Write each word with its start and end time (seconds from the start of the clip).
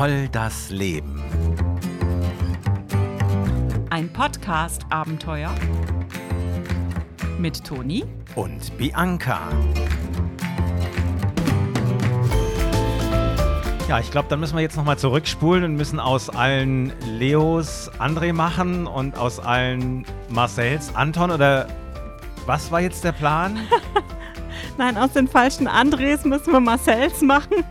Voll 0.00 0.30
das 0.30 0.70
Leben. 0.70 1.22
Ein 3.90 4.10
Podcast-Abenteuer 4.10 5.54
mit 7.38 7.62
Toni 7.62 8.06
Und 8.34 8.78
Bianca. 8.78 9.40
Ja, 13.90 14.00
ich 14.00 14.10
glaube, 14.10 14.28
dann 14.30 14.40
müssen 14.40 14.56
wir 14.56 14.62
jetzt 14.62 14.78
nochmal 14.78 14.96
zurückspulen 14.96 15.64
und 15.64 15.74
müssen 15.74 16.00
aus 16.00 16.30
allen 16.30 16.94
Leos 17.04 17.90
André 17.98 18.32
machen 18.32 18.86
und 18.86 19.18
aus 19.18 19.38
allen 19.38 20.06
Marcells 20.30 20.94
Anton 20.94 21.30
oder 21.30 21.66
was 22.46 22.72
war 22.72 22.80
jetzt 22.80 23.04
der 23.04 23.12
Plan? 23.12 23.58
Nein, 24.78 24.96
aus 24.96 25.12
den 25.12 25.28
falschen 25.28 25.66
Andres 25.68 26.24
müssen 26.24 26.54
wir 26.54 26.60
Marcells 26.60 27.20
machen. 27.20 27.64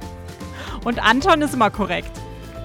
Und 0.84 1.04
Anton 1.04 1.42
ist 1.42 1.56
immer 1.56 1.72
korrekt. 1.72 2.19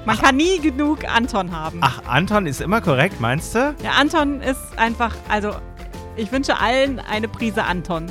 Man 0.06 0.18
kann 0.18 0.36
nie 0.36 0.58
genug 0.60 1.04
Anton 1.08 1.50
haben. 1.50 1.78
Ach, 1.80 2.02
Anton 2.06 2.46
ist 2.46 2.60
immer 2.60 2.80
korrekt, 2.82 3.20
meinst 3.20 3.54
du? 3.54 3.74
Der 3.82 3.96
Anton 3.96 4.42
ist 4.42 4.60
einfach, 4.76 5.14
also 5.30 5.54
ich 6.16 6.30
wünsche 6.30 6.60
allen 6.60 7.00
eine 7.00 7.26
Prise 7.26 7.64
Anton. 7.64 8.06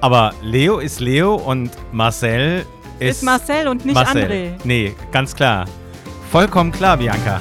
Aber 0.00 0.32
Leo 0.42 0.78
ist 0.78 0.98
Leo 1.00 1.34
und 1.34 1.70
Marcel 1.92 2.64
ist, 2.98 3.18
Ist 3.18 3.22
Marcel 3.22 3.68
und 3.68 3.84
nicht 3.84 3.94
Marcel. 3.94 4.24
André. 4.24 4.52
Nee, 4.64 4.94
ganz 5.12 5.34
klar. 5.36 5.66
Vollkommen 6.30 6.72
klar, 6.72 6.96
Bianca. 6.96 7.38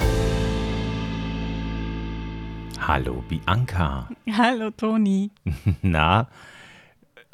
Hallo, 2.86 3.24
Bianca. 3.30 4.10
Hallo 4.38 4.72
Toni. 4.72 5.32
Na, 5.82 6.28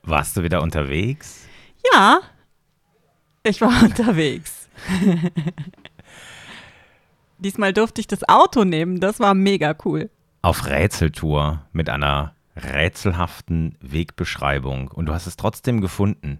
warst 0.03 0.37
du 0.37 0.43
wieder 0.43 0.61
unterwegs? 0.61 1.47
Ja, 1.91 2.19
ich 3.41 3.61
war 3.61 3.69
unterwegs. 3.83 4.69
Diesmal 7.37 7.73
durfte 7.73 8.01
ich 8.01 8.07
das 8.07 8.27
Auto 8.27 8.63
nehmen, 8.63 8.99
das 8.99 9.19
war 9.19 9.33
mega 9.33 9.75
cool. 9.85 10.09
Auf 10.41 10.67
Rätseltour 10.67 11.61
mit 11.73 11.89
einer 11.89 12.33
rätselhaften 12.55 13.77
Wegbeschreibung. 13.81 14.87
Und 14.89 15.07
du 15.07 15.13
hast 15.13 15.27
es 15.27 15.35
trotzdem 15.35 15.81
gefunden. 15.81 16.39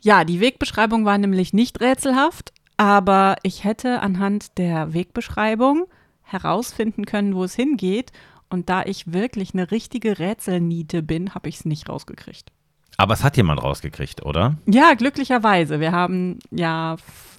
Ja, 0.00 0.24
die 0.24 0.40
Wegbeschreibung 0.40 1.04
war 1.04 1.18
nämlich 1.18 1.52
nicht 1.52 1.80
rätselhaft, 1.80 2.52
aber 2.76 3.36
ich 3.42 3.64
hätte 3.64 4.00
anhand 4.00 4.58
der 4.58 4.92
Wegbeschreibung 4.92 5.86
herausfinden 6.22 7.06
können, 7.06 7.34
wo 7.34 7.44
es 7.44 7.54
hingeht. 7.54 8.12
Und 8.48 8.68
da 8.68 8.82
ich 8.84 9.12
wirklich 9.12 9.54
eine 9.54 9.70
richtige 9.70 10.18
Rätselniete 10.18 11.02
bin, 11.02 11.34
habe 11.34 11.48
ich 11.48 11.56
es 11.56 11.64
nicht 11.64 11.88
rausgekriegt. 11.88 12.52
Aber 12.98 13.14
es 13.14 13.24
hat 13.24 13.36
jemand 13.36 13.62
rausgekriegt, 13.62 14.24
oder? 14.24 14.56
Ja, 14.66 14.94
glücklicherweise. 14.94 15.80
Wir 15.80 15.92
haben 15.92 16.38
ja 16.50 16.96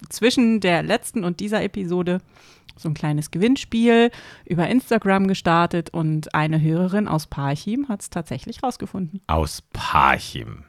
zwischen 0.09 0.59
der 0.59 0.83
letzten 0.83 1.23
und 1.23 1.39
dieser 1.39 1.63
Episode 1.63 2.19
so 2.77 2.87
ein 2.89 2.93
kleines 2.93 3.31
Gewinnspiel 3.31 4.11
über 4.45 4.67
Instagram 4.67 5.27
gestartet 5.27 5.89
und 5.89 6.33
eine 6.35 6.61
Hörerin 6.61 7.07
aus 7.07 7.27
Parchim 7.27 7.89
hat 7.89 8.01
es 8.01 8.09
tatsächlich 8.09 8.63
rausgefunden. 8.63 9.21
Aus 9.27 9.61
Parchim. 9.73 10.63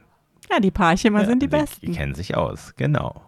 Ja, 0.51 0.59
die 0.59 0.71
Parchimer 0.71 1.25
sind 1.25 1.41
die 1.43 1.47
Die 1.47 1.55
besten. 1.57 1.93
kennen 1.93 2.15
sich 2.15 2.35
aus, 2.35 2.73
genau. 2.75 3.21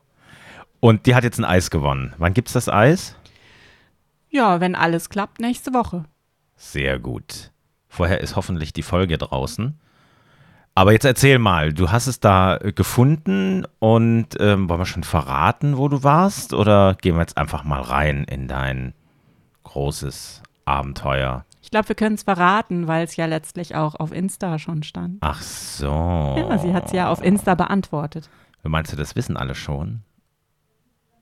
Und 0.80 1.06
die 1.06 1.14
hat 1.14 1.24
jetzt 1.24 1.38
ein 1.38 1.46
Eis 1.46 1.70
gewonnen. 1.70 2.14
Wann 2.18 2.34
gibt's 2.34 2.54
das 2.54 2.68
Eis? 2.68 3.16
Ja, 4.30 4.60
wenn 4.60 4.76
alles 4.76 5.10
klappt, 5.10 5.40
nächste 5.40 5.74
Woche. 5.74 6.06
Sehr 6.56 6.98
gut. 7.00 7.52
Vorher 7.88 8.22
ist 8.22 8.36
hoffentlich 8.36 8.74
die 8.74 8.82
Folge 8.82 9.18
draußen. 9.18 9.80
Aber 10.74 10.94
jetzt 10.94 11.06
erzähl 11.06 11.38
mal, 11.38 11.74
du 11.74 11.92
hast 11.92 12.08
es 12.08 12.20
da 12.20 12.58
äh, 12.58 12.72
gefunden 12.72 13.66
und 13.80 14.28
ähm, 14.40 14.70
wollen 14.70 14.80
wir 14.80 14.86
schon 14.86 15.04
verraten, 15.04 15.78
wo 15.78 15.90
du 15.90 16.04
warst? 16.04 16.54
Oder 16.54 16.96
gehen 16.96 17.16
wir 17.16 17.22
jetzt 17.22 17.38
einfach 17.38 17.64
mal 17.64 17.82
rein 17.82 18.24
in 18.24 18.48
dein 18.48 18.94
großes 19.64 20.42
Abenteuer? 20.66 21.46
Ich 21.62 21.72
glaube, 21.72 21.90
wir 21.90 21.96
können 21.96 22.16
es 22.16 22.24
verraten, 22.24 22.88
weil 22.88 23.04
es 23.04 23.16
ja 23.18 23.26
letztlich 23.26 23.76
auch 23.76 23.96
auf 23.96 24.12
Insta 24.12 24.60
schon 24.60 24.84
stand. 24.84 25.18
Ach 25.22 25.42
so. 25.42 26.36
Ja, 26.38 26.58
sie 26.58 26.74
hat 26.74 26.86
es 26.88 26.92
ja 26.94 27.10
auf 27.10 27.22
Insta 27.22 27.56
beantwortet. 27.56 28.30
Meinst 28.64 28.92
du, 28.94 28.98
das 28.98 29.16
wissen 29.16 29.38
alle 29.38 29.56
schon? 29.56 30.02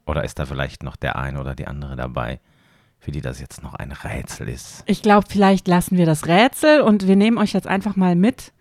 Oder 0.05 0.23
ist 0.23 0.39
da 0.39 0.45
vielleicht 0.45 0.83
noch 0.83 0.95
der 0.95 1.17
eine 1.17 1.39
oder 1.39 1.55
die 1.55 1.67
andere 1.67 1.95
dabei, 1.95 2.39
für 2.99 3.11
die 3.11 3.21
das 3.21 3.39
jetzt 3.39 3.63
noch 3.63 3.75
ein 3.75 3.91
Rätsel 3.91 4.49
ist? 4.49 4.83
Ich 4.85 5.01
glaube, 5.01 5.27
vielleicht 5.29 5.67
lassen 5.67 5.97
wir 5.97 6.05
das 6.05 6.27
Rätsel 6.27 6.81
und 6.81 7.07
wir 7.07 7.15
nehmen 7.15 7.37
euch 7.37 7.53
jetzt 7.53 7.67
einfach 7.67 7.95
mal 7.95 8.15
mit. 8.15 8.51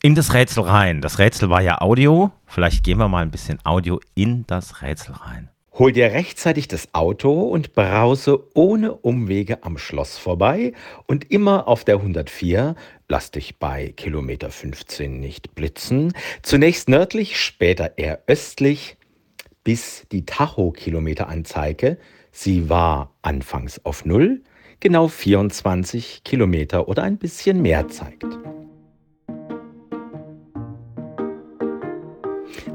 In 0.00 0.14
das 0.14 0.32
Rätsel 0.32 0.62
rein. 0.62 1.00
Das 1.00 1.18
Rätsel 1.18 1.50
war 1.50 1.60
ja 1.60 1.80
Audio. 1.80 2.30
Vielleicht 2.46 2.84
gehen 2.84 2.98
wir 2.98 3.08
mal 3.08 3.22
ein 3.22 3.32
bisschen 3.32 3.58
Audio 3.64 3.98
in 4.14 4.46
das 4.46 4.80
Rätsel 4.80 5.16
rein. 5.16 5.48
Hol 5.72 5.90
dir 5.90 6.12
rechtzeitig 6.12 6.68
das 6.68 6.94
Auto 6.94 7.42
und 7.42 7.72
brause 7.72 8.48
ohne 8.54 8.92
Umwege 8.92 9.64
am 9.64 9.76
Schloss 9.76 10.16
vorbei 10.16 10.72
und 11.06 11.32
immer 11.32 11.66
auf 11.66 11.84
der 11.84 11.96
104, 11.96 12.76
lass 13.08 13.32
dich 13.32 13.58
bei 13.58 13.92
Kilometer 13.96 14.50
15 14.50 15.18
nicht 15.18 15.56
blitzen, 15.56 16.12
zunächst 16.42 16.88
nördlich, 16.88 17.40
später 17.40 17.98
eher 17.98 18.22
östlich, 18.28 18.98
bis 19.64 20.06
die 20.12 20.26
Tacho-Kilometeranzeige, 20.26 21.98
sie 22.30 22.68
war 22.68 23.14
anfangs 23.22 23.84
auf 23.84 24.04
Null, 24.04 24.42
genau 24.80 25.08
24 25.08 26.22
Kilometer 26.24 26.88
oder 26.88 27.02
ein 27.02 27.18
bisschen 27.18 27.62
mehr 27.62 27.88
zeigt. 27.88 28.26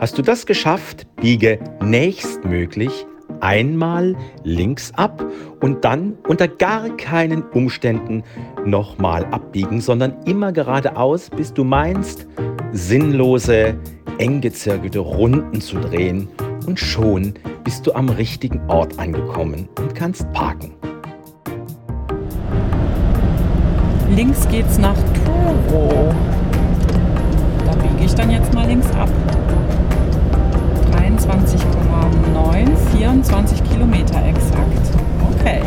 Hast 0.03 0.17
du 0.17 0.21
das 0.21 0.45
geschafft, 0.45 1.07
biege 1.15 1.59
nächstmöglich 1.81 3.05
einmal 3.39 4.17
links 4.43 4.91
ab 4.95 5.25
und 5.61 5.85
dann 5.85 6.17
unter 6.27 6.49
gar 6.49 6.89
keinen 6.97 7.41
Umständen 7.41 8.23
nochmal 8.65 9.23
abbiegen, 9.27 9.79
sondern 9.79 10.21
immer 10.25 10.51
geradeaus, 10.51 11.29
bis 11.29 11.53
du 11.53 11.63
meinst, 11.63 12.27
sinnlose, 12.73 13.77
eng 14.17 14.41
gezirkelte 14.41 14.99
Runden 14.99 15.61
zu 15.61 15.79
drehen 15.79 16.27
und 16.67 16.77
schon 16.77 17.35
bist 17.63 17.87
du 17.87 17.93
am 17.93 18.09
richtigen 18.09 18.59
Ort 18.69 18.99
angekommen 18.99 19.69
und 19.79 19.95
kannst 19.95 20.29
parken. 20.33 20.73
Links 24.13 24.45
geht's 24.49 24.77
nach 24.77 24.97
Turo. 25.23 26.13
Da 27.65 27.73
biege 27.75 28.03
ich 28.03 28.13
dann 28.13 28.31
jetzt 28.31 28.53
mal 28.53 28.67
links 28.67 28.91
ab. 28.91 29.07
23,9, 31.25 32.75
24 32.97 33.63
Kilometer 33.63 34.25
exakt. 34.25 34.91
Okay. 35.31 35.61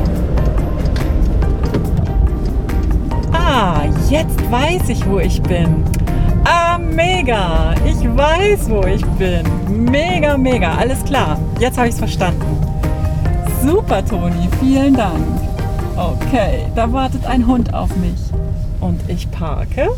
Ah, 3.32 3.84
jetzt 4.10 4.50
weiß 4.50 4.88
ich, 4.88 5.08
wo 5.08 5.18
ich 5.18 5.42
bin. 5.42 5.84
Ah, 6.44 6.78
mega. 6.78 7.74
Ich 7.84 8.04
weiß, 8.16 8.68
wo 8.68 8.84
ich 8.86 9.04
bin. 9.18 9.44
Mega, 9.90 10.36
mega. 10.36 10.74
Alles 10.74 11.02
klar. 11.04 11.38
Jetzt 11.58 11.78
habe 11.78 11.88
ich 11.88 11.94
es 11.94 11.98
verstanden. 11.98 12.44
Super, 13.64 14.04
Toni. 14.04 14.48
Vielen 14.60 14.94
Dank. 14.94 15.24
Okay, 15.96 16.66
da 16.74 16.92
wartet 16.92 17.24
ein 17.24 17.46
Hund 17.46 17.72
auf 17.72 17.96
mich. 17.96 18.20
Und 18.80 19.00
ich 19.08 19.30
parke. 19.30 19.88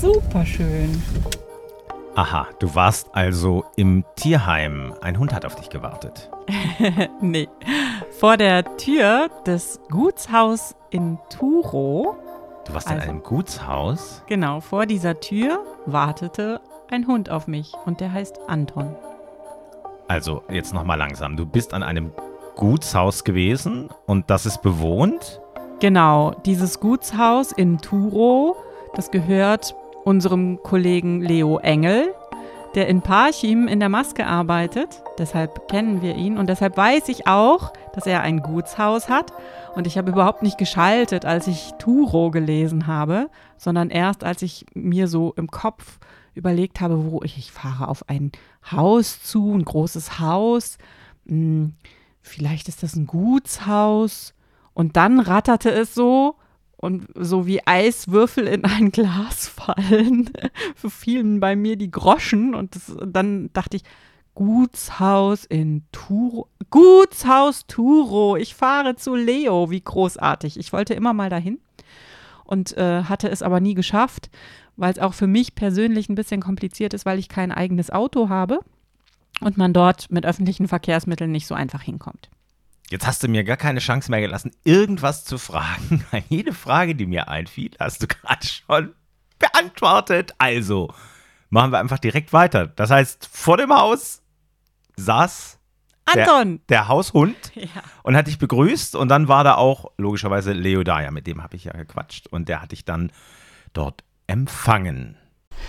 Super 0.00 0.46
schön. 0.46 1.02
Aha, 2.16 2.46
du 2.60 2.74
warst 2.74 3.08
also 3.14 3.64
im 3.76 4.04
Tierheim. 4.14 4.94
Ein 5.02 5.18
Hund 5.18 5.34
hat 5.34 5.44
auf 5.44 5.56
dich 5.56 5.68
gewartet. 5.70 6.30
Nee. 7.20 7.48
Vor 8.20 8.36
der 8.36 8.76
Tür 8.76 9.28
des 9.46 9.80
Gutshaus 9.90 10.74
in 10.90 11.18
Turo, 11.30 12.16
Du 12.66 12.72
warst 12.74 12.88
in 12.90 12.96
Also- 12.98 13.08
einem 13.10 13.22
Gutshaus. 13.22 14.22
genau 14.26 14.60
vor 14.60 14.86
dieser 14.86 15.18
Tür, 15.20 15.58
wartete 15.86 16.60
ein 16.90 17.06
Hund 17.06 17.30
auf 17.30 17.46
mich. 17.46 17.72
Und 17.84 18.00
der 18.00 18.12
heißt 18.12 18.38
Anton. 18.46 18.94
Also 20.08 20.42
jetzt 20.50 20.72
nochmal 20.72 20.98
langsam. 20.98 21.36
Du 21.36 21.44
bist 21.46 21.74
an 21.74 21.82
einem 21.82 22.12
Gutshaus 22.56 23.24
gewesen 23.24 23.88
und 24.06 24.30
das 24.30 24.46
ist 24.46 24.62
bewohnt. 24.62 25.40
Genau, 25.80 26.30
dieses 26.46 26.78
Gutshaus 26.80 27.52
in 27.52 27.78
Turo, 27.78 28.56
das 28.94 29.10
gehört 29.10 29.74
unserem 30.04 30.62
Kollegen 30.62 31.22
Leo 31.22 31.58
Engel, 31.58 32.14
der 32.74 32.88
in 32.88 33.02
Parchim 33.02 33.68
in 33.68 33.80
der 33.80 33.88
Maske 33.88 34.26
arbeitet. 34.26 35.02
Deshalb 35.18 35.68
kennen 35.68 36.02
wir 36.02 36.14
ihn 36.16 36.38
und 36.38 36.48
deshalb 36.48 36.76
weiß 36.76 37.08
ich 37.08 37.26
auch, 37.26 37.72
dass 37.94 38.06
er 38.06 38.20
ein 38.20 38.40
Gutshaus 38.40 39.08
hat. 39.08 39.32
Und 39.74 39.86
ich 39.86 39.96
habe 39.96 40.10
überhaupt 40.10 40.42
nicht 40.42 40.58
geschaltet, 40.58 41.24
als 41.24 41.46
ich 41.46 41.72
Turo 41.78 42.30
gelesen 42.30 42.86
habe, 42.86 43.30
sondern 43.56 43.90
erst 43.90 44.24
als 44.24 44.42
ich 44.42 44.66
mir 44.74 45.08
so 45.08 45.32
im 45.36 45.50
Kopf 45.50 45.98
überlegt 46.34 46.80
habe, 46.80 47.10
wo 47.10 47.22
ich, 47.22 47.38
ich 47.38 47.52
fahre 47.52 47.88
auf 47.88 48.08
ein 48.08 48.32
Haus 48.70 49.22
zu, 49.22 49.54
ein 49.54 49.64
großes 49.64 50.18
Haus. 50.18 50.78
Hm, 51.26 51.74
vielleicht 52.20 52.68
ist 52.68 52.82
das 52.82 52.96
ein 52.96 53.06
Gutshaus. 53.06 54.34
Und 54.74 54.96
dann 54.96 55.20
ratterte 55.20 55.70
es 55.70 55.94
so 55.94 56.34
und 56.76 57.06
so 57.14 57.46
wie 57.46 57.66
Eiswürfel 57.66 58.46
in 58.46 58.64
ein 58.64 58.92
Glas 58.92 59.48
fallen, 59.48 60.30
fielen 60.76 61.40
bei 61.40 61.56
mir 61.56 61.76
die 61.76 61.90
Groschen 61.90 62.54
und 62.54 62.74
das, 62.74 62.96
dann 63.06 63.50
dachte 63.52 63.76
ich, 63.76 63.82
Gutshaus 64.34 65.44
in 65.44 65.84
Turo. 65.92 66.48
Gutshaus 66.70 67.66
Turo. 67.66 68.36
Ich 68.36 68.54
fahre 68.54 68.96
zu 68.96 69.14
Leo. 69.14 69.70
Wie 69.70 69.80
großartig. 69.80 70.58
Ich 70.58 70.72
wollte 70.72 70.94
immer 70.94 71.12
mal 71.12 71.30
dahin 71.30 71.60
und 72.44 72.76
äh, 72.76 73.04
hatte 73.04 73.28
es 73.28 73.42
aber 73.42 73.60
nie 73.60 73.74
geschafft, 73.74 74.30
weil 74.76 74.92
es 74.92 74.98
auch 74.98 75.14
für 75.14 75.26
mich 75.26 75.54
persönlich 75.54 76.08
ein 76.08 76.16
bisschen 76.16 76.40
kompliziert 76.40 76.94
ist, 76.94 77.06
weil 77.06 77.18
ich 77.18 77.28
kein 77.28 77.52
eigenes 77.52 77.90
Auto 77.90 78.28
habe 78.28 78.58
und 79.40 79.56
man 79.56 79.72
dort 79.72 80.10
mit 80.10 80.26
öffentlichen 80.26 80.68
Verkehrsmitteln 80.68 81.30
nicht 81.30 81.46
so 81.46 81.54
einfach 81.54 81.82
hinkommt. 81.82 82.28
Jetzt 82.94 83.08
hast 83.08 83.24
du 83.24 83.26
mir 83.28 83.42
gar 83.42 83.56
keine 83.56 83.80
Chance 83.80 84.08
mehr 84.08 84.20
gelassen, 84.20 84.52
irgendwas 84.62 85.24
zu 85.24 85.36
fragen. 85.36 86.04
Jede 86.28 86.52
Frage, 86.54 86.94
die 86.94 87.06
mir 87.06 87.26
einfiel, 87.26 87.72
hast 87.80 88.00
du 88.00 88.06
gerade 88.06 88.46
schon 88.46 88.94
beantwortet. 89.40 90.32
Also 90.38 90.94
machen 91.50 91.72
wir 91.72 91.80
einfach 91.80 91.98
direkt 91.98 92.32
weiter. 92.32 92.68
Das 92.68 92.90
heißt, 92.90 93.28
vor 93.32 93.56
dem 93.56 93.74
Haus 93.74 94.22
saß 94.96 95.58
Anton! 96.04 96.60
Der, 96.68 96.82
der 96.82 96.88
Haushund 96.88 97.34
Ja. 97.56 97.66
und 98.04 98.16
hat 98.16 98.28
dich 98.28 98.38
begrüßt. 98.38 98.94
Und 98.94 99.08
dann 99.08 99.26
war 99.26 99.42
da 99.42 99.56
auch 99.56 99.90
logischerweise 99.98 100.52
Leo 100.52 100.84
Daya, 100.84 101.10
mit 101.10 101.26
dem 101.26 101.42
habe 101.42 101.56
ich 101.56 101.64
ja 101.64 101.72
gequatscht. 101.72 102.28
Und 102.28 102.48
der 102.48 102.62
hat 102.62 102.70
dich 102.70 102.84
dann 102.84 103.10
dort 103.72 104.04
empfangen. 104.28 105.16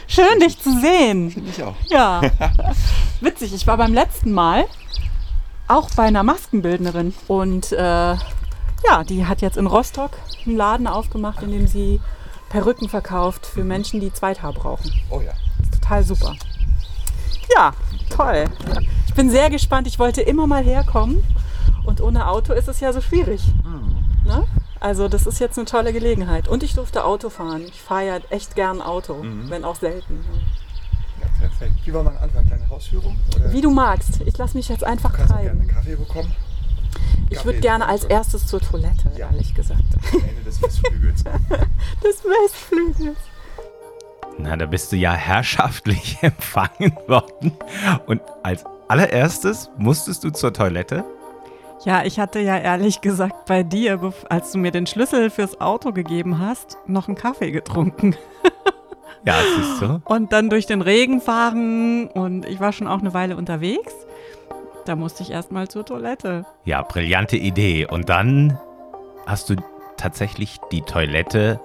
Schön, 0.08 0.40
dich 0.42 0.62
zu 0.62 0.80
sehen. 0.80 1.48
Ich 1.50 1.64
auch. 1.64 1.76
Ja. 1.88 2.22
Witzig, 3.20 3.52
ich 3.52 3.66
war 3.66 3.78
beim 3.78 3.96
letzten 3.96 4.32
Mal 4.32 4.66
auch 5.68 5.90
bei 5.92 6.04
einer 6.04 6.24
Maskenbildnerin. 6.24 7.14
Und 7.28 7.72
äh, 7.72 7.78
ja, 7.78 9.04
die 9.08 9.26
hat 9.26 9.42
jetzt 9.42 9.58
in 9.58 9.68
Rostock 9.68 10.12
einen 10.46 10.58
Laden 10.58 10.88
aufgemacht, 10.88 11.42
in 11.44 11.52
dem 11.52 11.68
sie 11.68 12.00
Perücken 12.50 12.90
verkauft 12.90 13.46
für 13.46 13.64
Menschen, 13.64 14.00
die 14.00 14.14
Zweithaar 14.14 14.54
brauchen. 14.54 14.92
Oh 15.10 15.22
ja. 15.22 15.34
Total 15.72 16.04
super. 16.04 16.36
Ja, 17.56 17.74
toll. 18.10 18.46
Ich 19.08 19.14
bin 19.14 19.30
sehr 19.30 19.50
gespannt. 19.50 19.88
Ich 19.88 20.00
wollte 20.00 20.22
immer 20.22 20.48
mal 20.48 20.64
herkommen. 20.64 21.24
Und 21.86 22.02
ohne 22.02 22.28
Auto 22.28 22.54
ist 22.54 22.68
es 22.68 22.80
ja 22.80 22.94
so 22.94 23.02
schwierig. 23.02 23.42
Ne? 24.26 24.46
Also 24.80 25.08
das 25.08 25.26
ist 25.26 25.40
jetzt 25.40 25.58
eine 25.58 25.66
tolle 25.66 25.94
Gelegenheit. 25.94 26.48
Und 26.48 26.64
ich 26.64 26.74
durfte 26.74 27.06
Auto 27.06 27.30
fahren. 27.30 27.64
Ich 27.68 27.82
fahre 27.82 28.08
ja 28.08 28.18
echt 28.30 28.56
gern 28.56 28.82
Auto, 28.82 29.24
wenn 29.50 29.64
auch 29.64 29.76
selten. 29.76 30.26
Perfekt. 31.40 31.74
Wie 31.86 31.94
wollen 31.94 32.06
wir 32.06 32.22
anfangen? 32.22 32.48
Kleine 32.48 32.70
Hausführung? 32.70 33.18
Oder 33.36 33.52
Wie 33.52 33.62
du 33.62 33.70
magst. 33.72 34.22
Ich 34.26 34.38
lasse 34.38 34.58
mich 34.58 34.70
jetzt 34.70 34.84
einfach 34.84 35.12
du 35.12 35.18
kannst 35.18 35.34
auch 35.34 35.38
gerne 35.42 35.52
einen 35.62 35.68
treiben. 35.70 35.76
Kaffee 35.76 35.96
bekommen. 35.96 36.36
Ich 37.30 37.38
Kaffee 37.38 37.46
würde 37.46 37.58
ist 37.58 37.62
gerne 37.64 37.88
als 37.88 38.04
erstes 38.06 38.48
zur 38.48 38.62
Toilette, 38.62 39.12
Ja. 39.18 39.30
ehrlich 39.32 39.54
gesagt. 39.54 39.82
Am 40.14 40.20
Ende 40.22 40.44
des 40.44 40.62
Westflügels. 40.62 41.24
Des 42.04 42.24
Westflügels. 42.24 43.18
Na, 44.38 44.56
da 44.58 44.66
bist 44.66 44.92
du 44.92 44.96
ja 44.98 45.14
herrschaftlich 45.14 46.18
empfangen 46.22 46.96
worden. 47.08 47.54
Und 48.06 48.22
als 48.44 48.64
allererstes 48.88 49.70
musstest 49.78 50.24
du 50.24 50.30
zur 50.30 50.54
Toilette. 50.54 51.04
Ja, 51.84 52.04
ich 52.04 52.20
hatte 52.20 52.40
ja 52.40 52.58
ehrlich 52.58 53.02
gesagt 53.02 53.46
bei 53.46 53.64
dir, 53.64 54.14
als 54.30 54.52
du 54.52 54.58
mir 54.58 54.72
den 54.72 54.88
Schlüssel 54.88 55.30
fürs 55.30 55.60
Auto 55.62 55.92
gegeben 55.92 56.40
hast, 56.40 56.78
noch 56.88 57.08
einen 57.08 57.16
Kaffee 57.18 57.52
getrunken. 57.52 58.16
Ja, 59.26 59.36
siehst 59.56 59.82
du. 59.82 60.02
Und 60.06 60.32
dann 60.32 60.50
durch 60.50 60.66
den 60.66 60.82
Regen 60.82 61.22
fahren 61.22 62.08
und 62.08 62.46
ich 62.46 62.60
war 62.60 62.72
schon 62.72 62.88
auch 62.88 63.00
eine 63.00 63.14
Weile 63.14 63.38
unterwegs. 63.38 63.94
Da 64.86 64.96
musste 64.96 65.24
ich 65.24 65.32
erstmal 65.32 65.68
zur 65.68 65.86
Toilette. 65.86 66.46
Ja, 66.64 66.84
brillante 66.84 67.38
Idee. 67.38 67.88
Und 67.88 68.10
dann 68.10 68.60
hast 69.26 69.50
du 69.50 69.56
tatsächlich 69.98 70.58
die 70.72 70.82
Toilette 70.82 71.60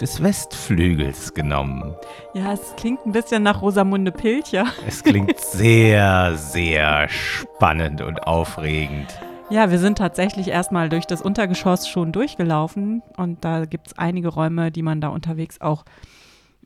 des 0.00 0.22
Westflügels 0.22 1.32
genommen. 1.34 1.94
Ja, 2.34 2.52
es 2.52 2.74
klingt 2.76 3.06
ein 3.06 3.12
bisschen 3.12 3.42
nach 3.42 3.62
Rosamunde 3.62 4.12
Pilcher. 4.12 4.66
Es 4.86 5.02
klingt 5.02 5.38
sehr, 5.40 6.34
sehr 6.36 7.08
spannend 7.08 8.02
und 8.02 8.26
aufregend. 8.26 9.18
Ja, 9.48 9.70
wir 9.70 9.78
sind 9.78 9.98
tatsächlich 9.98 10.48
erstmal 10.48 10.88
durch 10.88 11.06
das 11.06 11.22
Untergeschoss 11.22 11.88
schon 11.88 12.10
durchgelaufen 12.10 13.02
und 13.16 13.44
da 13.44 13.64
gibt 13.64 13.86
es 13.86 13.98
einige 13.98 14.28
Räume, 14.28 14.72
die 14.72 14.82
man 14.82 15.00
da 15.00 15.08
unterwegs 15.08 15.60
auch 15.60 15.84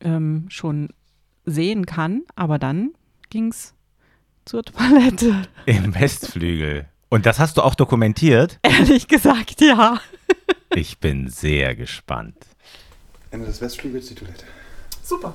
ähm, 0.01 0.47
schon 0.49 0.89
sehen 1.45 1.87
kann. 1.87 2.23
Aber 2.37 2.59
dann 2.59 2.91
ging 3.31 3.49
es 3.49 3.75
zur 4.45 4.63
Toilette. 4.63 5.43
Im 5.67 5.95
Westflügel. 5.95 6.87
Und 7.09 7.27
das 7.27 7.39
hast 7.39 7.57
du 7.57 7.63
auch 7.63 7.75
dokumentiert? 7.75 8.59
Ehrlich 8.63 9.09
gesagt, 9.09 9.61
ja. 9.61 10.01
Ich 10.75 10.99
bin 10.99 11.29
sehr 11.29 11.75
gespannt. 11.75 12.37
Ende 13.31 13.47
des 13.47 13.61
Westflügels 13.61 14.09
die 14.09 14.15
Toilette. 14.15 14.45
Super. 15.03 15.35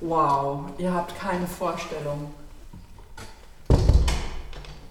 Wow, 0.00 0.70
ihr 0.78 0.92
habt 0.94 1.18
keine 1.18 1.46
Vorstellung. 1.46 2.32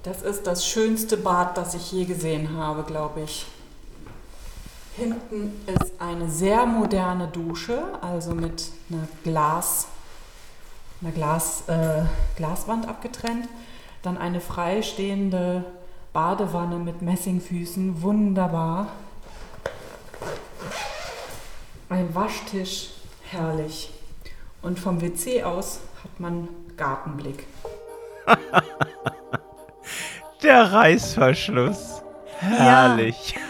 Das 0.03 0.21
ist 0.21 0.47
das 0.47 0.65
schönste 0.65 1.17
Bad, 1.17 1.57
das 1.57 1.73
ich 1.73 1.91
je 1.91 2.05
gesehen 2.05 2.55
habe, 2.55 2.83
glaube 2.83 3.21
ich. 3.21 3.45
Hinten 4.95 5.61
ist 5.67 5.91
eine 5.99 6.29
sehr 6.29 6.65
moderne 6.65 7.27
Dusche, 7.27 7.81
also 8.01 8.33
mit 8.33 8.71
einer 8.89 9.07
Glas, 9.25 9.87
einer 11.01 11.11
Glas, 11.11 11.63
äh, 11.67 12.03
Glaswand 12.37 12.87
abgetrennt. 12.87 13.49
Dann 14.01 14.17
eine 14.17 14.39
freistehende 14.39 15.65
Badewanne 16.13 16.77
mit 16.77 17.01
Messingfüßen, 17.01 18.01
wunderbar. 18.01 18.87
Ein 21.89 22.15
Waschtisch, 22.15 22.91
herrlich. 23.23 23.91
Und 24.61 24.79
vom 24.79 25.01
WC 25.01 25.43
aus 25.43 25.81
hat 26.03 26.19
man 26.21 26.47
Gartenblick. 26.77 27.45
Der 30.43 30.73
Reißverschluss. 30.73 32.03
Herrlich. 32.39 33.35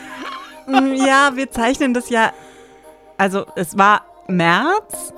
Mm, 0.67 0.93
Ja, 0.93 1.31
wir 1.33 1.49
zeichnen 1.49 1.95
das 1.95 2.11
ja. 2.11 2.31
Also, 3.17 3.47
es 3.55 3.75
war 3.75 4.01
März 4.27 5.11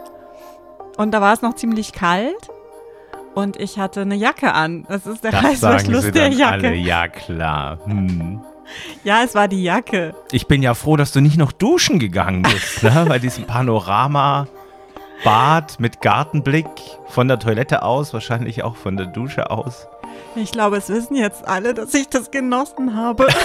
und 0.96 1.12
da 1.12 1.20
war 1.20 1.34
es 1.34 1.42
noch 1.42 1.56
ziemlich 1.56 1.92
kalt 1.92 2.50
und 3.36 3.60
ich 3.60 3.78
hatte 3.78 4.00
eine 4.00 4.16
Jacke 4.16 4.54
an. 4.54 4.86
Das 4.88 5.06
ist 5.06 5.26
der 5.26 5.32
Das 5.32 5.42
sagen 5.42 5.48
Reißverschluss 5.74 6.04
sie 6.04 6.12
der 6.14 6.30
dann 6.30 6.38
Jacke. 6.38 6.68
alle. 6.68 6.76
Ja, 6.76 7.10
klar. 7.10 7.80
Hm. 7.84 8.40
Ja, 9.04 9.24
es 9.24 9.36
war 9.36 9.50
die 9.50 9.62
Jacke. 9.62 10.16
Ich 10.32 10.48
bin 10.48 10.64
ja 10.64 10.74
froh, 10.74 10.96
dass 10.96 11.12
du 11.12 11.20
nicht 11.20 11.36
noch 11.38 11.52
duschen 11.52 12.00
gegangen 12.00 12.44
bist, 12.44 12.82
ne? 12.84 13.06
Bei 13.10 13.20
diesem 13.20 13.44
Panorama-Bad 13.46 15.82
mit 15.82 16.00
Gartenblick 16.00 16.68
von 17.08 17.28
der 17.28 17.40
Toilette 17.40 17.84
aus, 17.84 18.14
wahrscheinlich 18.14 18.64
auch 18.64 18.78
von 18.78 18.96
der 18.96 19.08
Dusche 19.08 19.52
aus. 19.52 19.86
Ich 20.36 20.52
glaube, 20.52 20.78
es 20.78 20.90
wissen 20.90 21.16
jetzt 21.16 21.46
alle, 21.46 21.74
dass 21.74 21.94
ich 21.94 22.08
das 22.08 22.32
genossen 22.32 22.96
habe. 22.96 23.28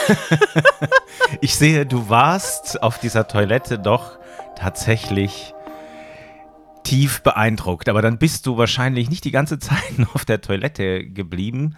Ich 1.40 1.56
sehe, 1.56 1.86
du 1.86 2.08
warst 2.08 2.82
auf 2.82 2.98
dieser 2.98 3.26
Toilette 3.26 3.78
doch 3.78 4.18
tatsächlich 4.56 5.54
tief 6.84 7.22
beeindruckt. 7.22 7.88
Aber 7.88 8.00
dann 8.00 8.18
bist 8.18 8.46
du 8.46 8.56
wahrscheinlich 8.56 9.10
nicht 9.10 9.24
die 9.24 9.32
ganze 9.32 9.58
Zeit 9.58 9.98
nur 9.98 10.08
auf 10.14 10.24
der 10.24 10.40
Toilette 10.40 11.04
geblieben, 11.04 11.76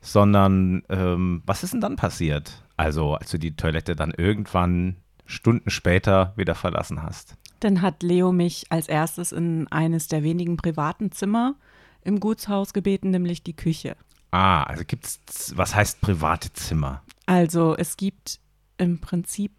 sondern 0.00 0.82
ähm, 0.88 1.42
was 1.46 1.62
ist 1.62 1.74
denn 1.74 1.80
dann 1.80 1.96
passiert? 1.96 2.62
Also, 2.76 3.14
als 3.14 3.30
du 3.30 3.38
die 3.38 3.54
Toilette 3.54 3.94
dann 3.94 4.12
irgendwann 4.16 4.96
Stunden 5.26 5.70
später 5.70 6.32
wieder 6.36 6.54
verlassen 6.54 7.02
hast. 7.02 7.36
Dann 7.60 7.82
hat 7.82 8.02
Leo 8.02 8.32
mich 8.32 8.66
als 8.70 8.88
erstes 8.88 9.32
in 9.32 9.68
eines 9.68 10.08
der 10.08 10.22
wenigen 10.22 10.56
privaten 10.56 11.12
Zimmer 11.12 11.54
im 12.02 12.18
Gutshaus 12.18 12.72
gebeten, 12.72 13.10
nämlich 13.10 13.42
die 13.42 13.54
Küche. 13.54 13.96
Ah, 14.30 14.62
also 14.64 14.84
gibt's, 14.86 15.52
was 15.56 15.74
heißt 15.74 16.00
private 16.00 16.52
Zimmer? 16.52 17.02
Also 17.26 17.76
es 17.76 17.96
gibt 17.96 18.38
im 18.78 19.00
Prinzip 19.00 19.52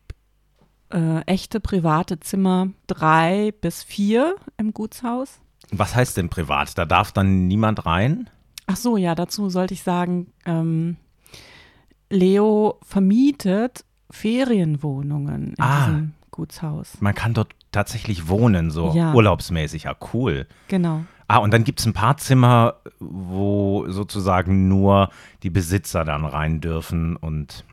äh, 0.94 1.22
echte 1.26 1.60
private 1.60 2.20
Zimmer, 2.20 2.70
drei 2.88 3.54
bis 3.62 3.84
vier 3.84 4.36
im 4.58 4.74
Gutshaus. 4.74 5.40
Was 5.72 5.96
heißt 5.96 6.18
denn 6.18 6.30
privat? 6.30 6.78
Da 6.78 6.86
darf 6.86 7.12
dann 7.12 7.48
niemand 7.48 7.86
rein? 7.86 8.30
Ach 8.68 8.76
so, 8.78 8.98
ja, 8.98 9.16
dazu 9.16 9.50
sollte 9.50 9.74
ich 9.74 9.84
sagen, 9.84 10.32
ähm, 10.46 10.98
Leo 12.10 12.80
vermietet 12.84 13.86
Ferienwohnungen 14.10 15.50
in 15.54 15.62
Ah. 15.62 15.86
diesem 15.86 16.14
Gutshaus. 16.32 16.98
Man 17.00 17.16
kann 17.16 17.34
dort 17.34 17.54
tatsächlich 17.72 18.28
wohnen, 18.28 18.70
so 18.72 18.94
Ja. 18.94 19.14
urlaubsmäßig. 19.14 19.84
Ja, 19.84 19.96
cool. 20.14 20.48
Genau. 20.68 21.06
Ah, 21.32 21.38
und 21.38 21.54
dann 21.54 21.64
gibt 21.64 21.80
es 21.80 21.86
ein 21.86 21.94
paar 21.94 22.18
Zimmer, 22.18 22.76
wo 23.00 23.86
sozusagen 23.88 24.68
nur 24.68 25.10
die 25.44 25.50
Besitzer 25.50 26.04
dann 26.04 26.26
rein 26.26 26.60
dürfen 26.60 27.16
und 27.16 27.64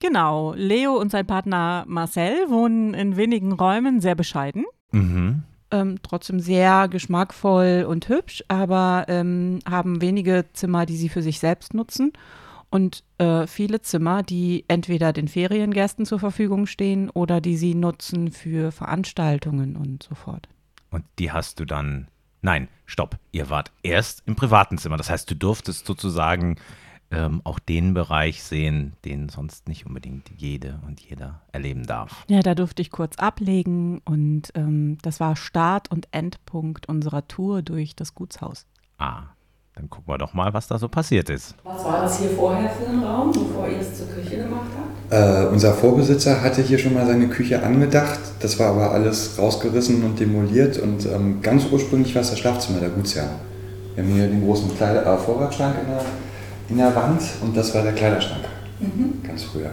Genau. 0.00 0.52
Leo 0.54 0.94
und 0.96 1.12
sein 1.12 1.24
Partner 1.26 1.84
Marcel 1.86 2.48
wohnen 2.50 2.94
in 2.94 3.16
wenigen 3.16 3.52
Räumen 3.52 4.00
sehr 4.00 4.16
bescheiden. 4.16 4.64
mhm. 4.90 5.42
ähm, 5.70 5.96
trotzdem 6.02 6.40
sehr 6.40 6.88
geschmackvoll 6.88 7.84
und 7.88 8.08
hübsch, 8.08 8.42
aber 8.48 9.04
ähm, 9.08 9.60
haben 9.68 10.00
wenige 10.00 10.46
Zimmer, 10.54 10.84
die 10.86 10.96
sie 10.96 11.08
für 11.08 11.22
sich 11.22 11.38
selbst 11.38 11.74
nutzen. 11.74 12.12
und 12.70 13.04
äh, 13.18 13.46
viele 13.46 13.80
Zimmer, 13.80 14.22
die 14.24 14.64
entweder 14.66 15.12
den 15.12 15.28
Feriengästen 15.28 16.04
zur 16.04 16.18
Verfügung 16.18 16.66
stehen 16.66 17.10
oder 17.10 17.40
die 17.40 17.56
sie 17.56 17.74
nutzen 17.76 18.32
für 18.32 18.72
Veranstaltungen 18.72 19.76
und 19.76 20.02
so 20.02 20.14
fort. 20.16 20.48
Und 20.90 21.04
die 21.18 21.30
hast 21.30 21.60
du 21.60 21.64
dann. 21.64 22.08
Nein, 22.42 22.68
stopp. 22.86 23.18
Ihr 23.32 23.50
wart 23.50 23.72
erst 23.82 24.22
im 24.26 24.36
privaten 24.36 24.78
Zimmer. 24.78 24.96
Das 24.96 25.10
heißt, 25.10 25.30
du 25.30 25.34
durftest 25.34 25.86
sozusagen 25.86 26.56
ähm, 27.10 27.40
auch 27.44 27.58
den 27.58 27.94
Bereich 27.94 28.42
sehen, 28.42 28.92
den 29.04 29.28
sonst 29.28 29.68
nicht 29.68 29.86
unbedingt 29.86 30.30
jede 30.36 30.80
und 30.86 31.00
jeder 31.00 31.40
erleben 31.52 31.86
darf. 31.86 32.24
Ja, 32.28 32.40
da 32.40 32.54
durfte 32.54 32.82
ich 32.82 32.90
kurz 32.90 33.16
ablegen 33.18 34.00
und 34.04 34.52
ähm, 34.54 34.98
das 35.02 35.20
war 35.20 35.36
Start 35.36 35.90
und 35.90 36.08
Endpunkt 36.12 36.88
unserer 36.88 37.26
Tour 37.26 37.62
durch 37.62 37.96
das 37.96 38.14
Gutshaus. 38.14 38.66
Ah, 38.98 39.24
dann 39.78 39.88
gucken 39.88 40.12
wir 40.12 40.18
doch 40.18 40.34
mal, 40.34 40.52
was 40.52 40.66
da 40.66 40.76
so 40.76 40.88
passiert 40.88 41.30
ist. 41.30 41.54
Was 41.62 41.84
war 41.84 42.02
das 42.02 42.18
hier 42.18 42.30
vorher 42.30 42.68
für 42.68 42.90
ein 42.90 43.02
Raum, 43.02 43.30
bevor 43.30 43.68
ihr 43.68 43.78
es 43.78 43.96
zur 43.96 44.08
Küche 44.08 44.36
gemacht 44.42 44.66
habt? 44.76 45.12
Äh, 45.12 45.46
unser 45.52 45.72
Vorbesitzer 45.72 46.42
hatte 46.42 46.62
hier 46.62 46.78
schon 46.78 46.94
mal 46.94 47.06
seine 47.06 47.28
Küche 47.28 47.62
angedacht. 47.62 48.18
Das 48.40 48.58
war 48.58 48.70
aber 48.72 48.90
alles 48.90 49.38
rausgerissen 49.38 50.02
und 50.02 50.18
demoliert. 50.18 50.78
Und 50.78 51.06
ähm, 51.06 51.40
ganz 51.42 51.66
ursprünglich 51.70 52.14
war 52.14 52.22
es 52.22 52.30
das 52.30 52.40
Schlafzimmer 52.40 52.80
der 52.80 52.88
Gutsherren. 52.88 53.30
Wir 53.94 54.02
haben 54.02 54.12
hier 54.12 54.26
den 54.26 54.44
großen 54.44 54.76
Kleider 54.76 55.06
äh, 55.06 55.16
Vorratsschrank 55.16 55.76
in 55.80 55.90
der, 55.90 56.02
in 56.70 56.76
der 56.78 56.96
Wand 56.96 57.22
und 57.42 57.56
das 57.56 57.72
war 57.74 57.82
der 57.82 57.92
Kleiderschrank. 57.92 58.44
Mhm. 58.80 59.22
Ganz 59.22 59.44
früher. 59.44 59.70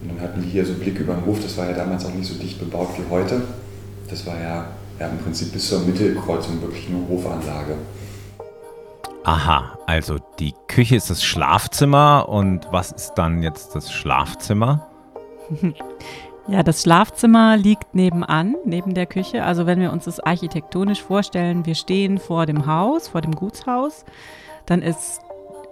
Und 0.00 0.12
dann 0.12 0.20
hatten 0.20 0.42
wir 0.42 0.48
hier 0.48 0.64
so 0.64 0.72
Blick 0.74 0.98
über 0.98 1.12
den 1.14 1.26
Hof. 1.26 1.40
Das 1.42 1.58
war 1.58 1.66
ja 1.66 1.74
damals 1.74 2.06
auch 2.06 2.14
nicht 2.14 2.26
so 2.26 2.34
dicht 2.34 2.58
bebaut 2.58 2.88
wie 2.96 3.10
heute. 3.10 3.42
Das 4.08 4.26
war 4.26 4.40
ja, 4.40 4.66
ja 4.98 5.08
im 5.08 5.18
Prinzip 5.18 5.52
bis 5.52 5.68
zur 5.68 5.80
Mittelkreuzung 5.80 6.62
wirklich 6.62 6.88
nur 6.88 7.06
Hofanlage. 7.06 7.74
Aha, 9.24 9.78
also 9.86 10.16
die 10.38 10.54
Küche 10.68 10.96
ist 10.96 11.10
das 11.10 11.22
Schlafzimmer 11.22 12.28
und 12.28 12.66
was 12.70 12.92
ist 12.92 13.14
dann 13.14 13.42
jetzt 13.42 13.74
das 13.74 13.92
Schlafzimmer? 13.92 14.88
Ja, 16.50 16.62
das 16.62 16.80
Schlafzimmer 16.80 17.58
liegt 17.58 17.94
nebenan, 17.94 18.56
neben 18.64 18.94
der 18.94 19.04
Küche. 19.04 19.44
Also 19.44 19.66
wenn 19.66 19.80
wir 19.80 19.92
uns 19.92 20.06
das 20.06 20.18
architektonisch 20.18 21.02
vorstellen, 21.02 21.66
wir 21.66 21.74
stehen 21.74 22.16
vor 22.16 22.46
dem 22.46 22.64
Haus, 22.66 23.08
vor 23.08 23.20
dem 23.20 23.34
Gutshaus, 23.34 24.06
dann 24.64 24.80
ist 24.80 25.20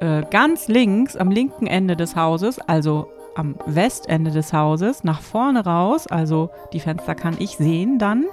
äh, 0.01 0.23
ganz 0.31 0.69
links, 0.69 1.17
am 1.17 1.31
linken 1.31 1.67
Ende 1.67 1.97
des 1.97 2.15
Hauses, 2.15 2.59
also 2.59 3.09
am 3.35 3.57
Westende 3.65 4.31
des 4.31 4.53
Hauses, 4.53 5.03
nach 5.03 5.23
vorne 5.23 5.65
raus, 5.65 6.07
also 6.07 6.51
die 6.75 6.81
Fenster 6.81 7.15
kann 7.15 7.37
ich 7.39 7.57
sehen, 7.57 7.99
dann 7.99 8.27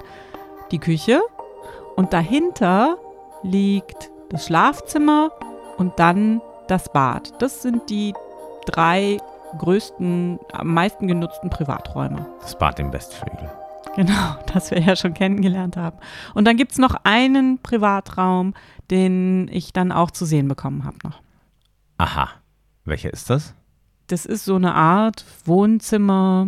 die 0.71 0.79
Küche 0.79 1.21
und 1.95 2.11
dahinter 2.11 2.97
liegt 3.41 4.11
das 4.33 4.47
Schlafzimmer 4.47 5.31
und 5.77 5.97
dann 5.99 6.41
das 6.67 6.91
Bad. 6.91 7.41
Das 7.41 7.61
sind 7.61 7.89
die 7.89 8.13
drei 8.65 9.19
größten, 9.59 10.39
am 10.51 10.73
meisten 10.73 11.07
genutzten 11.07 11.49
Privaträume. 11.49 12.25
Das 12.41 12.57
Bad 12.57 12.79
im 12.79 12.91
Westflügel. 12.91 13.49
Genau, 13.95 14.35
das 14.53 14.71
wir 14.71 14.79
ja 14.79 14.95
schon 14.95 15.13
kennengelernt 15.13 15.77
haben. 15.77 15.97
Und 16.33 16.45
dann 16.45 16.57
gibt 16.57 16.71
es 16.71 16.79
noch 16.79 16.95
einen 17.03 17.59
Privatraum, 17.59 18.55
den 18.89 19.47
ich 19.51 19.71
dann 19.71 19.91
auch 19.91 20.09
zu 20.09 20.25
sehen 20.25 20.47
bekommen 20.47 20.83
habe 20.83 20.97
noch. 21.03 21.21
Aha, 21.99 22.29
welcher 22.85 23.13
ist 23.13 23.29
das? 23.29 23.53
Das 24.07 24.25
ist 24.25 24.45
so 24.45 24.55
eine 24.55 24.73
Art 24.73 25.25
Wohnzimmer, 25.45 26.47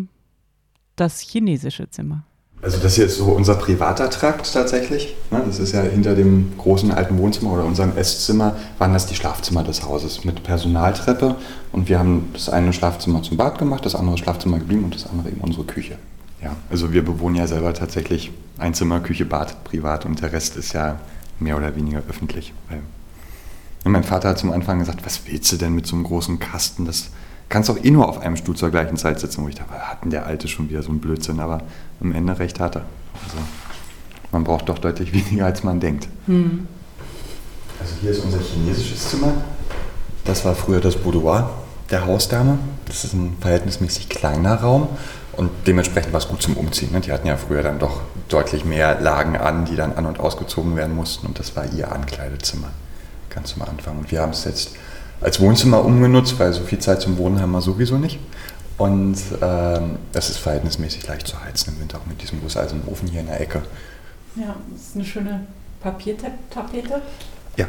das 0.96 1.20
chinesische 1.20 1.88
Zimmer. 1.90 2.24
Also 2.66 2.80
das 2.80 2.96
hier 2.96 3.06
ist 3.06 3.18
so 3.18 3.26
unser 3.26 3.54
privater 3.54 4.10
Trakt 4.10 4.52
tatsächlich. 4.52 5.16
Ne, 5.30 5.44
Das 5.46 5.60
ist 5.60 5.74
ja 5.74 5.84
hinter 5.84 6.16
dem 6.16 6.54
großen 6.58 6.92
alten 6.92 7.16
Wohnzimmer 7.20 7.54
oder 7.54 7.64
unserem 7.64 7.96
Esszimmer 7.96 8.56
waren 8.80 8.92
das 8.92 9.06
die 9.06 9.14
Schlafzimmer 9.14 9.64
des 9.64 9.84
Hauses 9.84 10.26
mit 10.26 10.42
Personaltreppe. 10.42 11.36
Und 11.72 11.90
wir 11.90 12.00
haben 12.00 12.30
das 12.34 12.50
eine 12.50 12.74
Schlafzimmer 12.74 13.22
zum 13.22 13.38
Bad 13.38 13.60
gemacht, 13.60 13.86
das 13.86 13.94
andere 13.94 14.18
Schlafzimmer 14.18 14.58
geblieben 14.58 14.84
und 14.84 14.96
das 14.96 15.06
andere 15.06 15.30
eben 15.30 15.42
unsere 15.42 15.64
Küche. 15.64 16.00
Ja, 16.42 16.56
also 16.72 16.92
wir 16.92 17.06
bewohnen 17.06 17.36
ja 17.36 17.46
selber 17.46 17.72
tatsächlich 17.76 18.32
ein 18.58 18.74
Zimmer, 18.74 19.00
Küche, 19.00 19.26
Bad 19.26 19.64
privat 19.64 20.06
und 20.08 20.24
der 20.24 20.34
Rest 20.34 20.58
ist 20.58 20.74
ja 20.74 21.00
mehr 21.40 21.58
oder 21.58 21.76
weniger 21.76 22.02
öffentlich. 22.10 22.52
Mein 23.84 24.04
Vater 24.04 24.30
hat 24.30 24.40
zum 24.40 24.52
Anfang 24.52 24.80
gesagt, 24.80 25.06
was 25.06 25.22
willst 25.28 25.52
du 25.52 25.58
denn 25.58 25.76
mit 25.76 25.86
so 25.86 25.96
einem 25.96 26.06
großen 26.06 26.40
Kasten? 26.40 26.86
Das 26.86 27.12
kannst 27.50 27.70
doch 27.70 27.84
eh 27.84 27.92
nur 27.92 28.08
auf 28.10 28.20
einem 28.20 28.36
Stuhl 28.36 28.56
zur 28.56 28.72
gleichen 28.72 28.98
Zeit 28.98 29.20
sitzen. 29.20 29.44
Wo 29.44 29.48
ich 29.48 29.56
dachte, 29.56 29.72
was 29.74 29.82
hat 29.88 30.04
denn 30.04 30.10
der 30.12 30.26
Alte 30.26 30.48
schon 30.48 30.70
wieder 30.70 30.84
so 30.84 30.90
einen 30.90 31.00
Blödsinn? 31.00 31.40
Aber 31.40 31.62
am 32.02 32.12
Ende 32.14 32.38
recht 32.40 32.60
hat 32.60 32.76
er. 32.76 32.84
Also 33.24 33.38
man 34.32 34.44
braucht 34.44 34.70
doch 34.70 34.80
deutlich 34.80 35.14
weniger, 35.14 35.46
als 35.46 35.64
man 35.64 35.80
denkt. 35.80 36.08
Also 36.28 37.94
hier 38.02 38.12
ist 38.12 38.24
unser 38.24 38.40
chinesisches 38.40 39.10
Zimmer. 39.10 39.34
Das 40.24 40.44
war 40.46 40.56
früher 40.56 40.82
das 40.82 40.96
Boudoir 40.96 41.52
der 41.92 42.06
Hausdame. 42.08 42.58
Das 42.86 43.04
ist 43.04 43.14
ein 43.14 43.38
verhältnismäßig 43.40 44.10
kleiner 44.10 44.56
Raum 44.56 44.90
und 45.34 45.52
dementsprechend 45.68 46.14
war 46.14 46.20
es 46.20 46.28
gut 46.28 46.42
zum 46.42 46.58
Umziehen. 46.58 46.92
ne? 46.92 47.02
Die 47.02 47.12
hatten 47.12 47.28
ja 47.28 47.38
früher 47.38 47.62
dann 47.62 47.78
doch 47.78 48.02
deutlich 48.30 48.66
mehr 48.66 49.00
Lagen 49.02 49.38
an, 49.38 49.66
die 49.66 49.76
dann 49.76 49.94
an- 49.94 50.06
und 50.08 50.20
ausgezogen 50.20 50.76
werden 50.76 50.96
mussten 50.96 51.28
und 51.28 51.38
das 51.38 51.56
war 51.56 51.66
ihr 51.74 51.92
Ankleidezimmer 51.92 52.70
ganz 53.30 53.54
am 53.56 53.68
Anfang. 53.68 54.00
Und 54.00 54.12
wir 54.12 54.22
haben 54.22 54.32
es 54.32 54.46
jetzt 54.46 54.72
als 55.22 55.40
Wohnzimmer 55.40 55.84
umgenutzt, 55.84 56.40
weil 56.40 56.54
so 56.54 56.62
viel 56.64 56.80
Zeit 56.80 57.02
zum 57.02 57.18
Wohnen 57.18 57.42
haben 57.42 57.52
wir 57.52 57.62
sowieso 57.62 57.98
nicht. 57.98 58.20
Und 58.78 59.18
ähm, 59.42 59.98
es 60.14 60.30
ist 60.30 60.38
verhältnismäßig 60.38 61.08
leicht 61.08 61.28
zu 61.28 61.42
heizen 61.44 61.74
im 61.74 61.80
Winter, 61.82 61.98
auch 61.98 62.06
mit 62.06 62.22
diesem 62.22 62.42
gusseisernen 62.42 62.86
Ofen 62.88 63.08
hier 63.08 63.22
in 63.22 63.28
der 63.28 63.40
Ecke. 63.40 63.62
Ja, 64.36 64.56
das 64.72 64.82
ist 64.82 64.96
eine 64.96 65.06
schöne 65.06 65.48
Papiertapete. 65.82 67.02
Ja, 67.56 67.66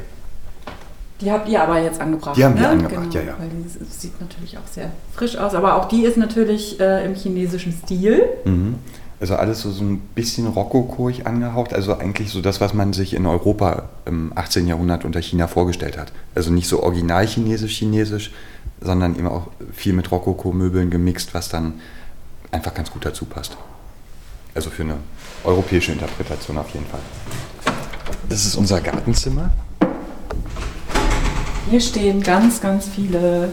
Die 1.20 1.30
habt 1.30 1.48
ihr 1.48 1.62
aber 1.62 1.80
jetzt 1.80 2.00
angebracht. 2.00 2.36
Die 2.36 2.44
haben 2.44 2.54
wir 2.56 2.62
ne? 2.62 2.68
angebracht, 2.70 3.14
ja, 3.14 3.20
ja. 3.22 3.34
Weil 3.38 3.48
die 3.50 3.84
sieht 3.84 4.20
natürlich 4.20 4.58
auch 4.58 4.66
sehr 4.70 4.90
frisch 5.14 5.36
aus, 5.36 5.54
aber 5.54 5.76
auch 5.76 5.86
die 5.86 6.02
ist 6.04 6.16
natürlich 6.16 6.80
äh, 6.80 7.04
im 7.04 7.14
chinesischen 7.14 7.72
Stil. 7.72 8.24
Mhm. 8.44 8.74
Also 9.18 9.36
alles 9.36 9.62
so, 9.62 9.70
so 9.70 9.82
ein 9.82 9.98
bisschen 10.14 10.46
rokokoig 10.46 11.26
angehaucht. 11.26 11.72
Also 11.72 11.96
eigentlich 11.96 12.30
so 12.30 12.42
das, 12.42 12.60
was 12.60 12.74
man 12.74 12.92
sich 12.92 13.14
in 13.14 13.24
Europa 13.26 13.88
im 14.04 14.32
18. 14.34 14.66
Jahrhundert 14.66 15.04
unter 15.04 15.20
China 15.22 15.46
vorgestellt 15.48 15.96
hat. 15.96 16.12
Also 16.34 16.50
nicht 16.52 16.68
so 16.68 16.82
original 16.82 17.26
chinesisch-chinesisch, 17.26 18.30
sondern 18.80 19.16
eben 19.16 19.26
auch 19.26 19.48
viel 19.72 19.94
mit 19.94 20.10
Rokoko-Möbeln 20.10 20.90
gemixt, 20.90 21.32
was 21.32 21.48
dann 21.48 21.74
einfach 22.50 22.74
ganz 22.74 22.90
gut 22.90 23.06
dazu 23.06 23.24
passt. 23.24 23.56
Also 24.54 24.70
für 24.70 24.82
eine 24.82 24.96
europäische 25.44 25.92
Interpretation 25.92 26.58
auf 26.58 26.68
jeden 26.70 26.86
Fall. 26.86 27.00
Das 28.28 28.44
ist 28.44 28.54
unser 28.56 28.80
Gartenzimmer. 28.80 29.50
Hier 31.70 31.80
stehen 31.80 32.22
ganz, 32.22 32.60
ganz 32.60 32.86
viele 32.86 33.50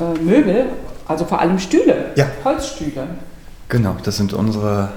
äh, 0.00 0.18
Möbel, 0.22 0.66
also 1.06 1.24
vor 1.24 1.40
allem 1.40 1.58
Stühle, 1.58 2.12
Ja. 2.16 2.26
Holzstühle. 2.44 3.08
Genau, 3.68 3.96
das 4.02 4.16
sind 4.16 4.32
unsere 4.32 4.90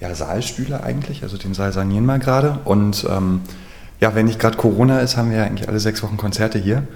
ja, 0.00 0.14
Saalstühle 0.14 0.82
eigentlich. 0.82 1.22
Also 1.22 1.36
den 1.36 1.54
Saal 1.54 1.72
sanieren 1.72 2.04
wir 2.06 2.18
gerade. 2.18 2.58
Und 2.64 3.06
ähm, 3.08 3.42
ja, 4.00 4.14
wenn 4.14 4.26
nicht 4.26 4.40
gerade 4.40 4.56
Corona 4.56 5.00
ist, 5.00 5.16
haben 5.16 5.30
wir 5.30 5.38
ja 5.38 5.44
eigentlich 5.44 5.68
alle 5.68 5.78
sechs 5.78 6.02
Wochen 6.02 6.16
Konzerte 6.16 6.58
hier. 6.58 6.86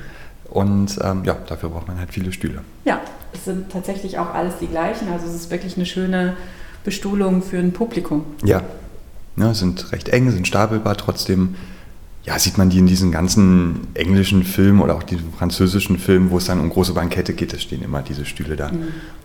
Und 0.51 0.99
ähm, 1.03 1.25
ja, 1.25 1.37
dafür 1.47 1.69
braucht 1.71 1.89
man 1.89 1.99
halt 1.99 2.13
viele 2.13 2.33
Stühle. 2.33 2.63
Ja, 2.85 3.01
es 3.33 3.45
sind 3.45 3.71
tatsächlich 3.71 4.19
auch 4.19 4.35
alles 4.35 4.55
die 4.61 4.67
gleichen, 4.67 5.09
also 5.13 5.27
es 5.27 5.35
ist 5.35 5.51
wirklich 5.51 5.77
eine 5.77 5.87
schöne 5.87 6.37
Bestuhlung 6.85 7.43
für 7.43 7.59
ein 7.59 7.73
Publikum. 7.73 8.25
Ja, 8.45 8.63
ne, 9.35 9.55
sind 9.55 9.93
recht 9.93 10.09
eng, 10.09 10.31
sind 10.31 10.47
stapelbar. 10.47 10.97
Trotzdem 10.97 11.57
ja, 12.27 12.39
sieht 12.41 12.59
man 12.59 12.71
die 12.71 12.79
in 12.79 12.87
diesen 12.87 13.13
ganzen 13.13 13.87
englischen 13.95 14.43
Filmen 14.43 14.81
oder 14.81 14.97
auch 14.97 15.05
diesen 15.05 15.33
französischen 15.33 15.97
Filmen, 15.97 16.31
wo 16.31 16.39
es 16.39 16.47
dann 16.47 16.59
um 16.59 16.71
große 16.71 16.93
Bankette 16.93 17.35
geht, 17.35 17.55
es 17.55 17.63
stehen 17.63 17.83
immer 17.83 18.03
diese 18.03 18.25
Stühle 18.25 18.57
da. 18.57 18.73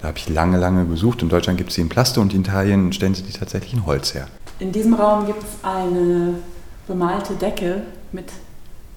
Da 0.02 0.08
habe 0.08 0.20
ich 0.20 0.30
lange, 0.30 0.58
lange 0.60 0.86
gesucht. 0.86 1.24
In 1.24 1.30
Deutschland 1.30 1.58
gibt 1.58 1.72
es 1.72 1.76
die 1.76 1.82
in 1.82 1.90
Plaste 1.90 2.22
und 2.22 2.32
in 2.34 2.42
Italien 2.42 2.94
stellen 2.94 3.16
sie 3.16 3.24
die 3.24 3.34
tatsächlich 3.34 3.74
in 3.74 3.88
Holz 3.88 4.14
her. 4.14 4.28
In 4.60 4.72
diesem 4.72 4.94
Raum 4.94 5.26
gibt 5.26 5.42
es 5.42 5.50
eine 5.64 6.36
bemalte 6.88 7.34
Decke 7.34 7.82
mit 8.12 8.32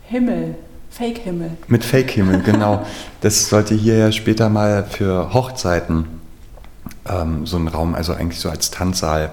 Himmel, 0.02 0.56
Fake-Himmel. 0.90 1.52
Mit 1.68 1.82
Fake-Himmel, 1.82 2.42
genau. 2.42 2.84
Das 3.22 3.48
sollte 3.48 3.74
hier 3.74 3.96
ja 3.96 4.12
später 4.12 4.50
mal 4.50 4.84
für 4.84 5.32
Hochzeiten 5.32 6.04
ähm, 7.08 7.46
so 7.46 7.56
ein 7.56 7.68
Raum, 7.68 7.94
also 7.94 8.12
eigentlich 8.12 8.38
so 8.38 8.50
als 8.50 8.70
Tanzsaal 8.70 9.30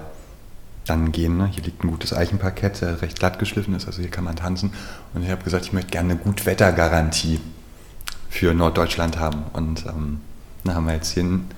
dann 0.86 1.12
gehen. 1.12 1.36
Ne? 1.36 1.46
Hier 1.46 1.62
liegt 1.62 1.84
ein 1.84 1.90
gutes 1.90 2.12
Eichenparkett, 2.12 2.80
der 2.80 3.02
recht 3.02 3.18
glatt 3.18 3.38
geschliffen 3.38 3.74
ist, 3.74 3.86
also 3.86 4.00
hier 4.00 4.10
kann 4.10 4.24
man 4.24 4.36
tanzen. 4.36 4.72
Und 5.14 5.22
ich 5.22 5.30
habe 5.30 5.44
gesagt, 5.44 5.64
ich 5.64 5.72
möchte 5.72 5.90
gerne 5.90 6.12
eine 6.12 6.20
Gutwettergarantie 6.20 7.40
für 8.28 8.54
Norddeutschland 8.54 9.18
haben. 9.18 9.44
Und 9.52 9.86
ähm, 9.86 10.20
da 10.64 10.74
haben 10.74 10.86
wir 10.86 10.94
jetzt 10.94 11.12
hier 11.12 11.22
einen, 11.22 11.50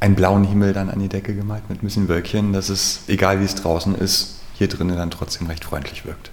einen 0.00 0.14
blauen 0.14 0.44
Himmel 0.44 0.72
dann 0.72 0.90
an 0.90 0.98
die 0.98 1.08
Decke 1.08 1.34
gemalt 1.34 1.68
mit 1.68 1.82
ein 1.82 1.86
bisschen 1.86 2.08
Wölkchen, 2.08 2.52
dass 2.52 2.68
es, 2.68 3.02
egal 3.08 3.40
wie 3.40 3.44
es 3.44 3.54
draußen 3.54 3.94
ist, 3.94 4.40
hier 4.54 4.68
drinnen 4.68 4.96
dann 4.96 5.10
trotzdem 5.10 5.46
recht 5.46 5.64
freundlich 5.64 6.04
wirkt. 6.04 6.30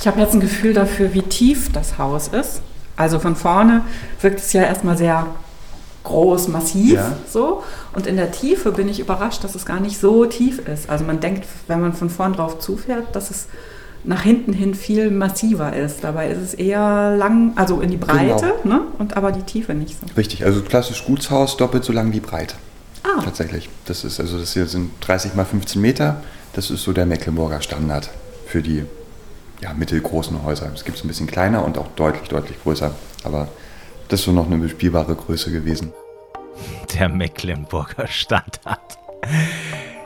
Ich 0.00 0.06
habe 0.06 0.20
jetzt 0.20 0.32
ein 0.32 0.40
Gefühl 0.40 0.72
dafür, 0.72 1.12
wie 1.12 1.22
tief 1.22 1.70
das 1.72 1.98
Haus 1.98 2.28
ist. 2.28 2.62
Also 2.96 3.18
von 3.20 3.36
vorne 3.36 3.84
wirkt 4.20 4.40
es 4.40 4.52
ja 4.52 4.62
erstmal 4.62 4.96
sehr 4.96 5.26
groß, 6.08 6.48
massiv 6.48 6.94
Ja. 6.94 7.16
so. 7.30 7.62
Und 7.94 8.06
in 8.06 8.16
der 8.16 8.32
Tiefe 8.32 8.72
bin 8.72 8.88
ich 8.88 9.00
überrascht, 9.00 9.44
dass 9.44 9.54
es 9.54 9.64
gar 9.64 9.80
nicht 9.80 9.98
so 9.98 10.26
tief 10.26 10.58
ist. 10.66 10.90
Also 10.90 11.04
man 11.04 11.20
denkt, 11.20 11.46
wenn 11.66 11.80
man 11.80 11.92
von 11.92 12.10
vorn 12.10 12.32
drauf 12.32 12.58
zufährt, 12.58 13.14
dass 13.14 13.30
es 13.30 13.46
nach 14.04 14.22
hinten 14.22 14.52
hin 14.52 14.74
viel 14.74 15.10
massiver 15.10 15.74
ist. 15.74 16.02
Dabei 16.02 16.30
ist 16.30 16.38
es 16.38 16.54
eher 16.54 17.16
lang, 17.16 17.52
also 17.56 17.80
in 17.80 17.90
die 17.90 17.96
Breite, 17.96 18.54
genau. 18.62 18.76
ne? 18.76 18.82
und 18.98 19.16
aber 19.16 19.32
die 19.32 19.42
Tiefe 19.42 19.74
nicht 19.74 19.96
so. 20.00 20.06
Richtig, 20.16 20.44
also 20.44 20.62
klassisch 20.62 21.04
Gutshaus 21.04 21.56
doppelt 21.56 21.84
so 21.84 21.92
lang 21.92 22.12
wie 22.12 22.20
breit. 22.20 22.54
Ah. 23.02 23.22
Tatsächlich. 23.22 23.68
Das 23.86 24.04
ist 24.04 24.20
also 24.20 24.38
das 24.38 24.52
hier 24.52 24.66
sind 24.66 24.90
30 25.00 25.34
mal 25.34 25.44
15 25.44 25.80
Meter. 25.80 26.22
Das 26.54 26.70
ist 26.70 26.82
so 26.82 26.92
der 26.92 27.06
Mecklenburger 27.06 27.60
Standard 27.60 28.08
für 28.46 28.62
die 28.62 28.84
ja, 29.60 29.74
mittelgroßen 29.74 30.42
Häuser. 30.44 30.70
Es 30.74 30.84
gibt 30.84 30.98
es 30.98 31.04
ein 31.04 31.08
bisschen 31.08 31.26
kleiner 31.26 31.64
und 31.64 31.78
auch 31.78 31.88
deutlich, 31.96 32.28
deutlich 32.28 32.62
größer. 32.62 32.92
Aber 33.24 33.48
das 34.08 34.20
ist 34.20 34.26
so 34.26 34.32
noch 34.32 34.46
eine 34.46 34.58
bespielbare 34.58 35.14
Größe 35.14 35.52
gewesen. 35.52 35.92
Der 36.98 37.08
Mecklenburger 37.08 38.06
Standard. 38.06 38.98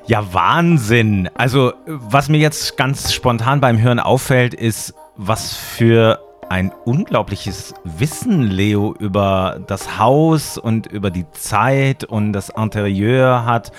Ja, 0.06 0.34
Wahnsinn. 0.34 1.30
Also, 1.34 1.72
was 1.86 2.28
mir 2.28 2.38
jetzt 2.38 2.76
ganz 2.76 3.12
spontan 3.12 3.60
beim 3.60 3.80
Hören 3.80 4.00
auffällt, 4.00 4.52
ist, 4.52 4.94
was 5.16 5.54
für 5.54 6.20
ein 6.48 6.72
unglaubliches 6.84 7.72
Wissen 7.84 8.42
Leo 8.42 8.94
über 8.98 9.60
das 9.66 9.98
Haus 9.98 10.58
und 10.58 10.86
über 10.86 11.10
die 11.10 11.24
Zeit 11.30 12.04
und 12.04 12.32
das 12.32 12.50
Interieur 12.50 13.44
hat, 13.46 13.72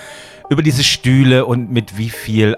über 0.50 0.64
diese 0.64 0.84
Stühle 0.84 1.46
und 1.46 1.72
mit 1.72 1.98
wie 1.98 2.10
viel 2.10 2.58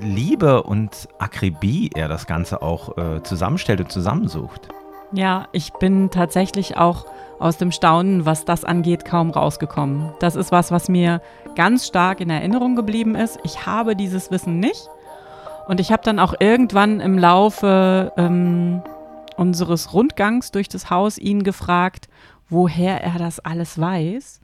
Liebe 0.00 0.62
und 0.62 1.08
Akribie 1.18 1.90
er 1.94 2.08
das 2.08 2.26
Ganze 2.26 2.62
auch 2.62 2.96
äh, 2.98 3.22
zusammenstellt 3.22 3.80
und 3.80 3.90
zusammensucht. 3.90 4.68
Ja, 5.12 5.48
ich 5.52 5.72
bin 5.74 6.10
tatsächlich 6.10 6.76
auch 6.76 7.06
aus 7.38 7.56
dem 7.56 7.72
Staunen, 7.72 8.26
was 8.26 8.44
das 8.44 8.64
angeht, 8.64 9.04
kaum 9.04 9.30
rausgekommen. 9.30 10.12
Das 10.20 10.36
ist 10.36 10.52
was, 10.52 10.70
was 10.70 10.88
mir 10.88 11.22
ganz 11.54 11.86
stark 11.86 12.20
in 12.20 12.30
Erinnerung 12.30 12.76
geblieben 12.76 13.14
ist. 13.14 13.38
Ich 13.44 13.64
habe 13.66 13.96
dieses 13.96 14.30
Wissen 14.30 14.60
nicht. 14.60 14.88
Und 15.66 15.80
ich 15.80 15.92
habe 15.92 16.02
dann 16.02 16.18
auch 16.18 16.34
irgendwann 16.40 17.00
im 17.00 17.18
Laufe 17.18 18.12
ähm, 18.16 18.82
unseres 19.36 19.92
Rundgangs 19.92 20.50
durch 20.50 20.68
das 20.68 20.90
Haus 20.90 21.18
ihn 21.18 21.42
gefragt, 21.42 22.08
woher 22.48 23.02
er 23.02 23.18
das 23.18 23.40
alles 23.40 23.78
weiß. 23.78 24.40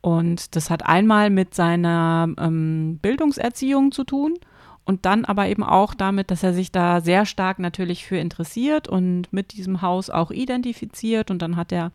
Und 0.00 0.54
das 0.56 0.70
hat 0.70 0.86
einmal 0.86 1.30
mit 1.30 1.54
seiner 1.54 2.28
ähm, 2.38 2.98
Bildungserziehung 3.02 3.92
zu 3.92 4.04
tun 4.04 4.34
und 4.86 5.04
dann 5.04 5.24
aber 5.24 5.48
eben 5.48 5.64
auch 5.64 5.94
damit, 5.94 6.30
dass 6.30 6.44
er 6.44 6.54
sich 6.54 6.70
da 6.70 7.00
sehr 7.00 7.26
stark 7.26 7.58
natürlich 7.58 8.06
für 8.06 8.16
interessiert 8.18 8.86
und 8.88 9.32
mit 9.32 9.52
diesem 9.52 9.82
Haus 9.82 10.10
auch 10.10 10.30
identifiziert. 10.30 11.30
Und 11.32 11.42
dann 11.42 11.56
hat 11.56 11.72
er 11.72 11.90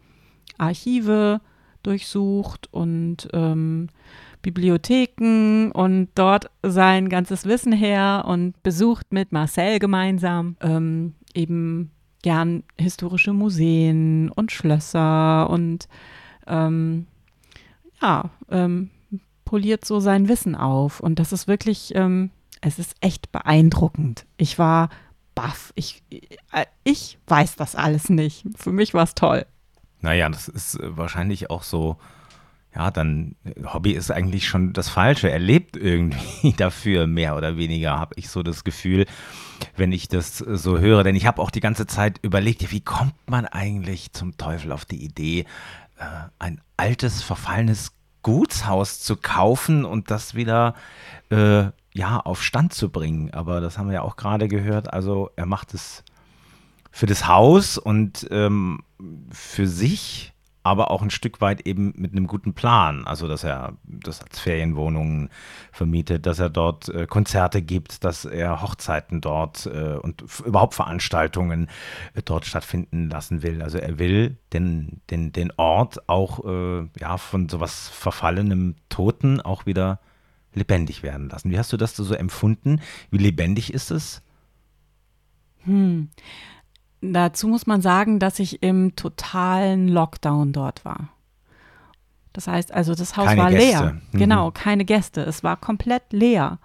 Archive 0.57 1.39
durchsucht 1.83 2.67
und 2.71 3.29
ähm, 3.31 3.87
Bibliotheken 4.41 5.71
und 5.71 6.09
dort 6.15 6.51
sein 6.63 7.07
ganzes 7.07 7.45
Wissen 7.45 7.71
her 7.71 8.25
und 8.27 8.61
besucht 8.61 9.13
mit 9.13 9.31
Marcel 9.31 9.79
gemeinsam 9.79 10.57
ähm, 10.59 11.15
eben 11.33 11.91
gern 12.21 12.63
historische 12.77 13.31
Museen 13.31 14.29
und 14.29 14.51
Schlösser 14.51 15.49
und 15.49 15.87
ähm, 16.45 17.07
ja, 18.01 18.29
ähm, 18.49 18.89
poliert 19.45 19.85
so 19.85 20.01
sein 20.01 20.27
Wissen 20.27 20.55
auf. 20.55 20.99
Und 20.99 21.19
das 21.19 21.31
ist 21.31 21.47
wirklich 21.47 21.93
ähm, 21.95 22.31
es 22.61 22.79
ist 22.79 22.95
echt 23.01 23.31
beeindruckend. 23.31 24.25
Ich 24.37 24.57
war 24.59 24.89
baff. 25.35 25.73
Ich, 25.75 26.03
äh, 26.51 26.65
ich 26.83 27.17
weiß 27.27 27.55
das 27.55 27.75
alles 27.75 28.09
nicht. 28.09 28.45
Für 28.55 28.71
mich 28.71 28.93
war 28.93 29.03
es 29.03 29.15
toll. 29.15 29.45
Naja, 30.01 30.29
das 30.29 30.47
ist 30.47 30.79
äh, 30.79 30.97
wahrscheinlich 30.97 31.49
auch 31.49 31.63
so, 31.63 31.97
ja, 32.75 32.91
dann 32.91 33.35
Hobby 33.65 33.91
ist 33.91 34.11
eigentlich 34.11 34.47
schon 34.47 34.73
das 34.73 34.89
Falsche. 34.89 35.29
Er 35.29 35.39
lebt 35.39 35.75
irgendwie 35.75 36.53
dafür, 36.57 37.07
mehr 37.07 37.35
oder 37.35 37.57
weniger, 37.57 37.97
habe 37.99 38.15
ich 38.17 38.29
so 38.29 38.43
das 38.43 38.63
Gefühl, 38.63 39.05
wenn 39.75 39.91
ich 39.91 40.07
das 40.07 40.37
so 40.37 40.79
höre. 40.79 41.03
Denn 41.03 41.15
ich 41.15 41.25
habe 41.25 41.41
auch 41.41 41.51
die 41.51 41.59
ganze 41.59 41.87
Zeit 41.87 42.19
überlegt, 42.21 42.71
wie 42.71 42.81
kommt 42.81 43.15
man 43.27 43.45
eigentlich 43.45 44.13
zum 44.13 44.37
Teufel 44.37 44.71
auf 44.71 44.85
die 44.85 45.03
Idee, 45.03 45.45
äh, 45.97 46.05
ein 46.39 46.61
altes, 46.77 47.23
verfallenes 47.23 47.93
Gutshaus 48.23 48.99
zu 48.99 49.15
kaufen 49.15 49.83
und 49.83 50.11
das 50.11 50.35
wieder 50.35 50.75
äh, 51.31 51.65
ja, 51.93 52.19
auf 52.19 52.43
Stand 52.43 52.73
zu 52.73 52.89
bringen. 52.89 53.33
Aber 53.33 53.61
das 53.61 53.77
haben 53.77 53.87
wir 53.87 53.95
ja 53.95 54.01
auch 54.01 54.15
gerade 54.15 54.47
gehört. 54.47 54.93
Also 54.93 55.29
er 55.35 55.45
macht 55.45 55.73
es 55.73 56.03
für 56.91 57.05
das 57.05 57.27
Haus 57.27 57.77
und 57.77 58.27
ähm, 58.31 58.83
für 59.31 59.67
sich, 59.67 60.33
aber 60.63 60.91
auch 60.91 61.01
ein 61.01 61.09
Stück 61.09 61.41
weit 61.41 61.61
eben 61.61 61.93
mit 61.97 62.11
einem 62.11 62.27
guten 62.27 62.53
Plan. 62.53 63.05
Also 63.07 63.27
dass 63.27 63.43
er 63.43 63.77
das 63.83 64.21
als 64.21 64.39
Ferienwohnungen 64.39 65.29
vermietet, 65.71 66.25
dass 66.25 66.37
er 66.39 66.49
dort 66.49 66.89
äh, 66.89 67.07
Konzerte 67.07 67.61
gibt, 67.61 68.03
dass 68.03 68.25
er 68.25 68.61
Hochzeiten 68.61 69.21
dort 69.21 69.65
äh, 69.65 69.95
und 69.95 70.23
überhaupt 70.45 70.75
Veranstaltungen 70.75 71.67
äh, 72.13 72.21
dort 72.23 72.45
stattfinden 72.45 73.09
lassen 73.09 73.41
will. 73.41 73.63
Also 73.63 73.79
er 73.79 73.97
will 73.97 74.37
den, 74.53 75.01
den, 75.09 75.31
den 75.31 75.51
Ort 75.57 76.07
auch 76.07 76.45
äh, 76.45 76.87
ja, 76.99 77.17
von 77.17 77.49
sowas 77.49 77.89
Verfallenem, 77.89 78.75
Toten 78.89 79.41
auch 79.41 79.65
wieder 79.65 79.99
lebendig 80.53 81.03
werden 81.03 81.29
lassen. 81.29 81.51
Wie 81.51 81.57
hast 81.57 81.71
du 81.71 81.77
das 81.77 81.95
so 81.95 82.13
empfunden? 82.13 82.81
Wie 83.09 83.17
lebendig 83.17 83.73
ist 83.73 83.91
es? 83.91 84.21
Hm. 85.63 86.09
Dazu 87.01 87.47
muss 87.47 87.65
man 87.65 87.81
sagen, 87.81 88.19
dass 88.19 88.39
ich 88.39 88.61
im 88.61 88.95
totalen 88.95 89.87
Lockdown 89.87 90.53
dort 90.53 90.85
war. 90.85 91.09
Das 92.33 92.47
heißt 92.47 92.73
also, 92.73 92.95
das 92.95 93.17
Haus 93.17 93.25
keine 93.25 93.41
war 93.41 93.49
Gäste. 93.49 93.65
leer. 93.65 94.01
Mhm. 94.11 94.19
Genau, 94.19 94.51
keine 94.51 94.85
Gäste. 94.85 95.21
Es 95.21 95.43
war 95.43 95.57
komplett 95.57 96.13
leer. 96.13 96.59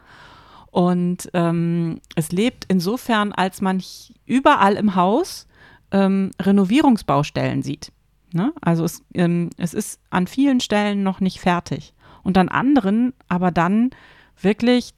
Und 0.70 1.30
ähm, 1.32 2.00
es 2.14 2.32
lebt 2.32 2.66
insofern, 2.68 3.32
als 3.32 3.60
man 3.60 3.82
überall 4.26 4.74
im 4.74 4.94
Haus 4.94 5.46
ähm, 5.90 6.30
Renovierungsbaustellen 6.40 7.62
sieht. 7.62 7.92
Ne? 8.32 8.52
Also 8.60 8.84
es, 8.84 9.02
ähm, 9.14 9.50
es 9.56 9.72
ist 9.72 10.00
an 10.10 10.26
vielen 10.26 10.60
Stellen 10.60 11.02
noch 11.02 11.20
nicht 11.20 11.40
fertig 11.40 11.94
und 12.26 12.36
an 12.36 12.48
anderen 12.48 13.14
aber 13.28 13.50
dann 13.50 13.90
wirklich 14.40 14.92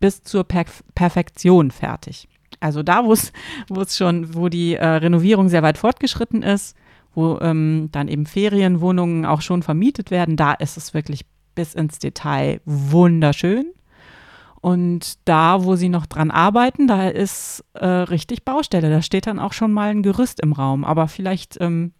bis 0.00 0.22
zur 0.22 0.44
per 0.44 0.64
Perfektion 0.94 1.70
fertig. 1.70 2.28
Also 2.58 2.82
da, 2.82 3.04
wo 3.04 3.12
es 3.12 3.96
schon, 3.96 4.34
wo 4.34 4.48
die 4.48 4.74
äh, 4.74 4.86
Renovierung 4.86 5.48
sehr 5.48 5.62
weit 5.62 5.78
fortgeschritten 5.78 6.42
ist, 6.42 6.76
wo 7.14 7.38
ähm, 7.40 7.88
dann 7.92 8.08
eben 8.08 8.26
Ferienwohnungen 8.26 9.24
auch 9.24 9.40
schon 9.40 9.62
vermietet 9.62 10.10
werden, 10.10 10.36
da 10.36 10.52
ist 10.52 10.76
es 10.76 10.92
wirklich 10.94 11.24
bis 11.54 11.74
ins 11.74 11.98
Detail 11.98 12.60
wunderschön. 12.64 13.66
Und 14.60 15.26
da, 15.26 15.64
wo 15.64 15.74
sie 15.74 15.88
noch 15.88 16.04
dran 16.04 16.30
arbeiten, 16.30 16.86
da 16.86 17.08
ist 17.08 17.64
äh, 17.72 17.86
richtig 17.86 18.44
Baustelle. 18.44 18.90
Da 18.90 19.00
steht 19.00 19.26
dann 19.26 19.38
auch 19.38 19.54
schon 19.54 19.72
mal 19.72 19.90
ein 19.90 20.02
Gerüst 20.02 20.40
im 20.40 20.52
Raum. 20.52 20.84
Aber 20.84 21.08
vielleicht 21.08 21.56
ähm, 21.60 21.92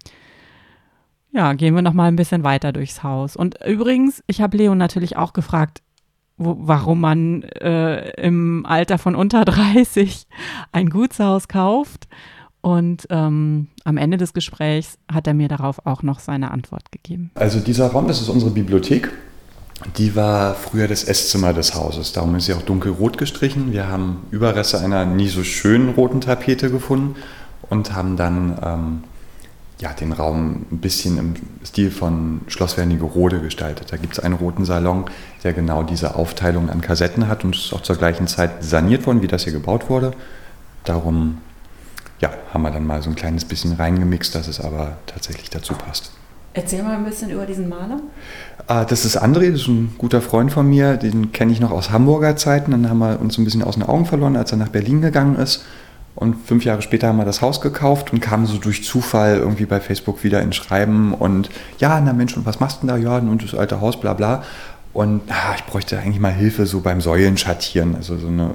ja, 1.32 1.52
gehen 1.52 1.74
wir 1.74 1.82
noch 1.82 1.92
mal 1.92 2.08
ein 2.08 2.16
bisschen 2.16 2.44
weiter 2.44 2.72
durchs 2.72 3.02
Haus. 3.02 3.36
Und 3.36 3.56
übrigens, 3.64 4.22
ich 4.26 4.40
habe 4.40 4.56
Leo 4.56 4.74
natürlich 4.74 5.16
auch 5.16 5.32
gefragt, 5.32 5.82
wo, 6.36 6.56
warum 6.58 7.00
man 7.00 7.42
äh, 7.42 8.10
im 8.20 8.66
Alter 8.66 8.98
von 8.98 9.14
unter 9.14 9.44
30 9.44 10.26
ein 10.72 10.90
Gutshaus 10.90 11.48
kauft. 11.48 12.08
Und 12.62 13.06
ähm, 13.08 13.68
am 13.84 13.96
Ende 13.96 14.18
des 14.18 14.34
Gesprächs 14.34 14.98
hat 15.10 15.26
er 15.26 15.34
mir 15.34 15.48
darauf 15.48 15.86
auch 15.86 16.02
noch 16.02 16.18
seine 16.18 16.50
Antwort 16.50 16.92
gegeben. 16.92 17.30
Also 17.34 17.58
dieser 17.60 17.86
Raum, 17.86 18.06
das 18.06 18.20
ist 18.20 18.28
unsere 18.28 18.50
Bibliothek. 18.50 19.10
Die 19.96 20.14
war 20.14 20.54
früher 20.54 20.86
das 20.86 21.04
Esszimmer 21.04 21.54
des 21.54 21.74
Hauses. 21.74 22.12
Darum 22.12 22.34
ist 22.34 22.46
sie 22.46 22.52
auch 22.52 22.60
dunkelrot 22.60 23.16
gestrichen. 23.16 23.72
Wir 23.72 23.88
haben 23.88 24.24
Überreste 24.30 24.78
einer 24.78 25.06
nie 25.06 25.28
so 25.28 25.42
schönen 25.42 25.90
roten 25.90 26.20
Tapete 26.20 26.70
gefunden 26.70 27.16
und 27.70 27.94
haben 27.94 28.18
dann 28.18 28.58
ähm, 28.62 29.04
ja, 29.80 29.92
den 29.92 30.12
Raum 30.12 30.66
ein 30.70 30.78
bisschen 30.78 31.18
im 31.18 31.34
Stil 31.64 31.90
von 31.90 32.42
Schloss 32.48 32.76
Wernigerode 32.76 33.40
gestaltet. 33.40 33.92
Da 33.92 33.96
gibt 33.96 34.12
es 34.12 34.20
einen 34.20 34.34
roten 34.34 34.64
Salon, 34.64 35.06
der 35.42 35.54
genau 35.54 35.82
diese 35.82 36.16
Aufteilung 36.16 36.68
an 36.68 36.82
Kassetten 36.82 37.28
hat 37.28 37.44
und 37.44 37.56
ist 37.56 37.72
auch 37.72 37.80
zur 37.80 37.96
gleichen 37.96 38.26
Zeit 38.26 38.62
saniert 38.62 39.06
worden, 39.06 39.22
wie 39.22 39.26
das 39.26 39.44
hier 39.44 39.54
gebaut 39.54 39.88
wurde. 39.88 40.12
Darum 40.84 41.38
ja, 42.20 42.30
haben 42.52 42.62
wir 42.62 42.70
dann 42.70 42.86
mal 42.86 43.00
so 43.02 43.08
ein 43.08 43.16
kleines 43.16 43.46
bisschen 43.46 43.72
reingemixt, 43.72 44.34
dass 44.34 44.48
es 44.48 44.60
aber 44.60 44.98
tatsächlich 45.06 45.48
dazu 45.48 45.72
passt. 45.72 46.12
Erzähl 46.52 46.82
mal 46.82 46.96
ein 46.96 47.04
bisschen 47.04 47.30
über 47.30 47.46
diesen 47.46 47.68
Maler. 47.68 48.00
Ah, 48.66 48.84
das 48.84 49.04
ist 49.04 49.22
André, 49.22 49.52
das 49.52 49.62
ist 49.62 49.68
ein 49.68 49.94
guter 49.96 50.20
Freund 50.20 50.52
von 50.52 50.68
mir, 50.68 50.96
den 50.96 51.32
kenne 51.32 51.52
ich 51.52 51.60
noch 51.60 51.70
aus 51.70 51.90
Hamburger 51.90 52.36
Zeiten. 52.36 52.72
Dann 52.72 52.90
haben 52.90 52.98
wir 52.98 53.20
uns 53.20 53.38
ein 53.38 53.44
bisschen 53.44 53.62
aus 53.62 53.74
den 53.74 53.84
Augen 53.84 54.04
verloren, 54.04 54.36
als 54.36 54.50
er 54.50 54.58
nach 54.58 54.68
Berlin 54.68 55.00
gegangen 55.00 55.36
ist. 55.36 55.64
Und 56.20 56.36
fünf 56.46 56.66
Jahre 56.66 56.82
später 56.82 57.08
haben 57.08 57.16
wir 57.16 57.24
das 57.24 57.40
Haus 57.40 57.62
gekauft 57.62 58.12
und 58.12 58.20
kamen 58.20 58.44
so 58.44 58.58
durch 58.58 58.84
Zufall 58.84 59.38
irgendwie 59.38 59.64
bei 59.64 59.80
Facebook 59.80 60.22
wieder 60.22 60.42
ins 60.42 60.54
Schreiben 60.54 61.14
und 61.14 61.48
ja, 61.78 61.98
na 61.98 62.12
Mensch, 62.12 62.36
und 62.36 62.44
was 62.44 62.60
machst 62.60 62.82
du 62.82 62.86
denn 62.86 62.94
da? 62.94 62.96
Ja, 62.98 63.16
und 63.16 63.42
das 63.42 63.54
alte 63.54 63.80
Haus, 63.80 63.98
bla 63.98 64.12
bla. 64.12 64.44
Und 64.92 65.22
ah, 65.30 65.54
ich 65.56 65.64
bräuchte 65.64 65.98
eigentlich 65.98 66.20
mal 66.20 66.32
Hilfe 66.32 66.66
so 66.66 66.80
beim 66.80 67.00
Säulenschattieren, 67.00 67.96
also 67.96 68.18
so 68.18 68.28
eine 68.28 68.50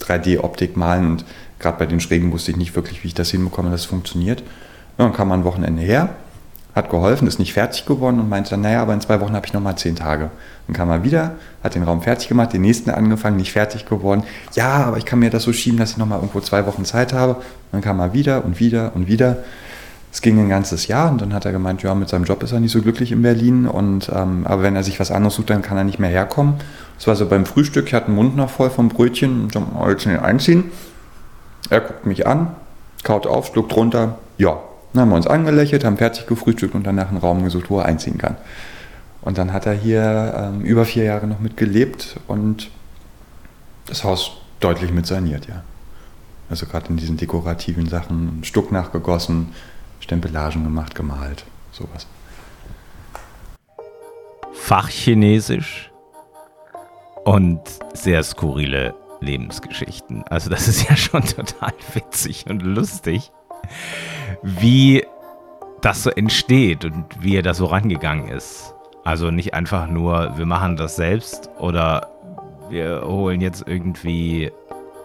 3D-Optik 0.00 0.76
malen. 0.76 1.06
Und 1.06 1.24
gerade 1.60 1.78
bei 1.78 1.86
den 1.86 2.00
Schrägen 2.00 2.32
wusste 2.32 2.50
ich 2.50 2.56
nicht 2.56 2.74
wirklich, 2.74 3.04
wie 3.04 3.08
ich 3.08 3.14
das 3.14 3.30
hinbekomme, 3.30 3.70
dass 3.70 3.82
es 3.82 3.86
funktioniert. 3.86 4.40
Ja, 4.98 5.04
dann 5.04 5.12
kam 5.12 5.28
man 5.28 5.40
ein 5.40 5.44
Wochenende 5.44 5.82
her, 5.82 6.08
hat 6.74 6.88
geholfen, 6.88 7.28
ist 7.28 7.38
nicht 7.38 7.52
fertig 7.52 7.84
geworden 7.84 8.18
und 8.18 8.28
meinte 8.28 8.50
dann, 8.50 8.62
naja, 8.62 8.80
aber 8.80 8.94
in 8.94 9.00
zwei 9.00 9.20
Wochen 9.20 9.34
habe 9.34 9.46
ich 9.46 9.52
nochmal 9.52 9.76
zehn 9.76 9.94
Tage. 9.94 10.30
Dann 10.66 10.76
kam 10.76 10.90
er 10.90 11.04
wieder, 11.04 11.32
hat 11.62 11.74
den 11.74 11.82
Raum 11.82 12.02
fertig 12.02 12.28
gemacht, 12.28 12.52
den 12.52 12.62
nächsten 12.62 12.90
angefangen, 12.90 13.36
nicht 13.36 13.52
fertig 13.52 13.84
geworden. 13.84 14.22
Ja, 14.54 14.84
aber 14.84 14.96
ich 14.96 15.04
kann 15.04 15.18
mir 15.18 15.30
das 15.30 15.42
so 15.42 15.52
schieben, 15.52 15.78
dass 15.78 15.90
ich 15.90 15.98
nochmal 15.98 16.18
irgendwo 16.18 16.40
zwei 16.40 16.66
Wochen 16.66 16.84
Zeit 16.84 17.12
habe. 17.12 17.36
Dann 17.72 17.82
kam 17.82 18.00
er 18.00 18.14
wieder 18.14 18.44
und 18.44 18.58
wieder 18.58 18.92
und 18.94 19.06
wieder. 19.06 19.38
Es 20.12 20.20
ging 20.20 20.38
ein 20.38 20.48
ganzes 20.48 20.88
Jahr 20.88 21.10
und 21.10 21.20
dann 21.22 21.32
hat 21.32 21.46
er 21.46 21.52
gemeint, 21.52 21.82
ja, 21.82 21.94
mit 21.94 22.08
seinem 22.08 22.24
Job 22.24 22.42
ist 22.42 22.52
er 22.52 22.60
nicht 22.60 22.72
so 22.72 22.82
glücklich 22.82 23.12
in 23.12 23.22
Berlin 23.22 23.66
und 23.66 24.10
ähm, 24.14 24.46
aber 24.46 24.62
wenn 24.62 24.76
er 24.76 24.82
sich 24.82 25.00
was 25.00 25.10
anderes 25.10 25.36
sucht, 25.36 25.48
dann 25.48 25.62
kann 25.62 25.78
er 25.78 25.84
nicht 25.84 25.98
mehr 25.98 26.10
herkommen. 26.10 26.54
Das 26.98 27.06
war 27.06 27.16
so 27.16 27.26
beim 27.26 27.46
Frühstück, 27.46 27.86
ich 27.86 27.94
hatte 27.94 28.06
den 28.06 28.16
Mund 28.16 28.36
noch 28.36 28.50
voll 28.50 28.68
vom 28.68 28.90
Brötchen 28.90 29.44
und 29.44 29.54
dann 29.54 29.68
jetzt 29.88 30.02
schnell 30.02 30.20
einziehen. 30.20 30.64
Er 31.70 31.80
guckt 31.80 32.04
mich 32.04 32.26
an, 32.26 32.48
kaut 33.02 33.26
auf, 33.26 33.46
schluckt 33.46 33.74
runter, 33.74 34.18
ja, 34.36 34.58
dann 34.92 35.02
haben 35.02 35.10
wir 35.10 35.16
uns 35.16 35.26
angelächelt, 35.26 35.84
haben 35.84 35.96
fertig 35.96 36.26
gefrühstückt 36.26 36.74
und 36.74 36.86
danach 36.86 37.08
einen 37.08 37.18
Raum 37.18 37.42
gesucht, 37.44 37.70
wo 37.70 37.78
er 37.78 37.86
einziehen 37.86 38.18
kann. 38.18 38.36
Und 39.22 39.38
dann 39.38 39.52
hat 39.52 39.66
er 39.66 39.72
hier 39.72 40.34
ähm, 40.36 40.62
über 40.62 40.84
vier 40.84 41.04
Jahre 41.04 41.26
noch 41.26 41.40
mitgelebt 41.40 42.16
und 42.26 42.70
das 43.86 44.04
Haus 44.04 44.32
deutlich 44.60 44.92
mit 44.92 45.06
saniert, 45.06 45.46
ja. 45.48 45.62
Also 46.50 46.66
gerade 46.66 46.88
in 46.90 46.96
diesen 46.98 47.16
dekorativen 47.16 47.88
Sachen, 47.88 48.40
Stuck 48.44 48.72
nachgegossen, 48.72 49.54
Stempellagen 50.00 50.64
gemacht, 50.64 50.94
gemalt, 50.94 51.44
sowas. 51.70 52.06
Fachchinesisch 54.52 55.90
und 57.24 57.60
sehr 57.94 58.22
skurrile 58.22 58.94
Lebensgeschichten. 59.20 60.24
Also 60.24 60.50
das 60.50 60.68
ist 60.68 60.88
ja 60.88 60.96
schon 60.96 61.24
total 61.24 61.72
witzig 61.94 62.44
und 62.50 62.60
lustig 62.60 63.30
wie 64.42 65.04
das 65.80 66.02
so 66.02 66.10
entsteht 66.10 66.84
und 66.84 67.04
wie 67.20 67.36
er 67.36 67.42
da 67.42 67.54
so 67.54 67.66
rangegangen 67.66 68.28
ist. 68.28 68.74
Also 69.04 69.30
nicht 69.30 69.54
einfach 69.54 69.88
nur, 69.88 70.36
wir 70.36 70.46
machen 70.46 70.76
das 70.76 70.96
selbst 70.96 71.50
oder 71.58 72.08
wir 72.70 73.02
holen 73.04 73.40
jetzt 73.40 73.64
irgendwie 73.66 74.52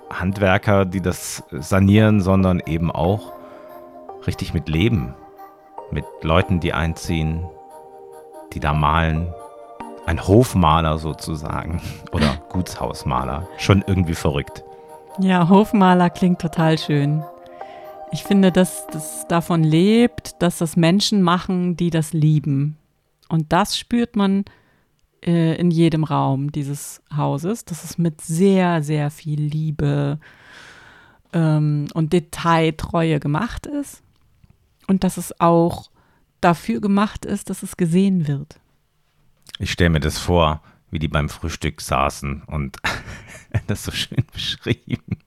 Handwerker, 0.10 0.86
die 0.86 1.02
das 1.02 1.44
sanieren, 1.52 2.22
sondern 2.22 2.62
eben 2.66 2.92
auch 2.92 3.34
richtig 4.26 4.54
mit 4.54 4.70
Leben. 4.70 5.16
Mit 5.92 6.06
Leuten, 6.22 6.60
die 6.60 6.74
einziehen, 6.74 7.46
die 8.54 8.60
da 8.60 8.74
malen. 8.74 9.34
Ein 10.06 10.26
Hofmaler 10.26 10.98
sozusagen 11.00 11.82
oder 12.12 12.38
Gutshausmaler. 12.50 13.48
Schon 13.58 13.84
irgendwie 13.88 14.16
verrückt. 14.16 14.64
Ja, 15.20 15.50
Hofmaler 15.50 16.10
klingt 16.10 16.40
total 16.40 16.78
schön. 16.78 17.24
Ich 18.12 18.24
finde, 18.24 18.52
dass 18.52 18.88
das 18.88 19.28
davon 19.28 19.64
lebt, 19.64 20.42
dass 20.42 20.58
das 20.58 20.76
Menschen 20.76 21.22
machen, 21.22 21.76
die 21.76 21.90
das 21.90 22.14
lieben. 22.14 22.78
Und 23.28 23.52
das 23.52 23.78
spürt 23.78 24.16
man 24.16 24.46
äh, 25.22 25.56
in 25.60 25.72
jedem 25.72 26.04
Raum 26.04 26.52
dieses 26.52 27.02
Hauses, 27.16 27.66
dass 27.66 27.84
es 27.84 27.98
mit 27.98 28.22
sehr, 28.22 28.82
sehr 28.82 29.12
viel 29.12 29.42
Liebe 29.42 30.20
ähm, 31.34 31.88
und 31.94 32.14
Detailtreue 32.14 33.20
gemacht 33.20 33.66
ist. 33.66 34.02
Und 34.88 35.04
dass 35.04 35.18
es 35.18 35.38
auch 35.42 35.90
dafür 36.40 36.80
gemacht 36.80 37.26
ist, 37.26 37.50
dass 37.50 37.62
es 37.62 37.76
gesehen 37.76 38.28
wird. 38.28 38.60
Ich 39.60 39.72
stelle 39.72 39.90
mir 39.90 40.00
das 40.00 40.18
vor, 40.18 40.62
wie 40.92 41.00
die 41.00 41.10
beim 41.10 41.28
Frühstück 41.28 41.82
saßen 41.82 42.44
und 42.44 42.78
das 43.68 43.84
so 43.84 43.92
schön 43.92 44.24
beschrieben. 44.32 45.18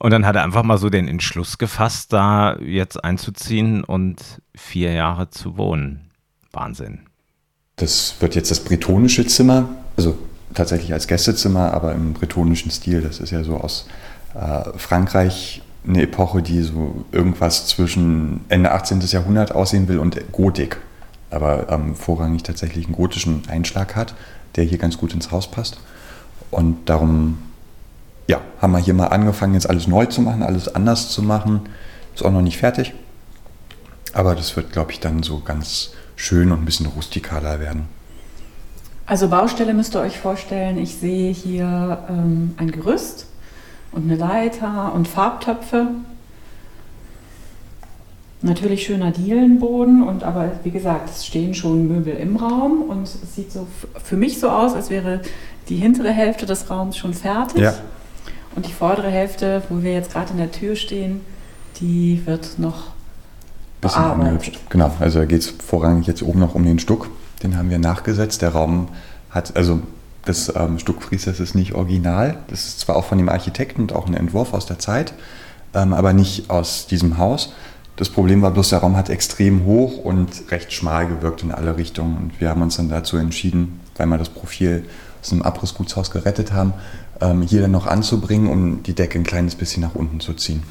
Und 0.00 0.12
dann 0.12 0.24
hat 0.24 0.34
er 0.34 0.42
einfach 0.42 0.62
mal 0.62 0.78
so 0.78 0.88
den 0.88 1.08
Entschluss 1.08 1.58
gefasst, 1.58 2.14
da 2.14 2.56
jetzt 2.56 3.04
einzuziehen 3.04 3.84
und 3.84 4.40
vier 4.54 4.92
Jahre 4.92 5.28
zu 5.28 5.58
wohnen. 5.58 6.10
Wahnsinn. 6.52 7.00
Das 7.76 8.16
wird 8.18 8.34
jetzt 8.34 8.50
das 8.50 8.60
bretonische 8.60 9.26
Zimmer, 9.26 9.68
also 9.98 10.16
tatsächlich 10.54 10.94
als 10.94 11.06
Gästezimmer, 11.06 11.74
aber 11.74 11.92
im 11.92 12.14
bretonischen 12.14 12.70
Stil. 12.70 13.02
Das 13.02 13.20
ist 13.20 13.30
ja 13.30 13.44
so 13.44 13.58
aus 13.58 13.88
äh, 14.34 14.78
Frankreich 14.78 15.60
eine 15.86 16.02
Epoche, 16.02 16.40
die 16.40 16.62
so 16.62 17.04
irgendwas 17.12 17.66
zwischen 17.66 18.40
Ende 18.48 18.72
18. 18.72 19.00
Jahrhundert 19.00 19.52
aussehen 19.52 19.86
will 19.86 19.98
und 19.98 20.32
Gotik. 20.32 20.78
Aber 21.28 21.68
ähm, 21.68 21.94
vorrangig 21.94 22.42
tatsächlich 22.42 22.86
einen 22.86 22.96
gotischen 22.96 23.42
Einschlag 23.50 23.96
hat, 23.96 24.14
der 24.56 24.64
hier 24.64 24.78
ganz 24.78 24.96
gut 24.96 25.12
ins 25.12 25.30
Haus 25.30 25.50
passt. 25.50 25.78
Und 26.50 26.88
darum 26.88 27.38
ja, 28.30 28.40
haben 28.62 28.72
wir 28.72 28.78
hier 28.78 28.94
mal 28.94 29.08
angefangen, 29.08 29.54
jetzt 29.54 29.68
alles 29.68 29.88
neu 29.88 30.06
zu 30.06 30.22
machen, 30.22 30.44
alles 30.44 30.72
anders 30.72 31.10
zu 31.10 31.20
machen. 31.20 31.62
Ist 32.14 32.24
auch 32.24 32.30
noch 32.30 32.42
nicht 32.42 32.58
fertig. 32.58 32.94
Aber 34.12 34.36
das 34.36 34.54
wird, 34.54 34.72
glaube 34.72 34.92
ich, 34.92 35.00
dann 35.00 35.24
so 35.24 35.40
ganz 35.40 35.90
schön 36.14 36.52
und 36.52 36.62
ein 36.62 36.64
bisschen 36.64 36.86
rustikaler 36.86 37.58
werden. 37.58 37.88
Also 39.04 39.28
Baustelle 39.28 39.74
müsst 39.74 39.96
ihr 39.96 40.00
euch 40.00 40.18
vorstellen, 40.18 40.78
ich 40.78 40.94
sehe 40.94 41.32
hier 41.32 42.04
ähm, 42.08 42.54
ein 42.56 42.70
Gerüst 42.70 43.26
und 43.90 44.04
eine 44.04 44.14
Leiter 44.14 44.92
und 44.94 45.08
Farbtöpfe. 45.08 45.88
Natürlich 48.42 48.84
schöner 48.84 49.10
Dielenboden 49.10 50.04
und 50.04 50.22
aber 50.22 50.52
wie 50.62 50.70
gesagt, 50.70 51.10
es 51.10 51.26
stehen 51.26 51.54
schon 51.54 51.88
Möbel 51.88 52.14
im 52.14 52.36
Raum 52.36 52.82
und 52.82 53.02
es 53.02 53.34
sieht 53.34 53.50
so 53.50 53.66
für 54.04 54.16
mich 54.16 54.38
so 54.38 54.48
aus, 54.48 54.74
als 54.74 54.88
wäre 54.88 55.20
die 55.68 55.76
hintere 55.76 56.10
Hälfte 56.10 56.46
des 56.46 56.70
Raums 56.70 56.96
schon 56.96 57.12
fertig. 57.12 57.60
Ja. 57.60 57.74
Und 58.56 58.66
die 58.66 58.72
vordere 58.72 59.10
Hälfte, 59.10 59.62
wo 59.68 59.82
wir 59.82 59.92
jetzt 59.92 60.12
gerade 60.12 60.32
in 60.32 60.38
der 60.38 60.50
Tür 60.50 60.76
stehen, 60.76 61.20
die 61.80 62.22
wird 62.26 62.58
noch 62.58 62.92
bisschen 63.80 64.02
angehübscht. 64.02 64.60
Genau, 64.68 64.92
also 65.00 65.20
da 65.20 65.24
geht 65.24 65.40
es 65.40 65.48
vorrangig 65.48 66.06
jetzt 66.06 66.22
oben 66.22 66.40
noch 66.40 66.54
um 66.54 66.64
den 66.64 66.78
Stuck. 66.78 67.08
Den 67.42 67.56
haben 67.56 67.70
wir 67.70 67.78
nachgesetzt. 67.78 68.42
Der 68.42 68.50
Raum 68.50 68.88
hat, 69.30 69.56
also 69.56 69.80
das 70.24 70.52
ähm, 70.54 70.78
Stuckfries, 70.78 71.24
das 71.24 71.40
ist 71.40 71.54
nicht 71.54 71.74
original. 71.74 72.38
Das 72.48 72.66
ist 72.66 72.80
zwar 72.80 72.96
auch 72.96 73.04
von 73.04 73.18
dem 73.18 73.28
Architekten 73.28 73.82
und 73.82 73.94
auch 73.94 74.06
ein 74.06 74.14
Entwurf 74.14 74.52
aus 74.52 74.66
der 74.66 74.78
Zeit, 74.78 75.14
ähm, 75.74 75.94
aber 75.94 76.12
nicht 76.12 76.50
aus 76.50 76.86
diesem 76.86 77.18
Haus. 77.18 77.52
Das 77.96 78.08
Problem 78.08 78.42
war 78.42 78.50
bloß, 78.50 78.70
der 78.70 78.80
Raum 78.80 78.96
hat 78.96 79.10
extrem 79.10 79.64
hoch 79.64 79.98
und 79.98 80.28
recht 80.50 80.72
schmal 80.72 81.06
gewirkt 81.06 81.42
in 81.42 81.52
alle 81.52 81.76
Richtungen. 81.76 82.16
Und 82.16 82.40
wir 82.40 82.48
haben 82.48 82.62
uns 82.62 82.76
dann 82.76 82.88
dazu 82.88 83.16
entschieden, 83.16 83.80
weil 83.96 84.06
wir 84.06 84.18
das 84.18 84.30
Profil 84.30 84.84
aus 85.22 85.32
einem 85.32 85.42
Abrissgutshaus 85.42 86.10
gerettet 86.10 86.52
haben, 86.52 86.72
ähm, 87.20 87.42
hier 87.42 87.62
dann 87.62 87.70
noch 87.70 87.86
anzubringen, 87.86 88.50
um 88.50 88.82
die 88.82 88.94
Decke 88.94 89.18
ein 89.18 89.24
kleines 89.24 89.54
bisschen 89.54 89.82
nach 89.82 89.94
unten 89.94 90.20
zu 90.20 90.34
ziehen. 90.34 90.62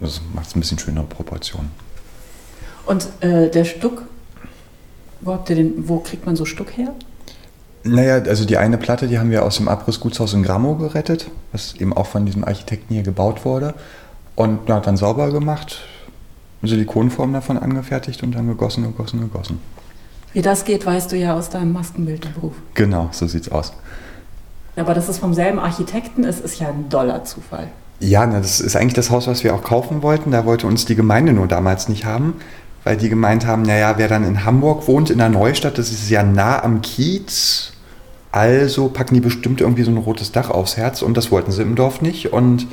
Das 0.00 0.20
macht 0.34 0.48
es 0.48 0.56
ein 0.56 0.60
bisschen 0.60 0.78
schönere 0.78 1.04
Proportionen. 1.04 1.70
Und 2.86 3.08
äh, 3.20 3.48
der 3.50 3.64
Stuck, 3.64 4.02
wo, 5.20 5.36
den, 5.36 5.88
wo 5.88 6.00
kriegt 6.00 6.26
man 6.26 6.34
so 6.36 6.44
Stuck 6.44 6.76
her? 6.76 6.92
Naja, 7.84 8.14
also 8.14 8.44
die 8.44 8.56
eine 8.58 8.78
Platte, 8.78 9.08
die 9.08 9.18
haben 9.18 9.30
wir 9.30 9.44
aus 9.44 9.56
dem 9.56 9.68
Abrissgutshaus 9.68 10.34
in 10.34 10.42
Grammo 10.42 10.76
gerettet, 10.76 11.28
was 11.50 11.74
eben 11.74 11.92
auch 11.92 12.06
von 12.06 12.26
diesem 12.26 12.44
Architekten 12.44 12.94
hier 12.94 13.02
gebaut 13.02 13.44
wurde. 13.44 13.74
Und 14.34 14.68
na, 14.68 14.80
dann 14.80 14.96
sauber 14.96 15.30
gemacht, 15.30 15.82
Silikonform 16.62 17.32
davon 17.32 17.58
angefertigt 17.58 18.22
und 18.22 18.32
dann 18.32 18.46
gegossen, 18.46 18.84
gegossen, 18.84 19.20
gegossen. 19.20 19.60
Wie 20.32 20.42
das 20.42 20.64
geht, 20.64 20.86
weißt 20.86 21.12
du 21.12 21.16
ja 21.16 21.34
aus 21.34 21.50
deinem 21.50 21.72
Maskenbildnerberuf. 21.72 22.54
Genau, 22.74 23.08
so 23.12 23.26
sieht's 23.26 23.50
aus. 23.50 23.72
Aber 24.76 24.94
dass 24.94 25.08
es 25.08 25.18
vom 25.18 25.34
selben 25.34 25.58
Architekten 25.58 26.24
ist, 26.24 26.40
ist 26.40 26.58
ja 26.58 26.68
ein 26.68 26.88
doller 26.88 27.24
Zufall. 27.24 27.68
Ja, 28.00 28.26
das 28.26 28.60
ist 28.60 28.74
eigentlich 28.74 28.94
das 28.94 29.10
Haus, 29.10 29.26
was 29.26 29.44
wir 29.44 29.54
auch 29.54 29.62
kaufen 29.62 30.02
wollten. 30.02 30.30
Da 30.30 30.44
wollte 30.44 30.66
uns 30.66 30.86
die 30.86 30.96
Gemeinde 30.96 31.32
nur 31.32 31.46
damals 31.46 31.88
nicht 31.88 32.04
haben, 32.04 32.34
weil 32.84 32.96
die 32.96 33.08
gemeint 33.08 33.46
haben, 33.46 33.62
naja, 33.62 33.94
wer 33.96 34.08
dann 34.08 34.24
in 34.24 34.44
Hamburg 34.44 34.88
wohnt, 34.88 35.10
in 35.10 35.18
der 35.18 35.28
Neustadt, 35.28 35.78
das 35.78 35.90
ist 35.90 36.10
ja 36.10 36.22
nah 36.22 36.62
am 36.62 36.82
Kiez. 36.82 37.72
Also 38.32 38.88
packen 38.88 39.14
die 39.14 39.20
bestimmt 39.20 39.60
irgendwie 39.60 39.82
so 39.82 39.90
ein 39.90 39.98
rotes 39.98 40.32
Dach 40.32 40.50
aufs 40.50 40.78
Herz 40.78 41.02
und 41.02 41.16
das 41.16 41.30
wollten 41.30 41.52
sie 41.52 41.62
im 41.62 41.76
Dorf 41.76 42.00
nicht. 42.00 42.32
Und 42.32 42.66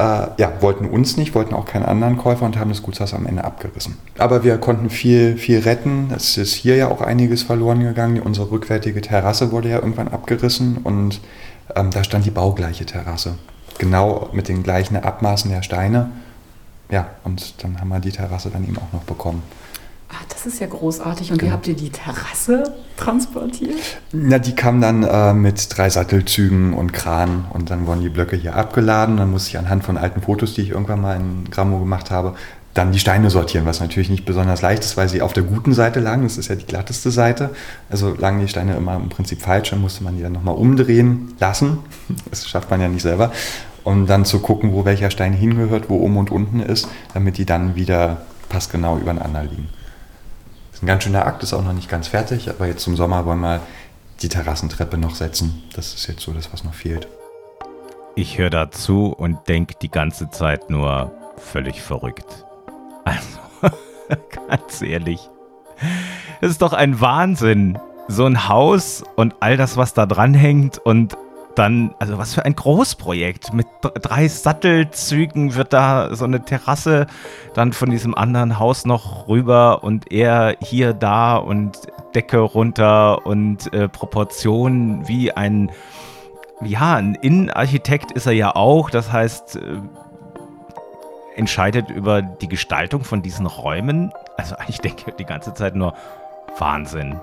äh, 0.00 0.28
ja, 0.38 0.52
wollten 0.60 0.86
uns 0.86 1.18
nicht, 1.18 1.34
wollten 1.34 1.54
auch 1.54 1.66
keinen 1.66 1.84
anderen 1.84 2.16
Käufer 2.16 2.46
und 2.46 2.58
haben 2.58 2.70
das 2.70 2.82
Gutshaus 2.82 3.12
am 3.12 3.26
Ende 3.26 3.44
abgerissen. 3.44 3.98
Aber 4.16 4.44
wir 4.44 4.56
konnten 4.56 4.88
viel, 4.88 5.36
viel 5.36 5.60
retten. 5.60 6.10
Es 6.16 6.38
ist 6.38 6.54
hier 6.54 6.76
ja 6.76 6.88
auch 6.88 7.02
einiges 7.02 7.42
verloren 7.42 7.80
gegangen. 7.80 8.20
Unsere 8.20 8.50
rückwärtige 8.50 9.02
Terrasse 9.02 9.52
wurde 9.52 9.68
ja 9.68 9.76
irgendwann 9.76 10.08
abgerissen 10.08 10.78
und 10.78 11.20
ähm, 11.76 11.90
da 11.90 12.02
stand 12.02 12.24
die 12.24 12.30
baugleiche 12.30 12.86
Terrasse. 12.86 13.34
Genau 13.78 14.30
mit 14.32 14.48
den 14.48 14.62
gleichen 14.62 14.96
Abmaßen 14.96 15.50
der 15.50 15.62
Steine. 15.62 16.10
Ja, 16.90 17.08
und 17.24 17.62
dann 17.62 17.78
haben 17.78 17.88
wir 17.88 18.00
die 18.00 18.10
Terrasse 18.10 18.50
dann 18.50 18.64
eben 18.64 18.78
auch 18.78 18.92
noch 18.92 19.04
bekommen. 19.04 19.42
Ach, 20.12 20.24
das 20.28 20.44
ist 20.46 20.60
ja 20.60 20.66
großartig. 20.66 21.30
Und 21.30 21.38
genau. 21.38 21.50
wie 21.50 21.54
habt 21.54 21.68
ihr 21.68 21.76
die 21.76 21.90
Terrasse 21.90 22.74
transportiert? 22.96 23.78
Na, 24.12 24.38
die 24.38 24.54
kam 24.54 24.80
dann 24.80 25.04
äh, 25.04 25.32
mit 25.32 25.76
drei 25.76 25.88
Sattelzügen 25.88 26.72
und 26.72 26.92
Kran 26.92 27.44
und 27.50 27.70
dann 27.70 27.86
wurden 27.86 28.00
die 28.00 28.08
Blöcke 28.08 28.36
hier 28.36 28.56
abgeladen. 28.56 29.18
Dann 29.18 29.30
musste 29.30 29.50
ich 29.50 29.58
anhand 29.58 29.84
von 29.84 29.96
alten 29.96 30.22
Fotos, 30.22 30.54
die 30.54 30.62
ich 30.62 30.70
irgendwann 30.70 31.00
mal 31.00 31.16
in 31.16 31.48
Grammo 31.50 31.78
gemacht 31.78 32.10
habe, 32.10 32.34
dann 32.74 32.92
die 32.92 32.98
Steine 32.98 33.30
sortieren, 33.30 33.66
was 33.66 33.80
natürlich 33.80 34.10
nicht 34.10 34.24
besonders 34.24 34.62
leicht 34.62 34.82
ist, 34.82 34.96
weil 34.96 35.08
sie 35.08 35.22
auf 35.22 35.32
der 35.32 35.42
guten 35.42 35.72
Seite 35.74 36.00
lagen. 36.00 36.22
Das 36.22 36.38
ist 36.38 36.48
ja 36.48 36.54
die 36.54 36.66
glatteste 36.66 37.10
Seite. 37.10 37.50
Also 37.88 38.14
lagen 38.14 38.40
die 38.40 38.48
Steine 38.48 38.76
immer 38.76 38.96
im 38.96 39.08
Prinzip 39.08 39.42
falsch. 39.42 39.70
Dann 39.70 39.80
musste 39.80 40.02
man 40.02 40.16
die 40.16 40.22
dann 40.22 40.32
nochmal 40.32 40.56
umdrehen 40.56 41.34
lassen. 41.38 41.78
Das 42.30 42.48
schafft 42.48 42.70
man 42.70 42.80
ja 42.80 42.88
nicht 42.88 43.02
selber. 43.02 43.32
Um 43.82 44.06
dann 44.06 44.24
zu 44.24 44.40
gucken, 44.40 44.72
wo 44.72 44.84
welcher 44.84 45.10
Stein 45.10 45.32
hingehört, 45.32 45.88
wo 45.88 45.96
oben 45.98 46.16
und 46.16 46.30
unten 46.30 46.60
ist, 46.60 46.88
damit 47.14 47.38
die 47.38 47.44
dann 47.46 47.76
wieder 47.76 48.18
passgenau 48.48 48.98
übereinander 48.98 49.44
liegen. 49.44 49.68
Ein 50.82 50.86
ganz 50.86 51.04
schöner 51.04 51.26
Akt, 51.26 51.42
ist 51.42 51.52
auch 51.52 51.62
noch 51.62 51.72
nicht 51.72 51.88
ganz 51.88 52.08
fertig, 52.08 52.48
aber 52.48 52.66
jetzt 52.66 52.82
zum 52.82 52.96
Sommer 52.96 53.26
wollen 53.26 53.40
wir 53.40 53.60
die 54.22 54.28
Terrassentreppe 54.28 54.98
noch 54.98 55.14
setzen. 55.14 55.62
Das 55.74 55.94
ist 55.94 56.06
jetzt 56.06 56.22
so 56.22 56.32
das, 56.32 56.52
was 56.52 56.64
noch 56.64 56.74
fehlt. 56.74 57.08
Ich 58.14 58.38
höre 58.38 58.50
dazu 58.50 59.14
und 59.16 59.48
denke 59.48 59.74
die 59.80 59.90
ganze 59.90 60.30
Zeit 60.30 60.70
nur 60.70 61.12
völlig 61.36 61.80
verrückt. 61.80 62.44
Also, 63.04 63.38
ganz 64.48 64.82
ehrlich. 64.82 65.20
Es 66.40 66.50
ist 66.50 66.62
doch 66.62 66.72
ein 66.72 67.00
Wahnsinn. 67.00 67.78
So 68.08 68.26
ein 68.26 68.48
Haus 68.48 69.04
und 69.14 69.36
all 69.38 69.56
das, 69.56 69.76
was 69.76 69.94
da 69.94 70.04
dran 70.04 70.34
hängt 70.34 70.78
und 70.78 71.16
dann, 71.54 71.94
also 71.98 72.18
was 72.18 72.34
für 72.34 72.44
ein 72.44 72.54
Großprojekt. 72.54 73.52
Mit 73.52 73.66
drei 73.82 74.28
Sattelzügen 74.28 75.54
wird 75.54 75.72
da 75.72 76.14
so 76.14 76.24
eine 76.24 76.44
Terrasse 76.44 77.06
dann 77.54 77.72
von 77.72 77.90
diesem 77.90 78.14
anderen 78.14 78.58
Haus 78.58 78.84
noch 78.84 79.28
rüber 79.28 79.82
und 79.82 80.12
er 80.12 80.56
hier, 80.60 80.92
da 80.92 81.36
und 81.36 81.78
Decke 82.14 82.38
runter 82.38 83.26
und 83.26 83.72
äh, 83.72 83.88
Proportionen 83.88 85.06
wie 85.08 85.32
ein, 85.32 85.70
ja, 86.62 86.96
ein 86.96 87.14
Innenarchitekt 87.14 88.12
ist 88.12 88.26
er 88.26 88.32
ja 88.32 88.54
auch. 88.54 88.90
Das 88.90 89.12
heißt, 89.12 89.56
äh, 89.56 89.60
entscheidet 91.36 91.90
über 91.90 92.22
die 92.22 92.48
Gestaltung 92.48 93.04
von 93.04 93.22
diesen 93.22 93.46
Räumen. 93.46 94.12
Also 94.36 94.56
ich 94.68 94.78
denke 94.78 95.12
die 95.12 95.24
ganze 95.24 95.54
Zeit 95.54 95.74
nur 95.74 95.94
Wahnsinn. 96.58 97.20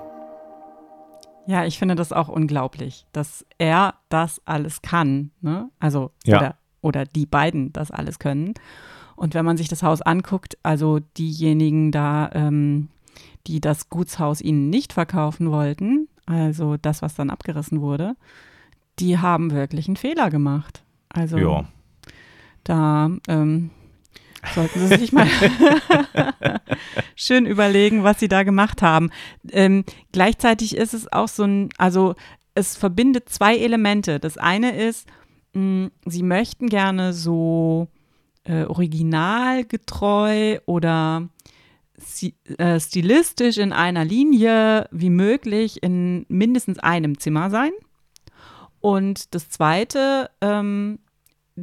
Ja, 1.48 1.64
ich 1.64 1.78
finde 1.78 1.94
das 1.94 2.12
auch 2.12 2.28
unglaublich, 2.28 3.06
dass 3.12 3.46
er 3.56 3.94
das 4.10 4.42
alles 4.44 4.82
kann. 4.82 5.30
Ne? 5.40 5.70
Also, 5.80 6.10
Ja. 6.26 6.36
oder, 6.36 6.54
oder 6.82 7.04
die 7.06 7.24
beiden 7.24 7.72
das 7.72 7.90
alles 7.90 8.18
können. 8.18 8.52
Und 9.16 9.32
wenn 9.32 9.46
man 9.46 9.56
sich 9.56 9.66
das 9.68 9.82
Haus 9.82 10.02
anguckt, 10.02 10.58
also 10.62 11.00
diejenigen 11.16 11.90
da, 11.90 12.30
ähm, 12.34 12.88
die 13.46 13.62
das 13.62 13.88
Gutshaus 13.88 14.42
ihnen 14.42 14.68
nicht 14.68 14.92
verkaufen 14.92 15.50
wollten, 15.50 16.08
also 16.26 16.76
das, 16.76 17.00
was 17.00 17.14
dann 17.14 17.30
abgerissen 17.30 17.80
wurde, 17.80 18.14
die 18.98 19.16
haben 19.18 19.50
wirklich 19.50 19.88
einen 19.88 19.96
Fehler 19.96 20.28
gemacht. 20.28 20.84
Also 21.08 21.38
Ja. 21.38 21.64
da 22.64 23.10
ähm, 23.26 23.70
sollten 24.54 24.86
Sie 24.86 24.96
sich 24.96 25.12
mal 25.12 25.26
schön 27.16 27.46
überlegen, 27.46 28.04
was 28.04 28.20
Sie 28.20 28.28
da 28.28 28.42
gemacht 28.42 28.82
haben. 28.82 29.10
Ähm, 29.50 29.84
gleichzeitig 30.12 30.76
ist 30.76 30.94
es 30.94 31.10
auch 31.12 31.28
so 31.28 31.44
ein, 31.44 31.68
also 31.78 32.14
es 32.54 32.76
verbindet 32.76 33.28
zwei 33.28 33.56
Elemente. 33.56 34.20
Das 34.20 34.38
eine 34.38 34.76
ist, 34.76 35.08
mh, 35.54 35.90
Sie 36.06 36.22
möchten 36.22 36.68
gerne 36.68 37.12
so 37.12 37.88
äh, 38.44 38.64
originalgetreu 38.64 40.58
oder 40.66 41.28
si- 41.96 42.34
äh, 42.58 42.78
stilistisch 42.80 43.58
in 43.58 43.72
einer 43.72 44.04
Linie 44.04 44.88
wie 44.90 45.10
möglich 45.10 45.82
in 45.82 46.24
mindestens 46.28 46.78
einem 46.78 47.18
Zimmer 47.18 47.50
sein. 47.50 47.72
Und 48.80 49.34
das 49.34 49.48
Zweite, 49.48 50.30
ähm, 50.40 51.00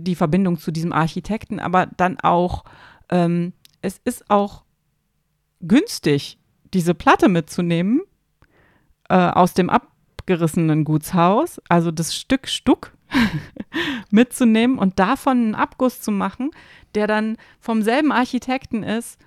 die 0.03 0.15
Verbindung 0.15 0.57
zu 0.57 0.71
diesem 0.71 0.93
Architekten, 0.93 1.59
aber 1.59 1.87
dann 1.97 2.19
auch, 2.19 2.63
ähm, 3.09 3.53
es 3.81 3.99
ist 4.03 4.29
auch 4.29 4.63
günstig, 5.61 6.37
diese 6.73 6.93
Platte 6.93 7.29
mitzunehmen 7.29 8.01
äh, 9.09 9.15
aus 9.15 9.53
dem 9.53 9.69
abgerissenen 9.69 10.83
Gutshaus, 10.83 11.61
also 11.69 11.91
das 11.91 12.15
Stück 12.15 12.47
Stuck 12.47 12.91
mitzunehmen 14.11 14.77
und 14.77 14.99
davon 14.99 15.37
einen 15.37 15.55
Abguss 15.55 16.01
zu 16.01 16.11
machen, 16.11 16.51
der 16.95 17.07
dann 17.07 17.37
vom 17.59 17.81
selben 17.81 18.11
Architekten 18.11 18.83
ist 18.83 19.19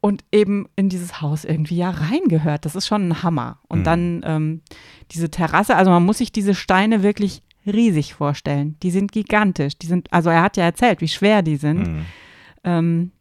und 0.00 0.24
eben 0.32 0.68
in 0.76 0.88
dieses 0.88 1.20
Haus 1.20 1.44
irgendwie 1.44 1.76
ja 1.76 1.90
reingehört. 1.90 2.64
Das 2.64 2.76
ist 2.76 2.86
schon 2.86 3.08
ein 3.08 3.22
Hammer. 3.22 3.58
Und 3.68 3.80
Mhm. 3.80 3.84
dann 3.84 4.20
ähm, 4.24 4.62
diese 5.10 5.30
Terrasse, 5.30 5.76
also 5.76 5.90
man 5.90 6.04
muss 6.04 6.18
sich 6.18 6.32
diese 6.32 6.54
Steine 6.54 7.02
wirklich 7.02 7.42
riesig 7.68 8.14
vorstellen. 8.14 8.76
Die 8.82 8.90
sind 8.90 9.12
gigantisch. 9.12 9.78
Die 9.78 9.86
sind, 9.86 10.12
also 10.12 10.30
er 10.30 10.42
hat 10.42 10.56
ja 10.56 10.64
erzählt, 10.64 11.00
wie 11.00 11.08
schwer 11.08 11.42
die 11.42 11.56
sind. 11.56 11.86
Mhm. 11.86 12.06
Ähm, 12.64 13.12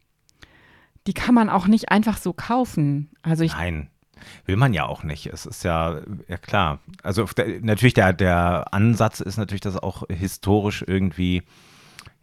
die 1.08 1.14
kann 1.14 1.34
man 1.34 1.50
auch 1.50 1.68
nicht 1.68 1.90
einfach 1.90 2.18
so 2.18 2.34
kaufen. 2.34 3.10
Also 3.22 3.44
ich, 3.44 3.54
Nein, 3.54 3.90
will 4.46 4.58
man 4.58 4.74
ja 4.74 4.86
auch 4.86 5.04
nicht. 5.04 5.28
Es 5.28 5.46
ist 5.46 5.64
ja, 5.64 6.02
ja 6.28 6.38
klar. 6.38 6.80
Also 7.04 7.26
der, 7.26 7.62
natürlich 7.62 7.94
der, 7.94 8.14
der 8.14 8.74
Ansatz 8.74 9.20
ist 9.20 9.38
natürlich, 9.38 9.62
das 9.62 9.78
auch 9.78 10.04
historisch 10.10 10.84
irgendwie, 10.86 11.44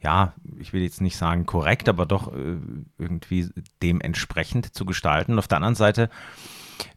ja, 0.00 0.34
ich 0.58 0.72
will 0.72 0.82
jetzt 0.82 1.00
nicht 1.00 1.16
sagen 1.16 1.46
korrekt, 1.46 1.88
aber 1.88 2.06
doch 2.06 2.32
äh, 2.32 2.56
irgendwie 2.98 3.48
dementsprechend 3.82 4.74
zu 4.74 4.84
gestalten. 4.84 5.38
Auf 5.38 5.48
der 5.48 5.56
anderen 5.56 5.74
Seite 5.74 6.10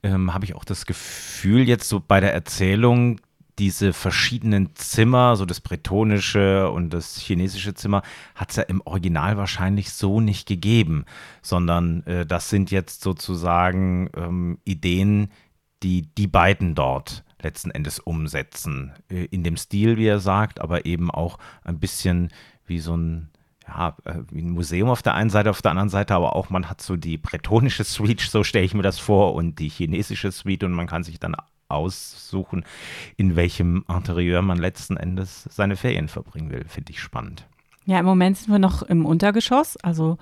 ähm, 0.04 0.34
habe 0.34 0.46
ich 0.46 0.56
auch 0.56 0.66
das 0.66 0.86
Gefühl, 0.86 1.68
jetzt 1.68 1.88
so 1.88 2.02
bei 2.06 2.20
der 2.20 2.34
Erzählung, 2.34 3.20
diese 3.60 3.93
verschiedenen 3.93 4.76
Zimmer, 4.76 5.36
so 5.36 5.46
das 5.46 5.62
bretonische 5.62 6.70
und 6.70 6.91
das 6.91 7.17
chinesische 7.17 7.74
Zimmer, 7.74 8.04
hat 8.36 8.52
es 8.52 8.58
ja 8.58 8.63
im 8.63 8.82
Original 8.86 9.38
wahrscheinlich 9.38 9.91
so 9.91 10.22
nicht 10.22 10.48
gegeben, 10.48 11.06
sondern 11.41 12.04
äh, 12.06 12.26
das 12.26 12.50
sind 12.50 12.72
jetzt 12.72 13.02
sozusagen 13.02 14.10
ähm, 14.15 14.60
Ideen, 14.63 15.32
die 15.84 16.04
die 16.04 16.28
beiden 16.28 16.76
dort 16.76 17.24
letzten 17.41 17.72
Endes 17.72 18.00
umsetzen. 18.00 18.93
Äh, 19.10 19.26
in 19.26 19.43
dem 19.43 19.58
Stil, 19.58 19.98
wie 19.98 20.08
er 20.08 20.20
sagt, 20.20 20.62
aber 20.62 20.86
eben 20.86 21.10
auch 21.10 21.38
ein 21.63 21.80
bisschen 21.80 22.30
wie 22.65 22.80
so 22.80 22.96
ein 22.96 23.30
ja, 23.67 23.98
äh, 24.06 24.20
wie 24.32 24.41
ein 24.41 24.52
Museum 24.52 24.89
auf 24.89 25.02
der 25.02 25.15
einen 25.15 25.30
Seite, 25.30 25.50
auf 25.50 25.62
der 25.62 25.72
anderen 25.72 25.89
Seite 25.89 26.15
aber 26.15 26.36
auch, 26.36 26.50
man 26.50 26.70
hat 26.70 26.82
so 26.82 26.96
die 26.96 27.17
bretonische 27.17 27.84
Suite, 27.84 28.22
so 28.22 28.43
stelle 28.43 28.65
ich 28.65 28.74
mir 28.74 28.82
das 28.82 29.00
vor, 29.00 29.34
und 29.34 29.60
die 29.60 29.70
chinesische 29.70 30.32
Suite 30.32 30.63
und 30.63 30.72
man 30.72 30.88
kann 30.88 31.04
sich 31.04 31.20
dann 31.20 31.36
aussuchen, 31.70 32.66
in 33.16 33.36
welchem 33.36 33.84
Interieur 33.88 34.42
man 34.42 34.58
letzten 34.58 34.98
Endes 34.98 35.48
seine 35.50 35.76
Ferien 35.76 36.08
verbringen 36.08 36.52
will. 36.52 36.66
Finde 36.68 36.92
ich 36.92 37.00
spannend. 37.00 37.46
ja, 37.86 38.00
im 38.00 38.06
Moment 38.06 38.38
sind 38.38 38.52
wir 38.52 38.60
noch 38.60 38.84
im 38.84 39.06
Untergeschoss. 39.06 39.78
Also 39.78 40.18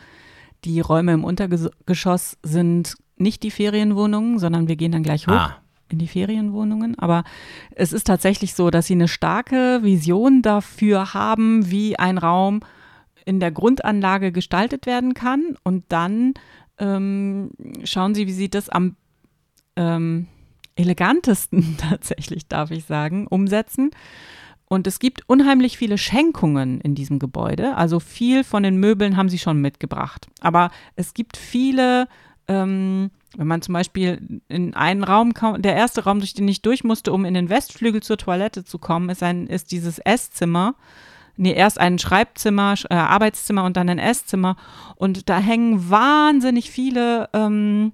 die 0.63 0.79
Räume 0.79 1.13
im 1.13 1.23
Untergeschoss 1.23 2.37
sind 2.43 2.95
nicht 3.17 3.43
die 3.43 3.51
Ferienwohnungen, 3.51 4.39
sondern 4.39 4.67
wir 4.67 4.75
gehen 4.75 4.91
dann 4.91 5.03
gleich 5.03 5.27
hoch. 5.27 5.33
Ah, 5.33 5.57
in 5.89 5.99
die 5.99 6.07
Ferienwohnungen. 6.07 6.97
Aber 6.97 7.23
es 7.71 7.93
ist 7.93 8.05
tatsächlich 8.05 8.55
so, 8.55 8.69
dass 8.71 8.87
sie 8.87 8.93
eine 8.93 9.07
starke 9.07 9.79
Vision 9.83 10.41
dafür 10.41 11.13
haben, 11.13 11.69
wie 11.69 11.97
ein 11.97 12.17
Raum 12.17 12.61
in 13.25 13.39
der 13.39 13.51
Grundanlage 13.51 14.31
gestaltet 14.31 14.85
werden 14.85 15.13
kann. 15.13 15.57
Und 15.63 15.85
dann 15.89 16.33
ähm, 16.79 17.51
schauen 17.83 18.15
sie, 18.15 18.27
wie 18.27 18.33
sie 18.33 18.49
das 18.49 18.69
am 18.69 18.95
ähm, 19.75 20.27
elegantesten 20.75 21.77
tatsächlich, 21.89 22.47
darf 22.47 22.71
ich 22.71 22.85
sagen, 22.85 23.27
umsetzen. 23.27 23.91
Und 24.67 24.87
es 24.87 24.97
gibt 24.99 25.21
unheimlich 25.27 25.77
viele 25.77 25.97
Schenkungen 25.97 26.81
in 26.81 26.95
diesem 26.95 27.19
Gebäude. 27.19 27.75
Also 27.75 27.99
viel 27.99 28.43
von 28.43 28.63
den 28.63 28.77
Möbeln 28.77 29.15
haben 29.15 29.29
sie 29.29 29.37
schon 29.37 29.61
mitgebracht. 29.61 30.27
Aber 30.41 30.71
es 30.95 31.13
gibt 31.13 31.37
viele, 31.37 32.07
ähm, 32.47 33.11
wenn 33.37 33.45
man 33.47 33.61
zum 33.61 33.73
Beispiel 33.73 34.41
in 34.47 34.73
einen 34.73 35.03
Raum 35.03 35.35
kam, 35.35 35.61
der 35.61 35.75
erste 35.75 36.03
Raum, 36.03 36.17
durch 36.19 36.33
den 36.33 36.47
ich 36.47 36.63
durch 36.63 36.83
musste, 36.83 37.13
um 37.13 37.25
in 37.25 37.35
den 37.35 37.49
Westflügel 37.49 38.01
zur 38.01 38.17
Toilette 38.17 38.63
zu 38.65 38.79
kommen, 38.79 39.09
ist, 39.09 39.21
ein, 39.21 39.45
ist 39.45 39.71
dieses 39.71 39.99
Esszimmer. 39.99 40.73
Nee, 41.37 41.53
erst 41.53 41.79
ein 41.79 41.99
Schreibzimmer, 41.99 42.73
Sch- 42.73 42.89
äh, 42.89 42.95
Arbeitszimmer 42.95 43.65
und 43.65 43.77
dann 43.77 43.89
ein 43.89 43.99
Esszimmer. 43.99 44.55
Und 44.95 45.29
da 45.29 45.37
hängen 45.37 45.91
wahnsinnig 45.91 46.71
viele 46.71 47.29
ähm, 47.33 47.91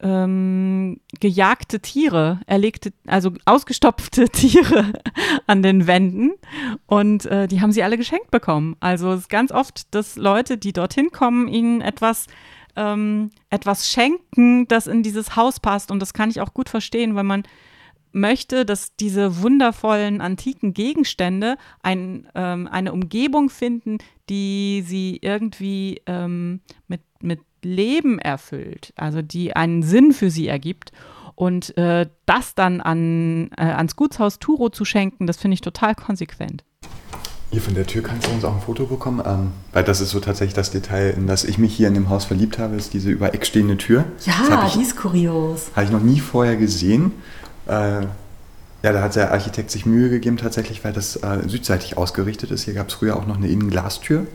ähm, 0.00 1.00
gejagte 1.20 1.80
Tiere, 1.80 2.40
erlegte, 2.46 2.92
also 3.06 3.32
ausgestopfte 3.44 4.28
Tiere 4.32 4.92
an 5.46 5.62
den 5.62 5.86
Wänden. 5.86 6.32
Und 6.86 7.26
äh, 7.26 7.48
die 7.48 7.60
haben 7.60 7.72
sie 7.72 7.82
alle 7.82 7.96
geschenkt 7.96 8.30
bekommen. 8.30 8.76
Also 8.80 9.12
es 9.12 9.22
ist 9.22 9.30
ganz 9.30 9.52
oft, 9.52 9.94
dass 9.94 10.16
Leute, 10.16 10.58
die 10.58 10.72
dorthin 10.72 11.10
kommen, 11.10 11.48
ihnen 11.48 11.80
etwas, 11.80 12.26
ähm, 12.76 13.30
etwas 13.48 13.90
schenken, 13.90 14.68
das 14.68 14.86
in 14.86 15.02
dieses 15.02 15.36
Haus 15.36 15.60
passt. 15.60 15.90
Und 15.90 16.00
das 16.00 16.12
kann 16.12 16.30
ich 16.30 16.40
auch 16.40 16.52
gut 16.52 16.68
verstehen, 16.68 17.14
weil 17.14 17.24
man 17.24 17.44
möchte, 18.12 18.64
dass 18.64 18.96
diese 18.96 19.42
wundervollen 19.42 20.20
antiken 20.20 20.74
Gegenstände 20.74 21.56
ein, 21.82 22.28
ähm, 22.34 22.66
eine 22.66 22.92
Umgebung 22.92 23.50
finden, 23.50 23.98
die 24.28 24.82
sie 24.86 25.18
irgendwie 25.22 26.00
ähm, 26.06 26.60
mit, 26.88 27.02
mit 27.20 27.40
Leben 27.66 28.18
erfüllt, 28.18 28.92
also 28.96 29.22
die 29.22 29.54
einen 29.54 29.82
Sinn 29.82 30.12
für 30.12 30.30
sie 30.30 30.48
ergibt. 30.48 30.92
Und 31.34 31.76
äh, 31.76 32.06
das 32.24 32.54
dann 32.54 32.80
an, 32.80 33.50
äh, 33.58 33.62
ans 33.64 33.94
Gutshaus 33.94 34.38
Turo 34.38 34.70
zu 34.70 34.86
schenken, 34.86 35.26
das 35.26 35.36
finde 35.36 35.54
ich 35.54 35.60
total 35.60 35.94
konsequent. 35.94 36.64
Hier 37.50 37.60
von 37.60 37.74
der 37.74 37.86
Tür 37.86 38.02
kannst 38.02 38.26
du 38.26 38.32
uns 38.32 38.44
auch 38.44 38.54
ein 38.54 38.60
Foto 38.60 38.86
bekommen, 38.86 39.22
ähm, 39.24 39.52
weil 39.72 39.84
das 39.84 40.00
ist 40.00 40.10
so 40.10 40.20
tatsächlich 40.20 40.54
das 40.54 40.70
Detail, 40.70 41.10
in 41.10 41.26
das 41.26 41.44
ich 41.44 41.58
mich 41.58 41.74
hier 41.74 41.88
in 41.88 41.94
dem 41.94 42.08
Haus 42.08 42.24
verliebt 42.24 42.58
habe, 42.58 42.74
ist 42.74 42.94
diese 42.94 43.10
über 43.10 43.34
Eck 43.34 43.46
stehende 43.46 43.76
Tür. 43.76 44.04
habe 44.50 44.66
ich, 44.66 44.80
ist 44.80 44.96
kurios. 44.96 45.70
hab 45.76 45.84
ich 45.84 45.90
noch 45.90 46.02
nie 46.02 46.20
vorher 46.20 46.56
gesehen. 46.56 47.12
Äh, 47.66 48.06
ja, 48.82 48.92
da 48.92 49.02
hat 49.02 49.16
der 49.16 49.32
Architekt 49.32 49.70
sich 49.70 49.86
Mühe 49.86 50.10
gegeben 50.10 50.36
tatsächlich, 50.38 50.84
weil 50.84 50.92
das 50.92 51.16
äh, 51.16 51.48
südseitig 51.48 51.96
ausgerichtet 51.96 52.50
ist. 52.50 52.64
Hier 52.64 52.74
gab 52.74 52.88
es 52.88 52.94
früher 52.94 53.16
auch 53.16 53.26
noch 53.26 53.36
eine 53.36 53.48
Innenglastür. 53.48 54.26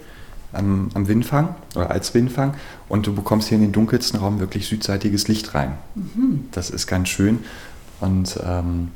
Am, 0.53 0.89
am 0.93 1.07
Windfang 1.07 1.55
oder 1.75 1.91
als 1.91 2.13
Windfang 2.13 2.53
und 2.89 3.07
du 3.07 3.13
bekommst 3.13 3.49
hier 3.49 3.57
in 3.57 3.63
den 3.63 3.71
dunkelsten 3.71 4.19
Raum 4.19 4.39
wirklich 4.39 4.67
südseitiges 4.67 5.27
Licht 5.27 5.53
rein. 5.55 5.73
Das 6.51 6.69
ist 6.69 6.87
ganz 6.87 7.09
schön. 7.09 7.39
Und 7.99 8.39
ähm, 8.45 8.89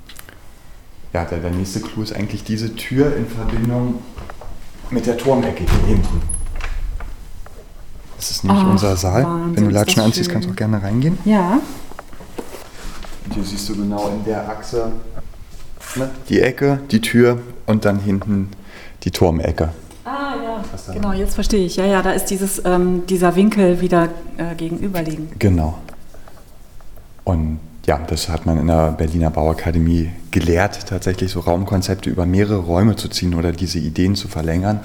ja, 1.13 1.23
der, 1.25 1.39
der 1.39 1.51
nächste 1.51 1.79
Clou 1.79 2.01
ist 2.01 2.13
eigentlich 2.13 2.43
diese 2.43 2.75
Tür 2.75 3.15
in 3.15 3.27
Verbindung 3.27 3.99
mit 4.89 5.05
der 5.05 5.17
Turmecke 5.17 5.63
hier 5.63 5.95
hinten. 5.95 6.21
Das 8.17 8.31
ist 8.31 8.43
nämlich 8.43 8.63
Ach, 8.63 8.71
unser 8.71 8.95
Saal. 8.97 9.23
Wahnsinn, 9.23 9.55
Wenn 9.55 9.63
du 9.65 9.69
Latschen 9.69 10.01
anziehst, 10.01 10.29
kannst 10.29 10.47
du 10.47 10.51
auch 10.51 10.55
gerne 10.55 10.81
reingehen. 10.81 11.17
Ja. 11.25 11.59
Und 13.25 13.33
hier 13.33 13.43
siehst 13.43 13.69
du 13.69 13.75
genau 13.75 14.09
in 14.09 14.23
der 14.25 14.47
Achse 14.49 14.91
ne, 15.95 16.09
die 16.29 16.41
Ecke, 16.41 16.79
die 16.91 17.01
Tür 17.01 17.39
und 17.65 17.85
dann 17.85 17.99
hinten 17.99 18.49
die 19.03 19.11
Turmecke. 19.11 19.69
Ah 20.05 20.35
ja, 20.35 20.63
genau, 20.93 21.13
jetzt 21.13 21.33
verstehe 21.33 21.65
ich. 21.65 21.77
Ja, 21.77 21.85
ja, 21.85 22.03
da 22.03 22.11
ist 22.11 22.25
dieses, 22.25 22.63
ähm, 22.63 23.07
dieser 23.07 23.35
Winkel 23.35 23.81
wieder 23.81 24.09
äh, 24.37 24.53
gegenüberliegend. 24.55 25.39
Genau. 25.39 25.79
Und 27.23 27.59
ja, 27.87 27.97
das 27.97 28.29
hat 28.29 28.45
man 28.45 28.59
in 28.59 28.67
der 28.67 28.91
Berliner 28.91 29.31
Bauakademie 29.31 30.11
gelehrt, 30.29 30.87
tatsächlich 30.87 31.31
so 31.31 31.39
Raumkonzepte 31.39 32.11
über 32.11 32.27
mehrere 32.27 32.57
Räume 32.57 32.95
zu 32.95 33.09
ziehen 33.09 33.33
oder 33.33 33.51
diese 33.51 33.79
Ideen 33.79 34.15
zu 34.15 34.27
verlängern. 34.27 34.79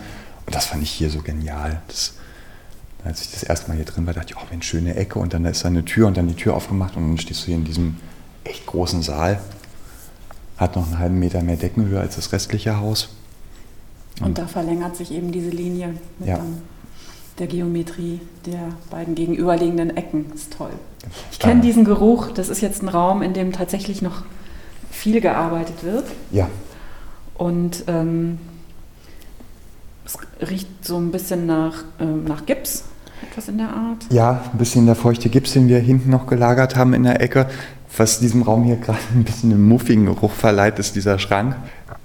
Und 0.47 0.55
das 0.55 0.67
fand 0.67 0.83
ich 0.83 0.91
hier 0.91 1.11
so 1.11 1.21
genial. 1.21 1.83
Das, 1.89 2.15
als 3.05 3.21
ich 3.21 3.33
das 3.33 3.43
erste 3.43 3.69
Mal 3.69 3.77
hier 3.77 3.85
drin 3.85 4.07
war, 4.07 4.15
dachte 4.15 4.33
ich, 4.35 4.37
oh 4.37 4.47
Mensch, 4.51 4.67
schöne 4.67 4.97
Ecke. 4.97 5.19
Und 5.19 5.35
dann 5.35 5.45
ist 5.45 5.65
da 5.65 5.69
eine 5.69 5.85
Tür 5.85 6.07
und 6.07 6.17
dann 6.17 6.29
die 6.29 6.35
Tür 6.35 6.55
aufgemacht 6.55 6.97
und 6.97 7.07
dann 7.07 7.19
stehst 7.19 7.43
du 7.43 7.47
hier 7.47 7.57
in 7.57 7.65
diesem 7.65 7.97
echt 8.45 8.65
großen 8.65 9.03
Saal. 9.03 9.39
Hat 10.57 10.77
noch 10.77 10.87
einen 10.87 10.99
halben 10.99 11.19
Meter 11.19 11.43
mehr 11.43 11.57
Deckenhöhe 11.57 12.01
als 12.01 12.17
das 12.17 12.33
restliche 12.33 12.79
Haus. 12.79 13.11
Und 14.21 14.39
da 14.39 14.47
verlängert 14.47 14.97
sich 14.97 15.13
eben 15.13 15.33
diese 15.33 15.51
Linie 15.51 15.95
mit 16.19 16.29
Ja. 16.29 16.41
der 17.39 17.47
Geometrie 17.47 18.21
der 18.47 18.59
beiden 18.91 19.15
gegenüberliegenden 19.15 19.97
Ecken. 19.97 20.27
Ist 20.35 20.53
toll. 20.53 20.71
Ich 21.33 21.39
kenne 21.39 21.61
diesen 21.63 21.85
Geruch. 21.85 22.31
Das 22.33 22.49
ist 22.51 22.61
jetzt 22.61 22.83
ein 22.83 22.89
Raum, 22.89 23.23
in 23.23 23.33
dem 23.33 23.53
tatsächlich 23.53 24.03
noch 24.03 24.23
viel 24.91 25.21
gearbeitet 25.21 25.83
wird. 25.83 26.05
Ja, 26.31 26.49
Und 27.35 27.85
ähm, 27.87 28.39
es 30.05 30.19
riecht 30.49 30.69
so 30.85 30.97
ein 30.99 31.11
bisschen 31.13 31.47
nach, 31.47 31.85
ähm, 32.01 32.25
nach 32.25 32.45
Gips, 32.45 32.85
etwas 33.31 33.49
in 33.49 33.59
der 33.59 33.69
Art. 33.69 34.07
Ja, 34.11 34.45
ein 34.53 34.59
bisschen 34.59 34.85
der 34.87 34.97
feuchte 34.97 35.29
Gips, 35.31 35.53
den 35.53 35.69
wir 35.69 35.79
hinten 35.79 36.11
noch 36.11 36.27
gelagert 36.27 36.77
haben 36.77 36.93
in 36.93 37.05
der 37.05 37.21
Ecke. 37.23 37.49
Was 37.97 38.21
diesem 38.21 38.43
Raum 38.43 38.65
hier 38.65 38.77
gerade 38.77 38.99
ein 39.15 39.25
bisschen 39.25 39.53
einen 39.53 39.69
muffigen 39.69 40.07
Geruch 40.07 40.33
verleiht, 40.33 40.79
ist 40.79 40.97
dieser 40.97 41.19
Schrank. 41.19 41.57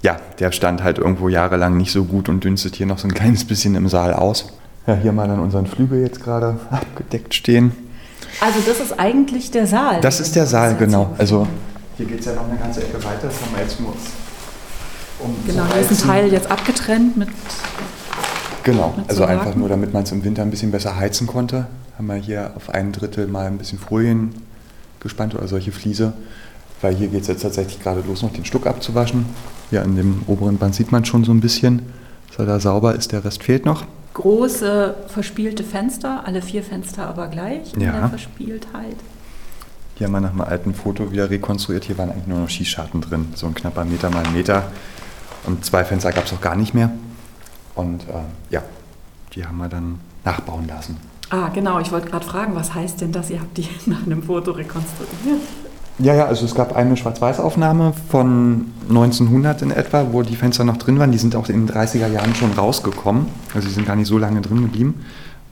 Ja, 0.02 0.16
der 0.38 0.52
stand 0.52 0.82
halt 0.82 0.98
irgendwo 0.98 1.28
jahrelang 1.28 1.76
nicht 1.76 1.92
so 1.92 2.04
gut 2.04 2.28
und 2.28 2.44
dünstet 2.44 2.74
hier 2.74 2.86
noch 2.86 2.98
so 2.98 3.08
ein 3.08 3.14
kleines 3.14 3.44
bisschen 3.44 3.74
im 3.74 3.88
Saal 3.88 4.12
aus. 4.12 4.46
Ja, 4.86 4.94
hier 4.94 5.12
mal 5.12 5.26
dann 5.26 5.40
unseren 5.40 5.66
Flügel 5.66 6.02
jetzt 6.02 6.22
gerade 6.22 6.58
abgedeckt 6.70 7.34
stehen. 7.34 7.72
Also 8.40 8.58
das 8.66 8.80
ist 8.80 8.98
eigentlich 8.98 9.50
der 9.50 9.66
Saal. 9.66 10.00
Das 10.00 10.20
ist 10.20 10.36
der 10.36 10.46
Saal, 10.46 10.76
genau. 10.76 11.14
Also 11.18 11.46
hier 11.96 12.06
geht 12.06 12.20
es 12.20 12.26
ja 12.26 12.34
noch 12.34 12.48
eine 12.48 12.58
ganze 12.58 12.82
Ecke 12.82 13.02
weiter. 13.02 13.28
Das 13.28 13.40
haben 13.40 13.54
wir 13.54 13.62
jetzt 13.62 13.80
nur 13.80 13.94
um 15.20 15.34
Genau, 15.46 15.64
hier 15.72 15.80
ist 15.80 15.90
ein. 15.90 16.08
Teil 16.08 16.32
jetzt 16.32 16.50
abgetrennt 16.50 17.16
mit 17.16 17.28
Genau, 18.62 18.94
Mit 18.96 19.08
also 19.08 19.22
so 19.22 19.28
einfach 19.28 19.54
nur, 19.54 19.68
damit 19.68 19.92
man 19.92 20.02
es 20.02 20.10
im 20.10 20.24
Winter 20.24 20.42
ein 20.42 20.50
bisschen 20.50 20.72
besser 20.72 20.96
heizen 20.96 21.28
konnte, 21.28 21.66
haben 21.96 22.06
wir 22.08 22.16
hier 22.16 22.50
auf 22.56 22.68
ein 22.70 22.90
Drittel 22.90 23.28
mal 23.28 23.46
ein 23.46 23.58
bisschen 23.58 23.78
Folien 23.78 24.34
gespannt 25.06 25.34
oder 25.34 25.48
solche 25.48 25.72
Fliese, 25.72 26.12
weil 26.82 26.94
hier 26.94 27.08
geht 27.08 27.22
es 27.22 27.28
jetzt 27.28 27.42
tatsächlich 27.42 27.80
gerade 27.80 28.02
los, 28.06 28.22
noch 28.22 28.32
den 28.32 28.44
Stuck 28.44 28.66
abzuwaschen. 28.66 29.26
Hier 29.70 29.82
an 29.82 29.96
dem 29.96 30.22
oberen 30.26 30.58
Band 30.58 30.74
sieht 30.74 30.92
man 30.92 31.04
schon 31.04 31.24
so 31.24 31.32
ein 31.32 31.40
bisschen, 31.40 31.82
dass 32.28 32.38
er 32.38 32.46
da 32.46 32.60
sauber 32.60 32.94
ist, 32.94 33.12
der 33.12 33.24
Rest 33.24 33.42
fehlt 33.42 33.64
noch. 33.64 33.84
große 34.14 34.94
verspielte 35.08 35.62
Fenster, 35.64 36.22
alle 36.26 36.40
vier 36.42 36.62
Fenster 36.62 37.06
aber 37.06 37.28
gleich 37.28 37.74
in 37.74 37.80
Ja. 37.82 37.92
der 37.92 38.08
Verspieltheit. 38.08 38.96
Hier 39.96 40.06
haben 40.06 40.12
wir 40.12 40.20
nach 40.20 40.30
einem 40.30 40.40
alten 40.42 40.74
Foto 40.74 41.10
wieder 41.12 41.28
rekonstruiert, 41.30 41.84
hier 41.84 41.96
waren 41.98 42.10
eigentlich 42.10 42.26
nur 42.26 42.38
noch 42.40 42.48
Schießscharten 42.50 43.00
drin, 43.00 43.28
so 43.34 43.46
ein 43.46 43.54
knapper 43.54 43.84
Meter 43.84 44.10
mal 44.10 44.24
Meter. 44.30 44.70
Und 45.46 45.64
zwei 45.64 45.84
Fenster 45.84 46.12
gab 46.12 46.24
es 46.26 46.32
auch 46.32 46.40
gar 46.40 46.56
nicht 46.56 46.74
mehr. 46.74 46.90
Und 47.74 48.02
äh, 48.04 48.22
ja, 48.50 48.62
die 49.34 49.44
haben 49.46 49.56
wir 49.58 49.68
dann 49.68 49.98
nachbauen 50.24 50.66
lassen. 50.66 50.96
Ah, 51.30 51.48
genau, 51.48 51.80
ich 51.80 51.90
wollte 51.90 52.08
gerade 52.08 52.24
fragen, 52.24 52.54
was 52.54 52.74
heißt 52.74 53.00
denn 53.00 53.12
das? 53.12 53.30
Ihr 53.30 53.40
habt 53.40 53.56
die 53.56 53.68
nach 53.86 54.04
einem 54.04 54.22
Foto 54.22 54.52
rekonstruiert. 54.52 55.40
Ja, 55.98 56.14
ja, 56.14 56.26
also 56.26 56.44
es 56.44 56.54
gab 56.54 56.76
eine 56.76 56.94
Schwarz-Weiß-Aufnahme 56.96 57.94
von 58.10 58.66
1900 58.88 59.62
in 59.62 59.70
etwa, 59.70 60.08
wo 60.12 60.22
die 60.22 60.36
Fenster 60.36 60.62
noch 60.62 60.76
drin 60.76 60.98
waren. 60.98 61.10
Die 61.10 61.18
sind 61.18 61.34
auch 61.34 61.48
in 61.48 61.66
den 61.66 61.74
30er 61.74 62.08
Jahren 62.08 62.34
schon 62.34 62.52
rausgekommen. 62.52 63.26
Also 63.54 63.66
die 63.68 63.74
sind 63.74 63.86
gar 63.86 63.96
nicht 63.96 64.08
so 64.08 64.18
lange 64.18 64.42
drin 64.42 64.60
geblieben. 64.60 65.02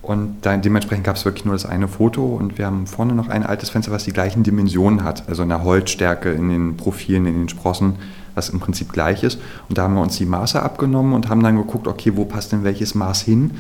Und 0.03 0.37
da, 0.43 0.55
dementsprechend 0.59 1.05
gab 1.05 1.17
es 1.17 1.25
wirklich 1.25 1.47
nur 1.47 1.55
das 1.55 1.65
eine 1.65 1.89
Foto 1.89 2.27
und 2.27 2.59
wir 2.59 2.67
haben 2.67 2.87
vorne 2.87 3.15
noch 3.15 3.29
ein 3.29 3.43
altes 3.43 3.71
Fenster, 3.71 3.91
was 3.91 4.05
die 4.05 4.13
gleichen 4.13 4.43
Dimensionen 4.43 5.03
hat. 5.03 5.27
Also 5.31 5.45
in 5.45 5.49
der 5.49 5.65
Holzstärke, 5.65 6.31
in 6.31 6.51
den 6.51 6.77
Profilen, 6.77 7.25
in 7.25 7.35
den 7.35 7.49
Sprossen, 7.49 7.95
was 8.35 8.51
im 8.51 8.61
Prinzip 8.61 8.93
gleich 8.93 9.23
ist. 9.23 9.41
Und 9.71 9.79
da 9.79 9.85
haben 9.85 9.95
wir 9.95 10.03
uns 10.03 10.19
die 10.19 10.27
Maße 10.27 10.63
abgenommen 10.63 11.15
und 11.15 11.31
haben 11.31 11.43
dann 11.43 11.57
geguckt, 11.57 11.89
okay, 11.89 12.13
wo 12.17 12.27
passt 12.27 12.53
denn 12.53 12.65
welches 12.65 12.95
Maß 12.95 13.23
hin, 13.23 13.53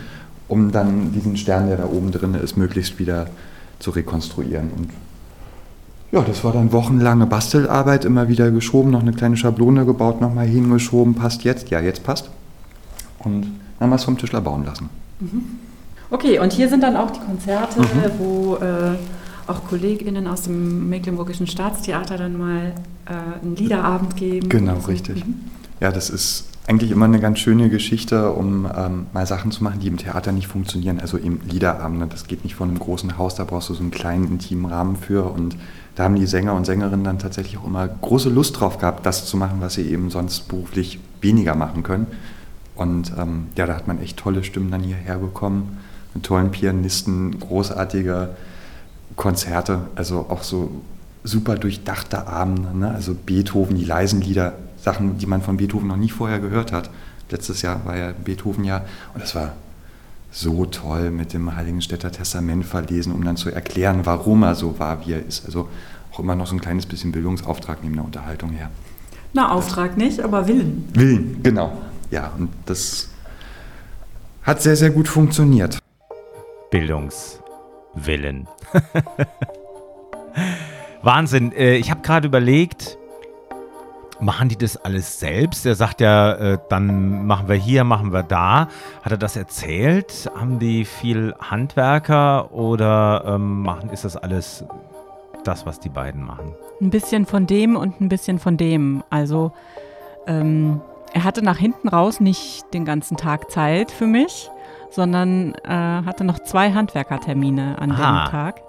um 0.48 0.72
dann 0.72 1.12
diesen 1.12 1.36
Stern, 1.36 1.68
der 1.68 1.76
da 1.78 1.86
oben 1.86 2.10
drin 2.12 2.34
ist, 2.34 2.56
möglichst 2.56 2.98
wieder 2.98 3.28
zu 3.78 3.90
rekonstruieren. 3.90 4.70
Und 4.76 4.90
ja, 6.12 6.20
das 6.22 6.44
war 6.44 6.52
dann 6.52 6.72
wochenlange 6.72 7.26
Bastelarbeit, 7.26 8.04
immer 8.04 8.28
wieder 8.28 8.50
geschoben, 8.50 8.90
noch 8.90 9.00
eine 9.00 9.12
kleine 9.12 9.36
Schablone 9.36 9.84
gebaut, 9.84 10.20
nochmal 10.20 10.46
hingeschoben, 10.46 11.14
passt 11.14 11.42
jetzt, 11.44 11.70
ja, 11.70 11.80
jetzt 11.80 12.04
passt. 12.04 12.30
Und 13.18 13.42
dann 13.42 13.50
haben 13.80 13.90
wir 13.90 13.96
es 13.96 14.04
vom 14.04 14.16
Tischler 14.16 14.40
bauen 14.40 14.64
lassen. 14.64 14.88
Okay, 16.10 16.38
und 16.38 16.52
hier 16.52 16.68
sind 16.68 16.82
dann 16.82 16.96
auch 16.96 17.10
die 17.10 17.20
Konzerte, 17.20 17.80
Mhm. 17.80 17.86
wo 18.18 18.56
äh, 18.56 18.96
auch 19.46 19.64
KollegInnen 19.68 20.26
aus 20.26 20.42
dem 20.42 20.88
Mecklenburgischen 20.88 21.46
Staatstheater 21.46 22.16
dann 22.16 22.36
mal 22.38 22.72
äh, 23.06 23.42
einen 23.44 23.56
Liederabend 23.56 24.16
geben. 24.16 24.48
Genau, 24.48 24.76
richtig. 24.86 25.26
Mhm. 25.26 25.40
Ja, 25.80 25.90
das 25.90 26.10
ist 26.10 26.44
eigentlich 26.66 26.90
immer 26.90 27.04
eine 27.04 27.20
ganz 27.20 27.40
schöne 27.40 27.68
Geschichte, 27.68 28.32
um 28.32 28.66
ähm, 28.74 29.06
mal 29.12 29.26
Sachen 29.26 29.50
zu 29.50 29.62
machen, 29.62 29.80
die 29.80 29.88
im 29.88 29.98
Theater 29.98 30.32
nicht 30.32 30.46
funktionieren. 30.46 30.98
Also 30.98 31.18
eben 31.18 31.40
Liederabende, 31.48 32.06
das 32.06 32.26
geht 32.26 32.42
nicht 32.42 32.54
von 32.54 32.70
einem 32.70 32.78
großen 32.78 33.18
Haus, 33.18 33.34
da 33.34 33.44
brauchst 33.44 33.68
du 33.68 33.74
so 33.74 33.82
einen 33.82 33.90
kleinen, 33.90 34.28
intimen 34.28 34.64
Rahmen 34.66 34.96
für. 34.96 35.30
Und 35.30 35.56
da 35.94 36.04
haben 36.04 36.16
die 36.16 36.26
Sänger 36.26 36.54
und 36.54 36.64
Sängerinnen 36.64 37.04
dann 37.04 37.18
tatsächlich 37.18 37.58
auch 37.58 37.66
immer 37.66 37.86
große 37.86 38.30
Lust 38.30 38.58
drauf 38.58 38.78
gehabt, 38.78 39.04
das 39.04 39.26
zu 39.26 39.36
machen, 39.36 39.58
was 39.60 39.74
sie 39.74 39.82
eben 39.90 40.10
sonst 40.10 40.48
beruflich 40.48 41.00
weniger 41.20 41.54
machen 41.54 41.82
können. 41.82 42.06
Und 42.76 43.12
ähm, 43.18 43.48
ja, 43.56 43.66
da 43.66 43.76
hat 43.76 43.86
man 43.86 44.00
echt 44.00 44.16
tolle 44.16 44.42
Stimmen 44.42 44.70
dann 44.70 44.82
hierher 44.82 45.18
bekommen, 45.18 45.78
mit 46.14 46.24
tollen 46.24 46.50
Pianisten, 46.50 47.38
großartige 47.40 48.30
Konzerte, 49.16 49.80
also 49.94 50.26
auch 50.30 50.42
so 50.42 50.82
super 51.24 51.56
durchdachte 51.56 52.26
Abende, 52.26 52.76
ne? 52.76 52.90
also 52.90 53.14
Beethoven, 53.14 53.76
die 53.76 53.84
leisen 53.84 54.20
Lieder, 54.20 54.54
Sachen, 54.84 55.16
die 55.16 55.26
man 55.26 55.40
von 55.40 55.56
Beethoven 55.56 55.88
noch 55.88 55.96
nie 55.96 56.10
vorher 56.10 56.40
gehört 56.40 56.70
hat. 56.70 56.90
Letztes 57.30 57.62
Jahr 57.62 57.84
war 57.86 57.96
ja 57.96 58.12
Beethoven-Jahr 58.12 58.84
und 59.14 59.22
das 59.22 59.34
war 59.34 59.54
so 60.30 60.66
toll 60.66 61.10
mit 61.10 61.32
dem 61.32 61.56
Heiligenstädter 61.56 62.12
Testament 62.12 62.66
verlesen, 62.66 63.12
um 63.12 63.24
dann 63.24 63.36
zu 63.36 63.50
erklären, 63.50 64.00
warum 64.04 64.42
er 64.42 64.54
so 64.54 64.78
war, 64.78 65.06
wie 65.06 65.12
er 65.12 65.24
ist. 65.24 65.46
Also 65.46 65.68
auch 66.12 66.18
immer 66.18 66.34
noch 66.34 66.46
so 66.46 66.54
ein 66.54 66.60
kleines 66.60 66.84
bisschen 66.84 67.12
Bildungsauftrag 67.12 67.78
neben 67.82 67.94
der 67.94 68.04
Unterhaltung 68.04 68.50
her. 68.50 68.70
Na, 69.32 69.50
Auftrag 69.50 69.96
nicht, 69.96 70.20
aber 70.20 70.46
Willen. 70.46 70.86
Willen, 70.92 71.42
genau. 71.42 71.78
Ja, 72.10 72.32
und 72.36 72.50
das 72.66 73.08
hat 74.42 74.60
sehr, 74.60 74.76
sehr 74.76 74.90
gut 74.90 75.08
funktioniert. 75.08 75.78
Bildungswillen. 76.70 78.48
Wahnsinn. 81.02 81.52
Äh, 81.52 81.76
ich 81.76 81.90
habe 81.90 82.02
gerade 82.02 82.28
überlegt, 82.28 82.98
machen 84.24 84.48
die 84.48 84.56
das 84.56 84.76
alles 84.76 85.20
selbst? 85.20 85.66
Er 85.66 85.74
sagt 85.74 86.00
ja, 86.00 86.32
äh, 86.32 86.58
dann 86.68 87.26
machen 87.26 87.48
wir 87.48 87.56
hier, 87.56 87.84
machen 87.84 88.12
wir 88.12 88.22
da. 88.22 88.68
Hat 89.02 89.12
er 89.12 89.18
das 89.18 89.36
erzählt? 89.36 90.30
Haben 90.34 90.58
die 90.58 90.84
viel 90.84 91.34
Handwerker 91.38 92.52
oder 92.52 93.24
ähm, 93.26 93.62
machen, 93.62 93.90
ist 93.90 94.04
das 94.04 94.16
alles 94.16 94.64
das, 95.44 95.66
was 95.66 95.78
die 95.78 95.90
beiden 95.90 96.24
machen? 96.24 96.54
Ein 96.80 96.90
bisschen 96.90 97.26
von 97.26 97.46
dem 97.46 97.76
und 97.76 98.00
ein 98.00 98.08
bisschen 98.08 98.38
von 98.38 98.56
dem. 98.56 99.04
Also 99.10 99.52
ähm, 100.26 100.80
er 101.12 101.24
hatte 101.24 101.42
nach 101.42 101.58
hinten 101.58 101.88
raus 101.88 102.20
nicht 102.20 102.72
den 102.72 102.84
ganzen 102.84 103.16
Tag 103.16 103.50
Zeit 103.50 103.90
für 103.90 104.06
mich, 104.06 104.50
sondern 104.90 105.54
äh, 105.64 105.68
hatte 105.68 106.24
noch 106.24 106.38
zwei 106.40 106.72
Handwerkertermine 106.72 107.78
an 107.78 107.92
Aha. 107.92 108.24
dem 108.24 108.30
Tag. 108.30 108.62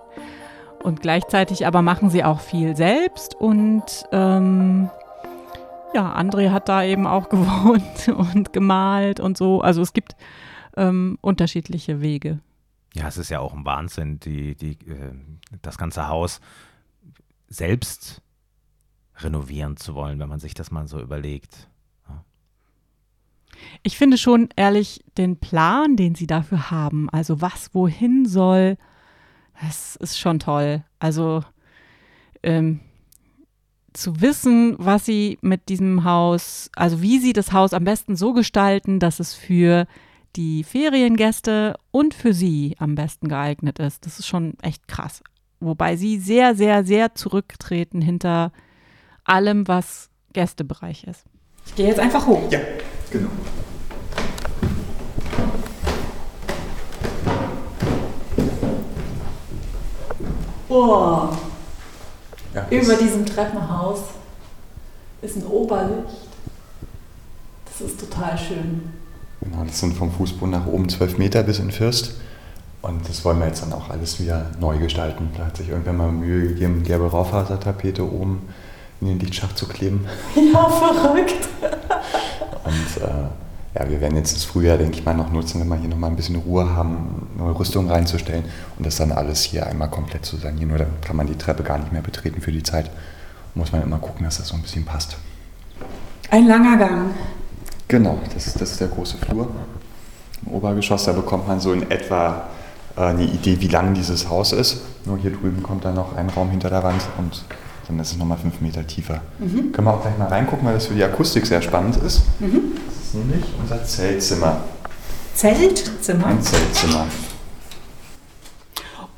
Und 0.83 1.01
gleichzeitig 1.01 1.65
aber 1.65 1.81
machen 1.81 2.11
sie 2.11 2.23
auch 2.23 2.39
viel 2.39 2.75
selbst 2.75 3.33
und 3.33 3.83
ähm, 4.11 4.89
ja, 5.95 6.13
André 6.13 6.51
hat 6.51 6.67
da 6.69 6.83
eben 6.83 7.07
auch 7.07 7.29
gewohnt 7.29 8.09
und 8.09 8.53
gemalt 8.53 9.19
und 9.19 9.37
so. 9.37 9.61
Also 9.61 9.81
es 9.81 9.93
gibt 9.93 10.15
ähm, 10.75 11.17
unterschiedliche 11.21 12.01
Wege. 12.01 12.41
Ja, 12.93 13.07
es 13.07 13.17
ist 13.17 13.29
ja 13.29 13.39
auch 13.39 13.53
ein 13.53 13.65
Wahnsinn, 13.65 14.19
die, 14.19 14.55
die, 14.55 14.71
äh, 14.87 15.13
das 15.61 15.77
ganze 15.77 16.07
Haus 16.07 16.41
selbst 17.47 18.21
renovieren 19.17 19.77
zu 19.77 19.95
wollen, 19.95 20.19
wenn 20.19 20.29
man 20.29 20.39
sich 20.39 20.53
das 20.53 20.71
mal 20.71 20.87
so 20.87 20.99
überlegt. 20.99 21.69
ich 23.83 23.97
finde 23.97 24.17
schon 24.17 24.49
ehrlich 24.57 25.03
den 25.17 25.37
Plan, 25.37 25.95
den 25.95 26.15
sie 26.15 26.27
dafür 26.27 26.71
haben, 26.71 27.09
also 27.09 27.39
was 27.39 27.73
wohin 27.73 28.25
soll, 28.25 28.77
das 29.61 29.95
ist 29.95 30.19
schon 30.19 30.39
toll. 30.39 30.83
Also 30.99 31.43
ähm, 32.43 32.81
zu 33.95 34.21
wissen, 34.21 34.75
was 34.77 35.05
sie 35.05 35.37
mit 35.41 35.69
diesem 35.69 36.03
Haus, 36.03 36.69
also 36.75 37.01
wie 37.01 37.19
sie 37.19 37.33
das 37.33 37.51
Haus 37.51 37.73
am 37.73 37.83
besten 37.83 38.15
so 38.15 38.33
gestalten, 38.33 38.99
dass 38.99 39.19
es 39.19 39.33
für 39.33 39.87
die 40.35 40.63
Feriengäste 40.63 41.75
und 41.91 42.13
für 42.13 42.33
sie 42.33 42.75
am 42.79 42.95
besten 42.95 43.27
geeignet 43.27 43.79
ist. 43.79 44.05
Das 44.05 44.19
ist 44.19 44.27
schon 44.27 44.53
echt 44.61 44.87
krass. 44.87 45.23
Wobei 45.59 45.95
sie 45.95 46.19
sehr, 46.19 46.55
sehr, 46.55 46.83
sehr 46.83 47.15
zurücktreten 47.15 48.01
hinter 48.01 48.51
allem, 49.23 49.67
was 49.67 50.09
Gästebereich 50.33 51.05
ist. 51.05 51.23
Ich 51.65 51.75
gehe 51.75 51.87
jetzt 51.87 51.99
einfach 51.99 52.27
hoch. 52.27 52.51
Ja, 52.51 52.59
genau. 53.09 53.29
Oh, 60.67 61.29
Ja, 62.55 62.65
über 62.69 62.95
diesem 62.95 63.25
Treppenhaus 63.25 63.99
ist 65.21 65.35
ein 65.35 65.45
Oberlicht. 65.45 66.25
Das 67.65 67.89
ist 67.89 67.99
total 67.99 68.37
schön. 68.37 68.93
Genau, 69.41 69.63
das 69.65 69.79
sind 69.79 69.95
vom 69.95 70.11
Fußboden 70.11 70.51
nach 70.51 70.65
oben 70.65 70.87
12 70.87 71.17
Meter 71.17 71.43
bis 71.43 71.59
in 71.59 71.71
Fürst. 71.71 72.15
Und 72.81 73.07
das 73.09 73.25
wollen 73.25 73.39
wir 73.39 73.47
jetzt 73.47 73.61
dann 73.61 73.73
auch 73.73 73.89
alles 73.89 74.21
wieder 74.21 74.51
neu 74.59 74.77
gestalten. 74.77 75.29
Da 75.35 75.47
hat 75.47 75.57
sich 75.57 75.69
irgendwann 75.69 75.97
mal 75.97 76.11
Mühe 76.11 76.49
gegeben, 76.49 76.83
gelbe 76.83 77.11
Raufasertapete 77.11 78.03
oben 78.09 78.47
in 79.01 79.07
den 79.07 79.19
Lichtschacht 79.19 79.57
zu 79.57 79.67
kleben. 79.67 80.07
Ja, 80.53 80.69
verrückt. 80.69 81.49
Und 82.63 83.03
äh, 83.03 83.27
ja, 83.77 83.89
wir 83.89 83.99
werden 83.99 84.15
jetzt 84.15 84.33
das 84.35 84.45
Frühjahr, 84.45 84.77
denke 84.77 84.97
ich 84.97 85.05
mal, 85.05 85.13
noch 85.13 85.31
nutzen, 85.31 85.59
wenn 85.59 85.67
wir 85.67 85.75
hier 85.75 85.89
nochmal 85.89 86.09
ein 86.09 86.15
bisschen 86.15 86.37
Ruhe 86.37 86.75
haben, 86.75 87.27
neue 87.37 87.59
Rüstung 87.59 87.89
reinzustellen 87.89 88.45
und 88.77 88.85
das 88.85 88.95
dann 88.95 89.11
alles 89.11 89.43
hier 89.43 89.67
einmal 89.67 89.89
komplett 89.89 90.25
zu 90.25 90.37
sanieren. 90.37 90.69
Nur 90.69 90.77
dann 90.77 91.01
kann 91.01 91.17
man 91.17 91.27
die 91.27 91.37
Treppe 91.37 91.63
gar 91.63 91.77
nicht 91.77 91.91
mehr 91.91 92.01
betreten 92.01 92.41
für 92.41 92.53
die 92.53 92.63
Zeit. 92.63 92.89
Muss 93.53 93.73
man 93.73 93.83
immer 93.83 93.97
gucken, 93.97 94.23
dass 94.23 94.37
das 94.37 94.47
so 94.47 94.55
ein 94.55 94.61
bisschen 94.61 94.85
passt. 94.85 95.17
Ein 96.29 96.47
langer 96.47 96.77
Gang. 96.77 97.11
Genau, 97.87 98.17
das 98.33 98.47
ist, 98.47 98.61
das 98.61 98.71
ist 98.71 98.81
der 98.81 98.87
große 98.87 99.17
Flur. 99.17 99.49
Im 100.45 100.53
Obergeschoss, 100.53 101.05
da 101.05 101.11
bekommt 101.11 101.47
man 101.47 101.59
so 101.59 101.73
in 101.73 101.89
etwa 101.91 102.47
äh, 102.95 103.01
eine 103.01 103.23
Idee, 103.23 103.59
wie 103.59 103.67
lang 103.67 103.93
dieses 103.93 104.29
Haus 104.29 104.53
ist. 104.53 104.81
Nur 105.05 105.17
hier 105.17 105.31
drüben 105.31 105.61
kommt 105.61 105.83
dann 105.83 105.95
noch 105.95 106.15
ein 106.15 106.29
Raum 106.29 106.49
hinter 106.49 106.69
der 106.69 106.83
Wand 106.83 107.01
und 107.17 107.43
dann 107.87 107.99
ist 107.99 108.11
es 108.11 108.17
nochmal 108.17 108.37
fünf 108.37 108.61
Meter 108.61 108.87
tiefer. 108.87 109.21
Können 109.73 109.85
wir 109.85 109.93
auch 109.93 110.01
gleich 110.01 110.17
mal 110.17 110.27
reingucken, 110.27 110.65
weil 110.65 110.73
das 110.73 110.87
für 110.87 110.95
die 110.95 111.03
Akustik 111.03 111.45
sehr 111.45 111.61
spannend 111.61 111.97
ist. 111.97 112.23
Ist 112.39 112.94
nämlich 113.15 113.45
unser 113.59 113.83
Zeltzimmer. 113.83 114.63
Zeltzimmer. 115.33 116.27
Ein 116.27 116.41
Zeltzimmer. 116.41 117.07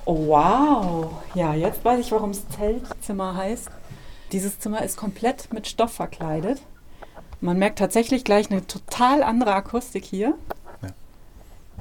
Oh, 0.06 0.28
wow. 0.28 1.12
Ja, 1.36 1.54
jetzt 1.54 1.84
weiß 1.84 2.00
ich, 2.00 2.12
warum 2.12 2.30
es 2.32 2.48
Zeltzimmer 2.50 3.36
heißt. 3.36 3.70
Dieses 4.32 4.60
Zimmer 4.60 4.84
ist 4.84 4.98
komplett 4.98 5.52
mit 5.54 5.68
Stoff 5.68 5.93
verkleidet. 5.93 6.62
Man 7.41 7.60
merkt 7.60 7.80
tatsächlich 7.80 8.24
gleich 8.24 8.50
eine 8.50 8.66
total 8.66 9.22
andere 9.22 9.54
Akustik 9.54 10.06
hier. 10.06 10.34
Ja. 10.82 10.89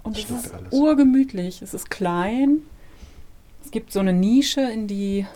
Und 0.03 0.19
es 0.19 0.31
ist 0.31 0.53
alles. 0.53 0.73
urgemütlich. 0.73 1.63
Es 1.63 1.73
ist 1.73 1.91
klein. 1.91 2.63
Es 3.65 3.71
gibt 3.71 3.93
so 3.93 4.01
eine 4.01 4.13
Nische, 4.13 4.61
in 4.61 4.87
die 4.87 5.27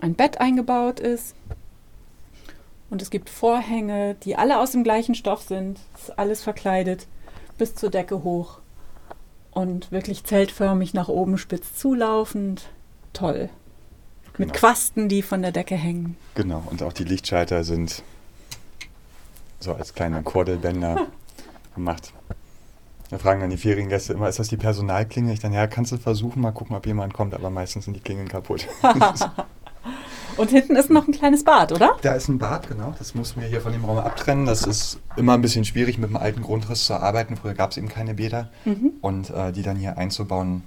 ein 0.00 0.14
Bett 0.14 0.40
eingebaut 0.40 1.00
ist. 1.00 1.34
Und 2.90 3.00
es 3.02 3.10
gibt 3.10 3.30
Vorhänge, 3.30 4.16
die 4.24 4.36
alle 4.36 4.58
aus 4.58 4.72
dem 4.72 4.82
gleichen 4.84 5.14
Stoff 5.14 5.42
sind. 5.42 5.78
Es 5.94 6.08
ist 6.08 6.18
alles 6.18 6.42
verkleidet 6.42 7.06
bis 7.56 7.74
zur 7.74 7.90
Decke 7.90 8.24
hoch. 8.24 8.58
Und 9.52 9.92
wirklich 9.92 10.24
zeltförmig 10.24 10.94
nach 10.94 11.08
oben 11.08 11.38
spitz 11.38 11.76
zulaufend. 11.76 12.70
Toll. 13.12 13.48
Mit 14.38 14.48
Genau. 14.48 14.58
Quasten, 14.58 15.08
die 15.08 15.22
von 15.22 15.42
der 15.42 15.52
Decke 15.52 15.74
hängen. 15.74 16.16
Genau, 16.34 16.62
und 16.70 16.82
auch 16.82 16.92
die 16.92 17.04
Lichtschalter 17.04 17.62
sind 17.64 18.02
so 19.58 19.74
als 19.74 19.92
kleine 19.94 20.22
Kordelbänder 20.22 21.06
gemacht. 21.74 22.12
Da 23.10 23.18
fragen 23.18 23.40
dann 23.40 23.50
die 23.50 23.56
Feriengäste 23.56 24.12
immer, 24.12 24.28
ist 24.28 24.38
das 24.38 24.48
die 24.48 24.56
Personalklinge? 24.56 25.32
Ich 25.32 25.40
dann, 25.40 25.52
ja, 25.52 25.66
kannst 25.66 25.92
du 25.92 25.98
versuchen, 25.98 26.40
mal 26.40 26.52
gucken, 26.52 26.76
ob 26.76 26.86
jemand 26.86 27.12
kommt, 27.12 27.34
aber 27.34 27.50
meistens 27.50 27.84
sind 27.84 27.94
die 27.94 28.00
Klingeln 28.00 28.28
kaputt. 28.28 28.66
Und 30.36 30.50
hinten 30.50 30.76
ist 30.76 30.90
noch 30.90 31.06
ein 31.06 31.12
kleines 31.12 31.44
Bad, 31.44 31.72
oder? 31.72 31.96
da 32.02 32.12
ist 32.12 32.28
ein 32.28 32.38
Bad, 32.38 32.68
genau. 32.68 32.94
Das 32.98 33.14
mussten 33.14 33.40
wir 33.40 33.48
hier 33.48 33.60
von 33.60 33.72
dem 33.72 33.84
Raum 33.84 33.98
abtrennen. 33.98 34.46
Das 34.46 34.62
ist 34.62 34.98
immer 35.16 35.34
ein 35.34 35.42
bisschen 35.42 35.64
schwierig, 35.64 35.98
mit 35.98 36.08
dem 36.08 36.16
alten 36.16 36.42
Grundriss 36.42 36.86
zu 36.86 36.94
arbeiten. 36.94 37.36
Früher 37.36 37.54
gab 37.54 37.72
es 37.72 37.76
eben 37.76 37.88
keine 37.88 38.14
Bäder. 38.14 38.48
Und 39.00 39.30
äh, 39.30 39.52
die 39.52 39.62
dann 39.62 39.76
hier 39.76 39.98
einzubauen, 39.98 40.62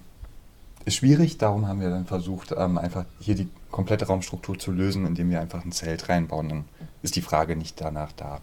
ist 0.85 0.95
schwierig. 0.95 1.37
Darum 1.37 1.67
haben 1.67 1.79
wir 1.81 1.89
dann 1.89 2.05
versucht, 2.05 2.53
ähm, 2.55 2.77
einfach 2.77 3.05
hier 3.19 3.35
die 3.35 3.47
komplette 3.71 4.05
Raumstruktur 4.05 4.59
zu 4.59 4.71
lösen, 4.71 5.07
indem 5.07 5.29
wir 5.29 5.41
einfach 5.41 5.63
ein 5.65 5.71
Zelt 5.71 6.09
reinbauen. 6.09 6.49
Dann 6.49 6.65
ist 7.01 7.15
die 7.15 7.21
Frage 7.21 7.55
nicht 7.55 7.79
danach 7.81 8.11
da. 8.11 8.41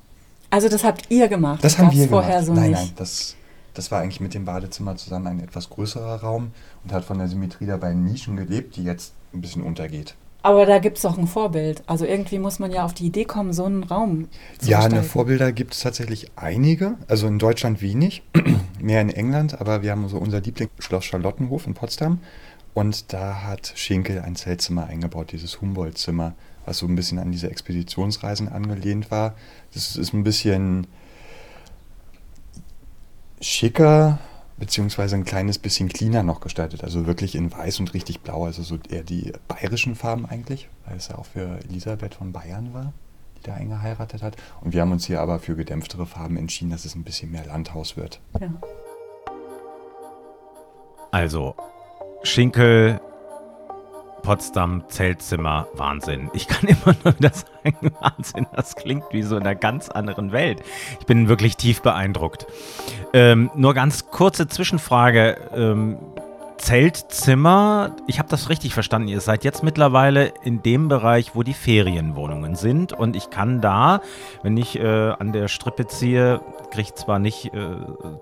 Also 0.50 0.68
das 0.68 0.82
habt 0.82 1.10
ihr 1.10 1.28
gemacht. 1.28 1.62
Das 1.62 1.78
haben 1.78 1.86
gab's 1.86 1.98
wir 1.98 2.08
vorher 2.08 2.40
gemacht. 2.42 2.46
so 2.46 2.54
nein, 2.54 2.70
nicht. 2.70 2.80
nein, 2.80 2.92
das, 2.96 3.36
das 3.74 3.90
war 3.90 4.00
eigentlich 4.00 4.20
mit 4.20 4.34
dem 4.34 4.46
Badezimmer 4.46 4.96
zusammen 4.96 5.28
ein 5.28 5.40
etwas 5.40 5.70
größerer 5.70 6.22
Raum 6.22 6.50
und 6.82 6.92
hat 6.92 7.04
von 7.04 7.18
der 7.18 7.28
Symmetrie 7.28 7.66
dabei 7.66 7.92
in 7.92 8.04
Nischen 8.04 8.36
gelebt, 8.36 8.76
die 8.76 8.84
jetzt 8.84 9.12
ein 9.32 9.40
bisschen 9.40 9.62
untergeht. 9.62 10.16
Aber 10.42 10.64
da 10.64 10.78
gibt 10.78 10.96
es 10.96 11.02
doch 11.02 11.18
ein 11.18 11.26
Vorbild. 11.26 11.82
Also 11.86 12.04
irgendwie 12.04 12.38
muss 12.38 12.58
man 12.58 12.70
ja 12.70 12.84
auf 12.84 12.94
die 12.94 13.06
Idee 13.06 13.24
kommen, 13.24 13.52
so 13.52 13.64
einen 13.64 13.82
Raum 13.82 14.28
zu 14.58 14.70
Ja, 14.70 14.78
eine 14.78 14.86
gestalten. 14.86 15.08
Vorbilder 15.10 15.52
gibt 15.52 15.74
es 15.74 15.80
tatsächlich 15.80 16.30
einige. 16.36 16.96
Also 17.08 17.26
in 17.26 17.38
Deutschland 17.38 17.82
wenig, 17.82 18.22
mehr 18.80 19.00
in 19.00 19.10
England, 19.10 19.60
aber 19.60 19.82
wir 19.82 19.90
haben 19.90 20.08
so 20.08 20.18
unser 20.18 20.40
Lieblingsschloss 20.40 21.04
Charlottenhof 21.04 21.66
in 21.66 21.74
Potsdam. 21.74 22.20
Und 22.72 23.12
da 23.12 23.42
hat 23.42 23.72
Schinkel 23.74 24.20
ein 24.20 24.36
Zeltzimmer 24.36 24.86
eingebaut, 24.86 25.32
dieses 25.32 25.60
Humboldt-Zimmer, 25.60 26.34
was 26.64 26.78
so 26.78 26.86
ein 26.86 26.94
bisschen 26.94 27.18
an 27.18 27.32
diese 27.32 27.50
Expeditionsreisen 27.50 28.48
angelehnt 28.48 29.10
war. 29.10 29.34
Das 29.74 29.96
ist 29.96 30.14
ein 30.14 30.22
bisschen 30.22 30.86
schicker, 33.40 34.18
beziehungsweise 34.60 35.16
ein 35.16 35.24
kleines 35.24 35.58
bisschen 35.58 35.88
cleaner 35.88 36.22
noch 36.22 36.40
gestaltet. 36.40 36.84
Also 36.84 37.06
wirklich 37.06 37.34
in 37.34 37.50
weiß 37.50 37.80
und 37.80 37.94
richtig 37.94 38.20
blau, 38.20 38.44
also 38.44 38.62
so 38.62 38.78
eher 38.88 39.02
die 39.02 39.32
bayerischen 39.48 39.96
Farben 39.96 40.26
eigentlich, 40.26 40.68
weil 40.86 40.98
es 40.98 41.08
ja 41.08 41.18
auch 41.18 41.26
für 41.26 41.58
Elisabeth 41.64 42.14
von 42.14 42.30
Bayern 42.30 42.72
war, 42.72 42.92
die 43.38 43.42
da 43.42 43.54
eingeheiratet 43.54 44.22
hat. 44.22 44.36
Und 44.60 44.72
wir 44.72 44.82
haben 44.82 44.92
uns 44.92 45.06
hier 45.06 45.20
aber 45.20 45.40
für 45.40 45.56
gedämpftere 45.56 46.06
Farben 46.06 46.36
entschieden, 46.36 46.70
dass 46.70 46.84
es 46.84 46.94
ein 46.94 47.02
bisschen 47.02 47.32
mehr 47.32 47.46
Landhaus 47.46 47.96
wird. 47.96 48.20
Ja. 48.38 48.52
Also, 51.10 51.56
Schinkel, 52.22 53.00
Potsdam, 54.22 54.84
Zeltzimmer, 54.88 55.66
Wahnsinn. 55.74 56.30
Ich 56.34 56.48
kann 56.48 56.68
immer 56.68 56.94
nur 57.04 57.16
wieder 57.18 57.30
sagen, 57.32 57.92
Wahnsinn, 58.00 58.46
das 58.54 58.76
klingt 58.76 59.04
wie 59.10 59.22
so 59.22 59.36
in 59.36 59.42
einer 59.42 59.54
ganz 59.54 59.88
anderen 59.88 60.32
Welt. 60.32 60.62
Ich 61.00 61.06
bin 61.06 61.28
wirklich 61.28 61.56
tief 61.56 61.82
beeindruckt. 61.82 62.46
Ähm, 63.12 63.50
nur 63.54 63.74
ganz 63.74 64.10
kurze 64.10 64.48
Zwischenfrage. 64.48 65.36
Ähm, 65.54 65.98
Zeltzimmer, 66.60 67.96
ich 68.06 68.18
habe 68.18 68.28
das 68.28 68.50
richtig 68.50 68.74
verstanden. 68.74 69.08
Ihr 69.08 69.22
seid 69.22 69.44
jetzt 69.44 69.62
mittlerweile 69.62 70.32
in 70.42 70.62
dem 70.62 70.88
Bereich, 70.88 71.34
wo 71.34 71.42
die 71.42 71.54
Ferienwohnungen 71.54 72.54
sind. 72.54 72.92
Und 72.92 73.16
ich 73.16 73.30
kann 73.30 73.62
da, 73.62 74.02
wenn 74.42 74.58
ich 74.58 74.78
äh, 74.78 75.10
an 75.10 75.32
der 75.32 75.48
Strippe 75.48 75.86
ziehe, 75.86 76.42
kriege 76.70 76.94
zwar 76.94 77.18
nicht 77.18 77.46
äh, 77.54 77.76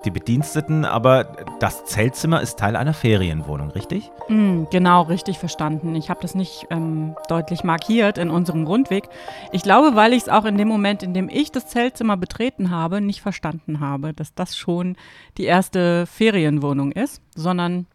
die 0.04 0.10
Bediensteten, 0.10 0.84
aber 0.84 1.24
das 1.58 1.84
Zeltzimmer 1.86 2.40
ist 2.40 2.58
Teil 2.58 2.76
einer 2.76 2.94
Ferienwohnung, 2.94 3.72
richtig? 3.72 4.10
Mm, 4.28 4.64
genau, 4.70 5.02
richtig 5.02 5.38
verstanden. 5.38 5.96
Ich 5.96 6.08
habe 6.08 6.20
das 6.22 6.36
nicht 6.36 6.68
ähm, 6.70 7.16
deutlich 7.28 7.64
markiert 7.64 8.18
in 8.18 8.30
unserem 8.30 8.66
Rundweg. 8.66 9.08
Ich 9.50 9.62
glaube, 9.62 9.96
weil 9.96 10.12
ich 10.12 10.22
es 10.22 10.28
auch 10.28 10.44
in 10.44 10.56
dem 10.56 10.68
Moment, 10.68 11.02
in 11.02 11.12
dem 11.12 11.28
ich 11.28 11.50
das 11.50 11.66
Zeltzimmer 11.66 12.16
betreten 12.16 12.70
habe, 12.70 13.00
nicht 13.00 13.20
verstanden 13.20 13.80
habe, 13.80 14.14
dass 14.14 14.32
das 14.34 14.56
schon 14.56 14.96
die 15.36 15.44
erste 15.44 16.06
Ferienwohnung 16.06 16.92
ist, 16.92 17.20
sondern 17.34 17.86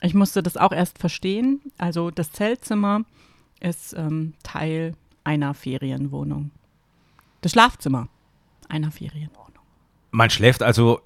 ich 0.00 0.14
musste 0.14 0.42
das 0.42 0.56
auch 0.56 0.72
erst 0.72 0.98
verstehen. 0.98 1.60
Also 1.78 2.10
das 2.10 2.32
Zeltzimmer 2.32 3.02
ist 3.60 3.94
ähm, 3.94 4.34
Teil 4.42 4.94
einer 5.24 5.54
Ferienwohnung. 5.54 6.50
Das 7.40 7.52
Schlafzimmer 7.52 8.08
einer 8.68 8.90
Ferienwohnung. 8.90 9.46
Man 10.10 10.30
schläft 10.30 10.62
also 10.62 11.00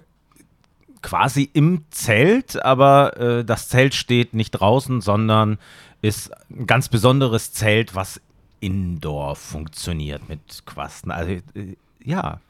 quasi 1.03 1.49
im 1.53 1.85
Zelt, 1.91 2.63
aber 2.63 3.17
äh, 3.17 3.45
das 3.45 3.69
Zelt 3.69 3.95
steht 3.95 4.35
nicht 4.35 4.53
draußen, 4.53 5.01
sondern 5.01 5.59
ist 6.03 6.31
ein 6.51 6.67
ganz 6.67 6.89
besonderes 6.89 7.53
Zelt, 7.53 7.95
was 7.95 8.21
indoor 8.61 9.37
funktioniert 9.37 10.29
mit 10.29 10.67
Quasten. 10.67 11.11
Also 11.11 11.33
äh, 11.33 11.77
ja, 12.03 12.41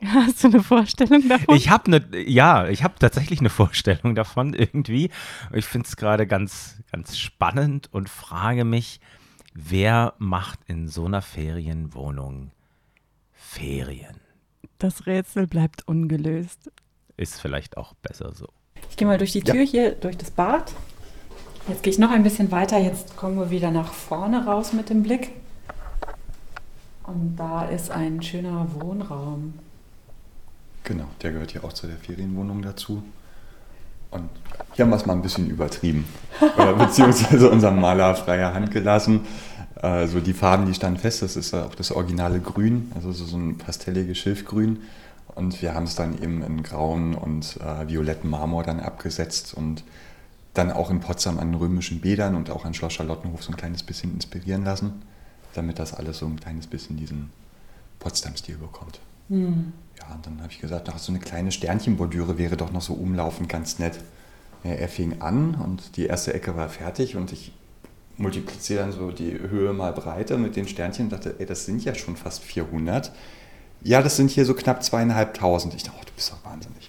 Hast 0.06 0.44
du 0.44 0.48
eine 0.48 0.62
Vorstellung 0.62 1.28
davon? 1.28 1.54
ich 1.54 1.68
habe 1.68 1.86
eine, 1.86 2.18
ja, 2.26 2.68
ich 2.68 2.84
habe 2.84 2.94
tatsächlich 2.98 3.40
eine 3.40 3.50
Vorstellung 3.50 4.14
davon 4.14 4.54
irgendwie. 4.54 5.10
Ich 5.52 5.66
finde 5.66 5.86
es 5.86 5.96
gerade 5.96 6.26
ganz, 6.26 6.82
ganz 6.90 7.18
spannend 7.18 7.88
und 7.92 8.08
frage 8.08 8.64
mich, 8.64 9.00
wer 9.52 10.14
macht 10.18 10.60
in 10.66 10.88
so 10.88 11.04
einer 11.04 11.22
Ferienwohnung 11.22 12.52
Ferien? 13.32 14.20
Das 14.78 15.06
Rätsel 15.06 15.46
bleibt 15.46 15.86
ungelöst. 15.86 16.70
ist 17.16 17.40
vielleicht 17.40 17.76
auch 17.76 17.92
besser 17.94 18.32
so. 18.32 18.48
Ich 18.88 18.96
gehe 18.96 19.06
mal 19.06 19.18
durch 19.18 19.32
die 19.32 19.42
Tür 19.42 19.62
ja. 19.62 19.70
hier, 19.70 19.90
durch 19.92 20.16
das 20.16 20.30
Bad. 20.30 20.72
Jetzt 21.68 21.82
gehe 21.82 21.92
ich 21.92 21.98
noch 21.98 22.10
ein 22.10 22.22
bisschen 22.22 22.50
weiter. 22.50 22.78
Jetzt 22.78 23.16
kommen 23.16 23.36
wir 23.38 23.50
wieder 23.50 23.70
nach 23.70 23.92
vorne 23.92 24.46
raus 24.46 24.72
mit 24.72 24.88
dem 24.88 25.02
Blick. 25.02 25.32
Und 27.02 27.36
da 27.36 27.66
ist 27.66 27.90
ein 27.90 28.22
schöner 28.22 28.66
Wohnraum. 28.80 29.54
Genau, 30.84 31.06
der 31.22 31.32
gehört 31.32 31.52
ja 31.52 31.62
auch 31.62 31.72
zu 31.72 31.86
der 31.86 31.96
Ferienwohnung 31.96 32.62
dazu. 32.62 33.02
Und 34.10 34.28
hier 34.72 34.84
haben 34.84 34.90
wir 34.90 34.96
es 34.96 35.06
mal 35.06 35.12
ein 35.12 35.22
bisschen 35.22 35.48
übertrieben. 35.48 36.04
beziehungsweise 36.78 37.50
unserem 37.50 37.80
Maler 37.80 38.14
freie 38.14 38.52
Hand 38.52 38.70
gelassen. 38.70 39.26
Also 39.76 40.20
die 40.20 40.32
Farben, 40.32 40.66
die 40.66 40.74
standen 40.74 40.98
fest, 40.98 41.22
das 41.22 41.36
ist 41.36 41.54
auch 41.54 41.74
das 41.74 41.90
originale 41.90 42.40
Grün, 42.40 42.92
also 42.94 43.12
so 43.12 43.36
ein 43.36 43.56
pastelliges 43.56 44.18
Schilfgrün. 44.18 44.80
Und 45.34 45.62
wir 45.62 45.74
haben 45.74 45.84
es 45.84 45.94
dann 45.94 46.20
eben 46.22 46.42
in 46.42 46.62
grauen 46.62 47.14
und 47.14 47.56
äh, 47.58 47.88
violetten 47.88 48.28
Marmor 48.28 48.62
dann 48.62 48.80
abgesetzt 48.80 49.54
und 49.54 49.84
dann 50.54 50.72
auch 50.72 50.90
in 50.90 51.00
Potsdam 51.00 51.38
an 51.38 51.54
römischen 51.54 52.00
Bädern 52.00 52.34
und 52.34 52.50
auch 52.50 52.64
an 52.64 52.74
Schloss 52.74 52.94
Charlottenhof 52.94 53.42
so 53.42 53.52
ein 53.52 53.56
kleines 53.56 53.82
bisschen 53.82 54.12
inspirieren 54.12 54.64
lassen, 54.64 55.02
damit 55.54 55.78
das 55.78 55.94
alles 55.94 56.18
so 56.18 56.26
ein 56.26 56.38
kleines 56.38 56.66
bisschen 56.66 56.96
diesen 56.96 57.30
Potsdam-Stil 58.00 58.56
bekommt. 58.56 59.00
Mhm. 59.28 59.72
Und 60.14 60.26
dann 60.26 60.42
habe 60.42 60.52
ich 60.52 60.60
gesagt, 60.60 60.88
ach, 60.88 60.98
so 60.98 61.12
eine 61.12 61.20
kleine 61.20 61.52
Sternchenbordüre 61.52 62.38
wäre 62.38 62.56
doch 62.56 62.72
noch 62.72 62.82
so 62.82 62.94
umlaufend 62.94 63.48
ganz 63.48 63.78
nett. 63.78 63.98
Ja, 64.64 64.72
er 64.72 64.88
fing 64.88 65.20
an 65.20 65.54
und 65.54 65.96
die 65.96 66.06
erste 66.06 66.34
Ecke 66.34 66.56
war 66.56 66.68
fertig 66.68 67.16
und 67.16 67.32
ich 67.32 67.52
multipliziere 68.16 68.80
dann 68.80 68.92
so 68.92 69.10
die 69.10 69.32
Höhe 69.32 69.72
mal 69.72 69.92
Breite 69.92 70.36
mit 70.36 70.56
den 70.56 70.68
Sternchen 70.68 71.06
und 71.06 71.12
dachte, 71.12 71.36
ey, 71.38 71.46
das 71.46 71.64
sind 71.64 71.84
ja 71.84 71.94
schon 71.94 72.16
fast 72.16 72.42
400. 72.42 73.10
Ja, 73.82 74.02
das 74.02 74.16
sind 74.16 74.30
hier 74.30 74.44
so 74.44 74.54
knapp 74.54 74.84
zweieinhalbtausend. 74.84 75.74
Ich 75.74 75.82
dachte, 75.82 75.98
oh, 76.00 76.04
du 76.04 76.12
bist 76.14 76.30
doch 76.30 76.44
wahnsinnig. 76.44 76.79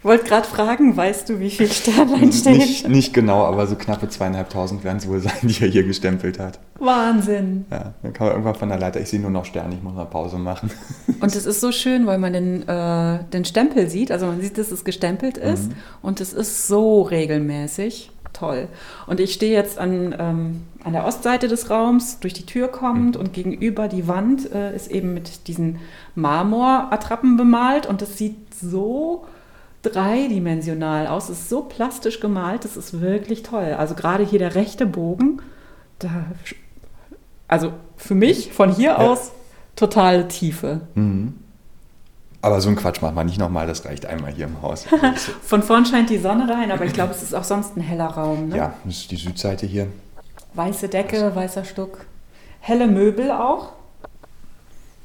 Ich 0.00 0.04
wollte 0.06 0.24
gerade 0.24 0.46
fragen, 0.46 0.96
weißt 0.96 1.28
du, 1.28 1.40
wie 1.40 1.50
viele 1.50 1.68
Sternlein 1.68 2.32
stehen? 2.32 2.56
Nicht, 2.56 2.88
nicht 2.88 3.12
genau, 3.12 3.44
aber 3.44 3.66
so 3.66 3.76
knappe 3.76 4.08
zweieinhalbtausend 4.08 4.82
werden 4.82 4.96
es 4.96 5.06
wohl 5.06 5.20
sein, 5.20 5.34
die 5.42 5.62
er 5.62 5.68
hier 5.68 5.82
gestempelt 5.82 6.38
hat. 6.38 6.58
Wahnsinn. 6.78 7.66
Ja, 7.70 7.92
dann 8.02 8.14
kam 8.14 8.28
er 8.28 8.30
irgendwann 8.32 8.54
von 8.54 8.70
der 8.70 8.78
Leiter, 8.78 8.98
ich 8.98 9.10
sehe 9.10 9.20
nur 9.20 9.30
noch 9.30 9.44
Sterne, 9.44 9.74
ich 9.74 9.82
muss 9.82 9.92
mal 9.92 10.06
Pause 10.06 10.38
machen. 10.38 10.70
Und 11.20 11.36
es 11.36 11.44
ist 11.44 11.60
so 11.60 11.70
schön, 11.70 12.06
weil 12.06 12.16
man 12.16 12.32
den, 12.32 12.66
äh, 12.66 13.24
den 13.30 13.44
Stempel 13.44 13.90
sieht, 13.90 14.10
also 14.10 14.24
man 14.24 14.40
sieht, 14.40 14.56
dass 14.56 14.70
es 14.70 14.84
gestempelt 14.84 15.36
ist 15.36 15.68
mhm. 15.68 15.74
und 16.00 16.22
es 16.22 16.32
ist 16.32 16.66
so 16.66 17.02
regelmäßig. 17.02 18.10
Toll. 18.32 18.68
Und 19.06 19.20
ich 19.20 19.34
stehe 19.34 19.52
jetzt 19.52 19.78
an, 19.78 20.14
ähm, 20.18 20.62
an 20.82 20.94
der 20.94 21.04
Ostseite 21.04 21.46
des 21.46 21.68
Raums, 21.68 22.20
durch 22.20 22.32
die 22.32 22.46
Tür 22.46 22.68
kommend 22.68 23.16
mhm. 23.16 23.20
und 23.20 23.32
gegenüber 23.34 23.86
die 23.88 24.08
Wand 24.08 24.50
äh, 24.50 24.74
ist 24.74 24.90
eben 24.90 25.12
mit 25.12 25.46
diesen 25.46 25.78
Marmorattrappen 26.14 27.36
bemalt 27.36 27.84
und 27.84 28.00
das 28.00 28.16
sieht 28.16 28.54
so 28.54 29.26
dreidimensional 29.82 31.06
aus. 31.06 31.28
Es 31.28 31.40
ist 31.40 31.48
so 31.48 31.62
plastisch 31.62 32.20
gemalt, 32.20 32.64
das 32.64 32.76
ist 32.76 33.00
wirklich 33.00 33.42
toll. 33.42 33.74
Also 33.78 33.94
gerade 33.94 34.24
hier 34.24 34.38
der 34.38 34.54
rechte 34.54 34.86
Bogen, 34.86 35.40
da, 35.98 36.26
also 37.48 37.72
für 37.96 38.14
mich 38.14 38.52
von 38.52 38.72
hier 38.72 38.90
ja. 38.90 38.96
aus 38.98 39.32
totale 39.76 40.28
Tiefe. 40.28 40.82
Mhm. 40.94 41.34
Aber 42.42 42.60
so 42.60 42.70
ein 42.70 42.76
Quatsch 42.76 43.02
macht 43.02 43.14
man 43.14 43.26
nicht 43.26 43.38
nochmal, 43.38 43.66
das 43.66 43.84
reicht 43.84 44.06
einmal 44.06 44.32
hier 44.32 44.46
im 44.46 44.62
Haus. 44.62 44.86
Von 45.42 45.62
vorn 45.62 45.84
scheint 45.84 46.08
die 46.08 46.16
Sonne 46.16 46.48
rein, 46.48 46.72
aber 46.72 46.86
ich 46.86 46.94
glaube, 46.94 47.12
es 47.12 47.22
ist 47.22 47.34
auch 47.34 47.44
sonst 47.44 47.76
ein 47.76 47.82
heller 47.82 48.06
Raum. 48.06 48.48
Ne? 48.48 48.56
Ja, 48.56 48.74
das 48.84 48.96
ist 48.96 49.10
die 49.10 49.16
Südseite 49.16 49.66
hier. 49.66 49.88
Weiße 50.54 50.88
Decke, 50.88 51.34
weißer 51.34 51.64
Stuck. 51.64 52.06
Helle 52.60 52.86
Möbel 52.86 53.30
auch. 53.30 53.72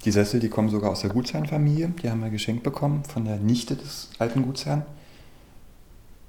Die 0.05 0.11
Sessel, 0.11 0.39
die 0.39 0.49
kommen 0.49 0.69
sogar 0.69 0.91
aus 0.91 1.01
der 1.01 1.09
Gutsherrenfamilie. 1.09 1.89
Die 2.01 2.09
haben 2.09 2.21
wir 2.21 2.29
geschenkt 2.29 2.61
bekommen 2.61 3.03
von 3.03 3.25
der 3.25 3.37
Nichte 3.37 3.75
des 3.75 4.09
alten 4.19 4.43
Gutsherrn. 4.43 4.83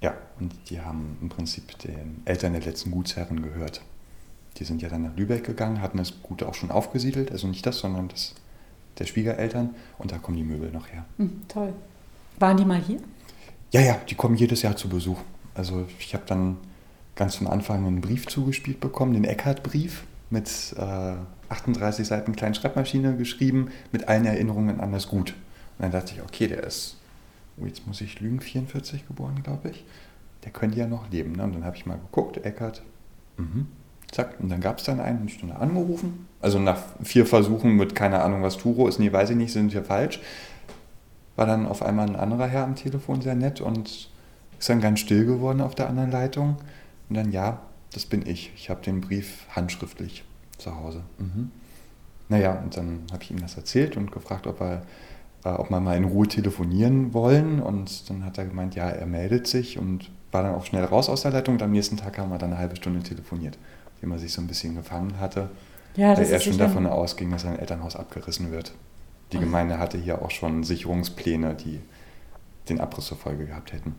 Ja, 0.00 0.14
und 0.40 0.54
die 0.70 0.80
haben 0.80 1.18
im 1.20 1.28
Prinzip 1.28 1.78
den 1.80 2.22
Eltern 2.24 2.54
der 2.54 2.62
letzten 2.62 2.90
Gutsherren 2.90 3.42
gehört. 3.42 3.82
Die 4.56 4.64
sind 4.64 4.80
ja 4.80 4.88
dann 4.88 5.02
nach 5.02 5.14
Lübeck 5.16 5.44
gegangen, 5.44 5.82
hatten 5.82 5.98
das 5.98 6.22
Gut 6.22 6.42
auch 6.42 6.54
schon 6.54 6.70
aufgesiedelt. 6.70 7.30
Also 7.30 7.48
nicht 7.48 7.66
das, 7.66 7.78
sondern 7.78 8.08
das 8.08 8.34
der 8.98 9.04
Schwiegereltern. 9.04 9.74
Und 9.98 10.10
da 10.10 10.16
kommen 10.16 10.38
die 10.38 10.44
Möbel 10.44 10.70
noch 10.70 10.88
her. 10.88 11.04
Mhm, 11.18 11.42
toll. 11.46 11.74
Waren 12.38 12.56
die 12.56 12.64
mal 12.64 12.80
hier? 12.80 13.00
Ja, 13.72 13.82
ja, 13.82 13.98
die 14.08 14.14
kommen 14.14 14.36
jedes 14.36 14.62
Jahr 14.62 14.76
zu 14.76 14.88
Besuch. 14.88 15.18
Also 15.54 15.86
ich 15.98 16.14
habe 16.14 16.24
dann 16.26 16.56
ganz 17.14 17.40
am 17.40 17.46
Anfang 17.46 17.86
einen 17.86 18.00
Brief 18.00 18.26
zugespielt 18.26 18.80
bekommen, 18.80 19.12
den 19.12 19.24
Eckhardt-Brief 19.24 20.04
mit 20.30 20.74
äh, 20.78 21.14
38 21.48 22.06
Seiten 22.06 22.34
kleinen 22.34 22.54
Schreibmaschine 22.54 23.16
geschrieben, 23.16 23.70
mit 23.92 24.08
allen 24.08 24.24
Erinnerungen 24.24 24.80
an 24.80 24.92
das 24.92 25.08
Gut. 25.08 25.30
Und 25.78 25.82
dann 25.82 25.92
dachte 25.92 26.14
ich, 26.14 26.22
okay, 26.22 26.48
der 26.48 26.64
ist, 26.64 26.96
oh, 27.60 27.66
jetzt 27.66 27.86
muss 27.86 28.00
ich 28.00 28.20
lügen, 28.20 28.40
44 28.40 29.06
geboren, 29.06 29.42
glaube 29.42 29.70
ich. 29.70 29.84
Der 30.44 30.52
könnte 30.52 30.78
ja 30.78 30.86
noch 30.86 31.10
leben. 31.10 31.32
Ne? 31.32 31.44
Und 31.44 31.54
dann 31.54 31.64
habe 31.64 31.76
ich 31.76 31.86
mal 31.86 31.98
geguckt, 31.98 32.38
Eckhardt, 32.44 32.82
mhm. 33.36 33.66
zack. 34.10 34.38
Und 34.40 34.48
dann 34.48 34.60
gab 34.60 34.78
es 34.78 34.84
dann 34.84 35.00
einen, 35.00 35.20
eine 35.20 35.28
Stunde 35.28 35.56
angerufen. 35.56 36.26
Also 36.40 36.58
nach 36.58 36.78
vier 37.02 37.26
Versuchen 37.26 37.76
mit 37.76 37.94
keine 37.94 38.22
Ahnung, 38.22 38.42
was 38.42 38.56
Turo 38.56 38.88
ist, 38.88 38.98
nee, 38.98 39.12
weiß 39.12 39.30
ich 39.30 39.36
nicht, 39.36 39.52
sind 39.52 39.72
wir 39.72 39.84
falsch. 39.84 40.20
War 41.34 41.46
dann 41.46 41.66
auf 41.66 41.82
einmal 41.82 42.08
ein 42.08 42.16
anderer 42.16 42.46
Herr 42.46 42.64
am 42.64 42.76
Telefon 42.76 43.20
sehr 43.20 43.34
nett 43.34 43.60
und 43.60 44.08
ist 44.58 44.68
dann 44.68 44.80
ganz 44.80 45.00
still 45.00 45.26
geworden 45.26 45.60
auf 45.60 45.74
der 45.74 45.88
anderen 45.88 46.10
Leitung. 46.10 46.56
Und 47.08 47.16
dann, 47.16 47.30
ja, 47.30 47.60
das 47.92 48.06
bin 48.06 48.26
ich. 48.26 48.52
Ich 48.56 48.70
habe 48.70 48.82
den 48.82 49.00
Brief 49.00 49.46
handschriftlich 49.50 50.24
zu 50.58 50.74
Hause. 50.74 51.02
Mhm. 51.18 51.50
Naja, 52.28 52.60
und 52.62 52.76
dann 52.76 53.04
habe 53.12 53.22
ich 53.22 53.30
ihm 53.30 53.40
das 53.40 53.56
erzählt 53.56 53.96
und 53.96 54.10
gefragt, 54.10 54.46
ob, 54.46 54.60
er, 54.60 54.82
äh, 55.44 55.50
ob 55.50 55.70
wir 55.70 55.80
mal 55.80 55.96
in 55.96 56.04
Ruhe 56.04 56.26
telefonieren 56.26 57.14
wollen. 57.14 57.60
Und 57.60 58.10
dann 58.10 58.24
hat 58.24 58.38
er 58.38 58.46
gemeint, 58.46 58.74
ja, 58.74 58.88
er 58.88 59.06
meldet 59.06 59.46
sich 59.46 59.78
und 59.78 60.10
war 60.32 60.42
dann 60.42 60.54
auch 60.54 60.64
schnell 60.64 60.84
raus 60.84 61.08
aus 61.08 61.22
der 61.22 61.30
Leitung. 61.30 61.54
Und 61.54 61.62
am 61.62 61.72
nächsten 61.72 61.96
Tag 61.96 62.18
haben 62.18 62.30
wir 62.30 62.38
dann 62.38 62.50
eine 62.50 62.58
halbe 62.58 62.76
Stunde 62.76 63.02
telefoniert, 63.02 63.58
indem 63.96 64.12
er 64.12 64.18
sich 64.18 64.32
so 64.32 64.40
ein 64.40 64.48
bisschen 64.48 64.74
gefangen 64.74 65.20
hatte, 65.20 65.50
ja, 65.96 66.16
weil 66.16 66.26
er 66.26 66.40
schon 66.40 66.58
davon 66.58 66.86
ausging, 66.86 67.30
dass 67.30 67.42
sein 67.42 67.58
Elternhaus 67.58 67.96
abgerissen 67.96 68.50
wird. 68.50 68.74
Die 69.32 69.38
Gemeinde 69.38 69.78
hatte 69.78 69.98
hier 69.98 70.22
auch 70.22 70.30
schon 70.30 70.62
Sicherungspläne, 70.62 71.54
die 71.54 71.80
den 72.68 72.80
Abriss 72.80 73.06
zur 73.06 73.16
Folge 73.16 73.46
gehabt 73.46 73.72
hätten. 73.72 73.94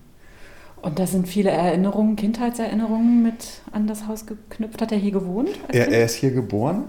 Und 0.81 0.99
da 0.99 1.07
sind 1.07 1.27
viele 1.27 1.49
Erinnerungen, 1.49 2.15
Kindheitserinnerungen 2.15 3.23
mit 3.23 3.61
an 3.71 3.87
das 3.87 4.07
Haus 4.07 4.25
geknüpft. 4.25 4.81
Hat 4.81 4.91
er 4.91 4.97
hier 4.97 5.11
gewohnt? 5.11 5.49
Er, 5.69 5.91
er, 5.91 6.05
ist 6.05 6.15
hier 6.15 6.31
geboren. 6.31 6.85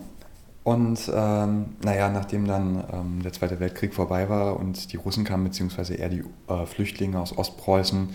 Und 0.62 1.10
ähm, 1.14 1.66
naja, 1.82 2.10
nachdem 2.10 2.46
dann 2.46 2.84
ähm, 2.92 3.22
der 3.22 3.32
Zweite 3.32 3.58
Weltkrieg 3.58 3.94
vorbei 3.94 4.28
war 4.28 4.58
und 4.60 4.92
die 4.92 4.96
Russen 4.96 5.24
kamen, 5.24 5.44
beziehungsweise 5.44 5.94
eher 5.94 6.10
die 6.10 6.22
äh, 6.48 6.66
Flüchtlinge 6.66 7.18
aus 7.18 7.36
Ostpreußen, 7.36 8.10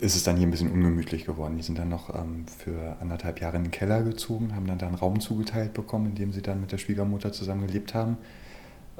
ist 0.00 0.14
es 0.14 0.22
dann 0.22 0.36
hier 0.36 0.46
ein 0.46 0.50
bisschen 0.50 0.70
ungemütlich 0.70 1.26
geworden. 1.26 1.56
Die 1.56 1.62
sind 1.62 1.78
dann 1.78 1.88
noch 1.88 2.14
ähm, 2.14 2.46
für 2.46 2.96
anderthalb 3.00 3.40
Jahre 3.40 3.56
in 3.56 3.64
den 3.64 3.70
Keller 3.70 4.02
gezogen, 4.02 4.54
haben 4.54 4.66
dann 4.66 4.78
da 4.78 4.86
einen 4.86 4.94
Raum 4.94 5.20
zugeteilt 5.20 5.74
bekommen, 5.74 6.06
in 6.06 6.14
dem 6.14 6.32
sie 6.32 6.40
dann 6.40 6.60
mit 6.60 6.72
der 6.72 6.78
Schwiegermutter 6.78 7.32
zusammen 7.32 7.66
gelebt 7.66 7.94
haben. 7.94 8.16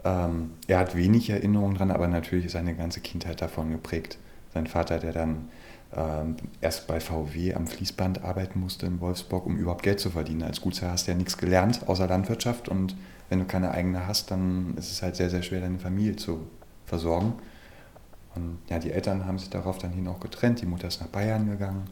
Ähm, 0.05 0.51
er 0.67 0.79
hat 0.79 0.97
wenig 0.97 1.31
Erinnerungen 1.31 1.77
dran, 1.77 1.91
aber 1.91 2.09
natürlich 2.09 2.47
ist 2.47 2.53
seine 2.53 2.75
ganze 2.75 3.01
Kindheit 3.01 3.41
davon 3.41 3.71
geprägt. 3.71 4.19
Sein 4.55 4.67
Vater, 4.67 4.99
der 4.99 5.13
dann 5.13 5.49
ähm, 5.95 6.37
erst 6.61 6.87
bei 6.87 7.01
VW 7.01 7.55
am 7.55 7.67
Fließband 7.67 8.23
arbeiten 8.23 8.61
musste 8.61 8.87
in 8.87 9.01
Wolfsburg, 9.01 9.47
um 9.47 9.57
überhaupt 9.57 9.83
Geld 9.83 10.01
zu 10.01 10.11
verdienen. 10.11 10.43
Als 10.43 10.61
Gutsherr 10.61 10.93
hast 10.93 11.07
du 11.07 11.13
ja 11.13 11.17
nichts 11.17 11.39
gelernt 11.39 11.89
außer 11.89 12.07
Landwirtschaft 12.07 12.69
und 12.69 12.97
wenn 13.31 13.39
du 13.39 13.45
keine 13.47 13.71
eigene 13.71 14.07
hast, 14.07 14.31
dann 14.31 14.75
ist 14.77 14.91
es 14.91 15.03
halt 15.03 15.17
sehr, 15.17 15.31
sehr 15.31 15.43
schwer, 15.43 15.61
deine 15.61 15.79
Familie 15.79 16.17
zu 16.17 16.47
versorgen. 16.87 17.35
Und 18.35 18.59
ja, 18.69 18.79
die 18.79 18.91
Eltern 18.91 19.27
haben 19.27 19.39
sich 19.39 19.51
darauf 19.51 19.79
dann 19.79 19.93
hin 19.93 20.09
auch 20.09 20.21
getrennt. 20.21 20.61
Die 20.61 20.67
Mutter 20.67 20.89
ist 20.89 21.01
nach 21.01 21.09
Bayern 21.09 21.49
gegangen, 21.51 21.85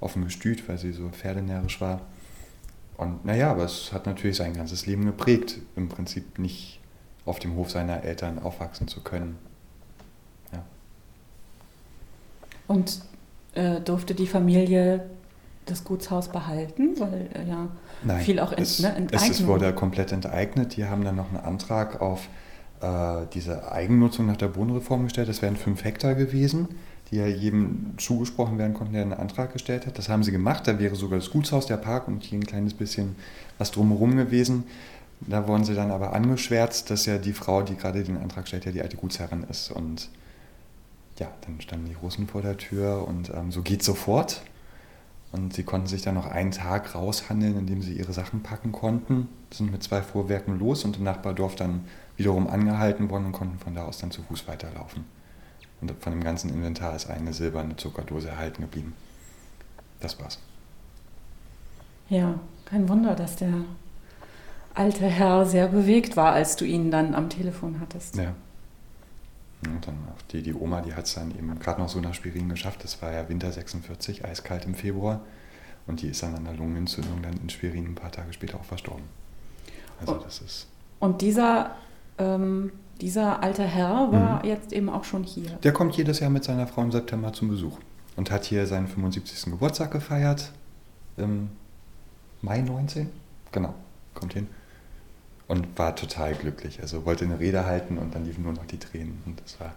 offen 0.00 0.24
gestüt, 0.24 0.68
weil 0.68 0.78
sie 0.78 0.92
so 0.92 1.08
pferdenärisch 1.08 1.80
war. 1.80 2.00
Und 2.96 3.24
naja, 3.24 3.50
aber 3.50 3.64
es 3.64 3.92
hat 3.92 4.06
natürlich 4.06 4.36
sein 4.36 4.54
ganzes 4.54 4.86
Leben 4.86 5.06
geprägt, 5.06 5.58
im 5.74 5.88
Prinzip 5.88 6.38
nicht 6.38 6.80
auf 7.24 7.38
dem 7.38 7.54
Hof 7.54 7.70
seiner 7.70 8.02
Eltern 8.04 8.38
aufwachsen 8.38 8.88
zu 8.88 9.02
können. 9.02 9.38
Ja. 10.52 10.62
Und 12.66 13.00
äh, 13.54 13.80
durfte 13.80 14.14
die 14.14 14.26
Familie 14.26 15.04
das 15.66 15.84
Gutshaus 15.84 16.28
behalten, 16.28 16.98
weil 16.98 17.28
äh, 17.34 17.48
ja 17.48 17.68
Nein, 18.02 18.20
viel 18.20 18.40
auch 18.40 18.52
ent, 18.52 18.60
es, 18.60 18.80
ne, 18.80 18.94
enteignet. 18.94 19.30
Es 19.30 19.46
wurde 19.46 19.72
komplett 19.72 20.12
enteignet. 20.12 20.76
Die 20.76 20.84
haben 20.86 21.04
dann 21.04 21.16
noch 21.16 21.28
einen 21.28 21.44
Antrag 21.44 22.00
auf 22.00 22.28
äh, 22.80 23.26
diese 23.34 23.70
Eigennutzung 23.70 24.26
nach 24.26 24.36
der 24.36 24.48
Bodenreform 24.48 25.04
gestellt. 25.04 25.28
Das 25.28 25.42
wären 25.42 25.56
fünf 25.56 25.84
Hektar 25.84 26.14
gewesen, 26.14 26.68
die 27.10 27.16
ja 27.16 27.26
jedem 27.26 27.94
zugesprochen 27.98 28.58
werden 28.58 28.74
konnten, 28.74 28.94
der 28.94 29.02
einen 29.02 29.12
Antrag 29.12 29.52
gestellt 29.52 29.86
hat. 29.86 29.98
Das 29.98 30.08
haben 30.08 30.22
sie 30.22 30.32
gemacht. 30.32 30.66
Da 30.66 30.78
wäre 30.78 30.96
sogar 30.96 31.18
das 31.18 31.30
Gutshaus, 31.30 31.66
der 31.66 31.76
Park 31.76 32.08
und 32.08 32.22
hier 32.22 32.38
ein 32.38 32.46
kleines 32.46 32.74
bisschen 32.74 33.16
was 33.58 33.70
drumherum 33.70 34.16
gewesen. 34.16 34.64
Da 35.20 35.46
wurden 35.46 35.64
sie 35.64 35.74
dann 35.74 35.90
aber 35.90 36.14
angeschwärzt, 36.14 36.90
dass 36.90 37.04
ja 37.04 37.18
die 37.18 37.34
Frau, 37.34 37.62
die 37.62 37.76
gerade 37.76 38.02
den 38.02 38.16
Antrag 38.16 38.48
stellt, 38.48 38.64
ja 38.64 38.72
die 38.72 38.80
alte 38.80 38.96
Gutsherrin 38.96 39.44
ist. 39.50 39.70
Und 39.70 40.08
ja, 41.20 41.28
dann 41.42 41.60
standen 41.60 41.86
die 41.86 41.94
Russen 41.94 42.26
vor 42.26 42.42
der 42.42 42.56
Tür 42.56 43.06
und 43.06 43.30
ähm, 43.30 43.52
so 43.52 43.62
geht 43.62 43.82
sofort. 43.82 44.42
Und 45.32 45.52
sie 45.52 45.62
konnten 45.62 45.86
sich 45.86 46.02
dann 46.02 46.16
noch 46.16 46.26
einen 46.26 46.50
Tag 46.50 46.94
raushandeln, 46.96 47.56
indem 47.56 47.82
sie 47.82 47.92
ihre 47.92 48.12
Sachen 48.12 48.42
packen 48.42 48.72
konnten, 48.72 49.28
sind 49.52 49.70
mit 49.70 49.82
zwei 49.82 50.02
Fuhrwerken 50.02 50.58
los 50.58 50.84
und 50.84 50.96
im 50.96 51.04
Nachbardorf 51.04 51.54
dann 51.54 51.84
wiederum 52.16 52.48
angehalten 52.48 53.10
worden 53.10 53.26
und 53.26 53.32
konnten 53.32 53.58
von 53.58 53.74
da 53.76 53.84
aus 53.84 53.98
dann 53.98 54.10
zu 54.10 54.22
Fuß 54.22 54.48
weiterlaufen. 54.48 55.04
Und 55.80 55.92
von 56.00 56.12
dem 56.12 56.24
ganzen 56.24 56.50
Inventar 56.50 56.96
ist 56.96 57.08
eine 57.08 57.32
silberne 57.32 57.76
Zuckerdose 57.76 58.28
erhalten 58.28 58.62
geblieben. 58.62 58.94
Das 60.00 60.18
war's. 60.18 60.38
Ja, 62.08 62.40
kein 62.64 62.88
Wunder, 62.88 63.14
dass 63.14 63.36
der 63.36 63.52
alte 64.74 65.06
Herr 65.06 65.46
sehr 65.46 65.68
bewegt 65.68 66.16
war, 66.16 66.32
als 66.32 66.56
du 66.56 66.64
ihn 66.64 66.90
dann 66.90 67.14
am 67.14 67.28
Telefon 67.28 67.80
hattest. 67.80 68.16
Ja. 68.16 68.34
Und 69.66 69.86
dann 69.86 69.94
auch 70.14 70.22
die, 70.32 70.42
die 70.42 70.54
Oma, 70.54 70.80
die 70.80 70.94
hat 70.94 71.04
es 71.06 71.14
dann 71.14 71.30
eben 71.32 71.58
gerade 71.58 71.80
noch 71.80 71.88
so 71.88 72.00
nach 72.00 72.14
Spirin 72.14 72.48
geschafft. 72.48 72.82
Das 72.82 73.00
war 73.02 73.12
ja 73.12 73.28
Winter 73.28 73.52
46, 73.52 74.24
eiskalt 74.24 74.64
im 74.64 74.74
Februar. 74.74 75.20
Und 75.86 76.02
die 76.02 76.08
ist 76.08 76.22
dann 76.22 76.34
an 76.34 76.44
der 76.44 76.54
Lungenentzündung 76.54 77.20
dann 77.22 77.34
in 77.42 77.50
Schwerin 77.50 77.84
ein 77.86 77.94
paar 77.94 78.10
Tage 78.12 78.32
später 78.32 78.58
auch 78.58 78.64
verstorben. 78.64 79.04
Also 80.00 80.14
Oh. 80.16 80.20
das 80.22 80.40
ist. 80.40 80.66
Und 80.98 81.20
dieser, 81.20 81.72
ähm, 82.18 82.72
dieser 83.00 83.42
alte 83.42 83.64
Herr 83.64 84.10
war 84.12 84.42
Mhm. 84.42 84.48
jetzt 84.48 84.72
eben 84.72 84.88
auch 84.88 85.04
schon 85.04 85.24
hier. 85.24 85.50
Der 85.62 85.72
kommt 85.72 85.96
jedes 85.96 86.20
Jahr 86.20 86.30
mit 86.30 86.44
seiner 86.44 86.66
Frau 86.66 86.82
im 86.82 86.92
September 86.92 87.32
zum 87.32 87.48
Besuch 87.48 87.78
und 88.16 88.30
hat 88.30 88.44
hier 88.44 88.66
seinen 88.66 88.88
75. 88.88 89.50
Geburtstag 89.52 89.90
gefeiert. 89.90 90.52
Im 91.16 91.50
Mai 92.42 92.60
19? 92.62 93.10
Genau, 93.52 93.74
kommt 94.14 94.32
hin. 94.34 94.46
Und 95.50 95.76
war 95.76 95.96
total 95.96 96.34
glücklich. 96.34 96.78
Also 96.80 97.04
wollte 97.04 97.24
eine 97.24 97.40
Rede 97.40 97.66
halten 97.66 97.98
und 97.98 98.14
dann 98.14 98.24
liefen 98.24 98.44
nur 98.44 98.52
noch 98.52 98.66
die 98.66 98.78
Tränen. 98.78 99.20
Und 99.26 99.42
das 99.44 99.58
war, 99.58 99.74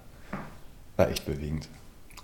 war 0.98 1.10
echt 1.10 1.26
bewegend. 1.26 1.68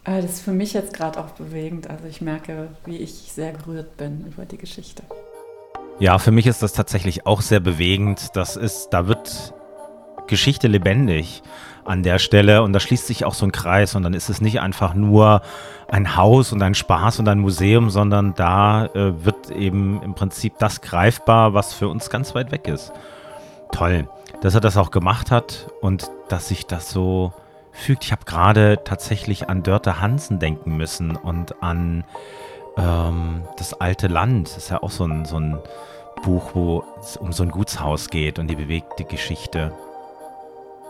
Äh, 0.03 0.21
Das 0.21 0.33
ist 0.33 0.41
für 0.41 0.51
mich 0.51 0.73
jetzt 0.73 0.93
gerade 0.93 1.19
auch 1.19 1.31
bewegend. 1.31 1.89
Also 1.89 2.05
ich 2.05 2.21
merke, 2.21 2.67
wie 2.85 2.97
ich 2.97 3.11
sehr 3.11 3.53
gerührt 3.53 3.97
bin 3.97 4.27
über 4.27 4.45
die 4.45 4.57
Geschichte. 4.57 5.01
Ja, 5.97 6.19
für 6.19 6.29
mich 6.31 6.45
ist 6.45 6.61
das 6.61 6.73
tatsächlich 6.73 7.25
auch 7.25 7.41
sehr 7.41 7.59
bewegend. 7.59 8.27
Das 8.35 8.55
ist, 8.55 8.89
da 8.91 9.07
wird 9.07 9.51
Geschichte 10.27 10.67
lebendig 10.67 11.41
an 11.85 12.03
der 12.03 12.19
Stelle 12.19 12.61
und 12.61 12.71
da 12.71 12.79
schließt 12.79 13.07
sich 13.07 13.25
auch 13.25 13.33
so 13.33 13.47
ein 13.47 13.51
Kreis 13.51 13.95
und 13.95 14.03
dann 14.03 14.13
ist 14.13 14.29
es 14.29 14.41
nicht 14.41 14.61
einfach 14.61 14.93
nur 14.93 15.41
ein 15.87 16.15
Haus 16.15 16.53
und 16.53 16.61
ein 16.61 16.75
Spaß 16.75 17.17
und 17.17 17.27
ein 17.27 17.39
Museum, 17.39 17.89
sondern 17.89 18.35
da 18.35 18.85
äh, 18.85 19.25
wird 19.25 19.49
eben 19.49 20.03
im 20.03 20.13
Prinzip 20.13 20.53
das 20.59 20.81
greifbar, 20.81 21.55
was 21.55 21.73
für 21.73 21.87
uns 21.87 22.11
ganz 22.11 22.35
weit 22.35 22.51
weg 22.51 22.67
ist. 22.67 22.93
Toll, 23.71 24.09
dass 24.41 24.55
er 24.55 24.61
das 24.61 24.77
auch 24.77 24.91
gemacht 24.91 25.31
hat 25.31 25.67
und 25.81 26.09
dass 26.27 26.47
sich 26.47 26.65
das 26.65 26.89
so 26.89 27.33
fügt. 27.71 28.03
Ich 28.03 28.11
habe 28.11 28.25
gerade 28.25 28.81
tatsächlich 28.83 29.49
an 29.49 29.63
Dörte 29.63 30.01
Hansen 30.01 30.39
denken 30.39 30.77
müssen 30.77 31.15
und 31.15 31.61
an 31.61 32.03
ähm, 32.77 33.43
das 33.57 33.73
alte 33.73 34.07
Land. 34.07 34.47
Das 34.47 34.57
ist 34.57 34.69
ja 34.69 34.81
auch 34.81 34.91
so 34.91 35.05
ein, 35.05 35.25
so 35.25 35.39
ein 35.39 35.59
Buch, 36.23 36.51
wo 36.53 36.83
es 36.99 37.17
um 37.17 37.31
so 37.31 37.43
ein 37.43 37.51
Gutshaus 37.51 38.09
geht 38.09 38.39
und 38.39 38.47
die 38.47 38.55
bewegte 38.55 39.03
Geschichte. 39.03 39.73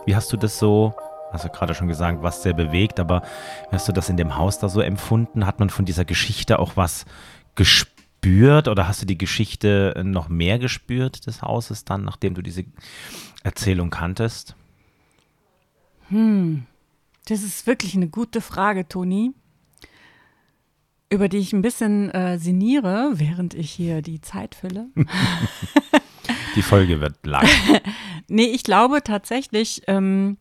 Wie 0.06 0.16
hast 0.16 0.32
du 0.32 0.36
das 0.36 0.58
so, 0.58 0.94
hast 1.32 1.44
du 1.44 1.48
gerade 1.50 1.74
schon 1.74 1.88
gesagt, 1.88 2.22
was 2.22 2.42
sehr 2.42 2.54
bewegt, 2.54 2.98
aber 2.98 3.22
wie 3.70 3.76
hast 3.76 3.88
du 3.88 3.92
das 3.92 4.08
in 4.08 4.16
dem 4.16 4.36
Haus 4.36 4.58
da 4.58 4.68
so 4.68 4.80
empfunden? 4.80 5.46
Hat 5.46 5.60
man 5.60 5.70
von 5.70 5.84
dieser 5.84 6.04
Geschichte 6.04 6.58
auch 6.58 6.72
was 6.76 7.04
gespürt 7.54 7.99
oder 8.26 8.86
hast 8.86 9.02
du 9.02 9.06
die 9.06 9.18
Geschichte 9.18 10.00
noch 10.04 10.28
mehr 10.28 10.58
gespürt 10.58 11.26
des 11.26 11.42
Hauses 11.42 11.84
dann, 11.84 12.04
nachdem 12.04 12.34
du 12.34 12.42
diese 12.42 12.64
Erzählung 13.42 13.90
kanntest? 13.90 14.54
Hm, 16.08 16.66
das 17.26 17.42
ist 17.42 17.66
wirklich 17.66 17.94
eine 17.94 18.08
gute 18.08 18.40
Frage, 18.40 18.86
Toni, 18.88 19.32
über 21.08 21.28
die 21.28 21.38
ich 21.38 21.52
ein 21.52 21.62
bisschen 21.62 22.10
äh, 22.10 22.38
sinniere, 22.38 23.12
während 23.14 23.54
ich 23.54 23.70
hier 23.70 24.02
die 24.02 24.20
Zeit 24.20 24.54
fülle. 24.54 24.88
Die 26.56 26.62
Folge 26.62 27.00
wird 27.00 27.24
lang. 27.24 27.46
Nee, 28.32 28.44
ich 28.44 28.62
glaube 28.62 29.02
tatsächlich, 29.02 29.82
ähm, 29.88 30.36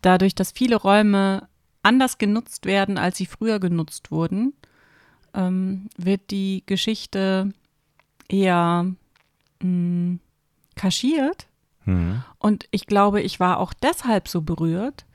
dadurch, 0.00 0.36
dass 0.36 0.52
viele 0.52 0.76
Räume 0.76 1.48
anders 1.82 2.18
genutzt 2.18 2.66
werden, 2.66 2.98
als 2.98 3.16
sie 3.16 3.26
früher 3.26 3.58
genutzt 3.58 4.12
wurden, 4.12 4.52
ähm, 5.34 5.88
wird 5.96 6.30
die 6.30 6.62
Geschichte 6.66 7.52
eher 8.28 8.86
mh, 9.62 10.18
kaschiert. 10.76 11.46
Hm. 11.84 12.22
Und 12.38 12.68
ich 12.70 12.86
glaube, 12.86 13.20
ich 13.22 13.40
war 13.40 13.58
auch 13.58 13.72
deshalb 13.72 14.28
so 14.28 14.42
berührt, 14.42 15.06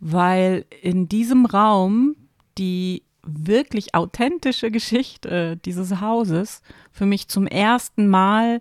weil 0.00 0.64
in 0.82 1.08
diesem 1.08 1.46
Raum 1.46 2.16
die 2.58 3.02
wirklich 3.24 3.94
authentische 3.94 4.70
Geschichte 4.70 5.56
dieses 5.64 6.00
Hauses 6.00 6.60
für 6.90 7.06
mich 7.06 7.28
zum 7.28 7.46
ersten 7.46 8.08
Mal 8.08 8.60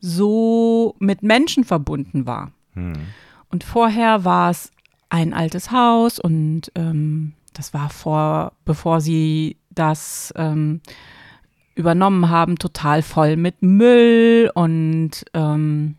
so 0.00 0.94
mit 0.98 1.22
Menschen 1.22 1.64
verbunden 1.64 2.26
war. 2.26 2.52
Hm. 2.74 2.92
Und 3.50 3.64
vorher 3.64 4.24
war 4.24 4.50
es 4.50 4.70
ein 5.08 5.32
altes 5.32 5.70
Haus 5.70 6.18
und 6.18 6.70
ähm, 6.74 7.32
das 7.54 7.72
war 7.72 7.88
vor, 7.88 8.52
bevor 8.64 9.00
sie 9.00 9.56
das 9.78 10.32
ähm, 10.36 10.80
übernommen 11.74 12.30
haben, 12.30 12.58
total 12.58 13.02
voll 13.02 13.36
mit 13.36 13.62
Müll 13.62 14.50
und 14.54 15.10
ähm, 15.34 15.96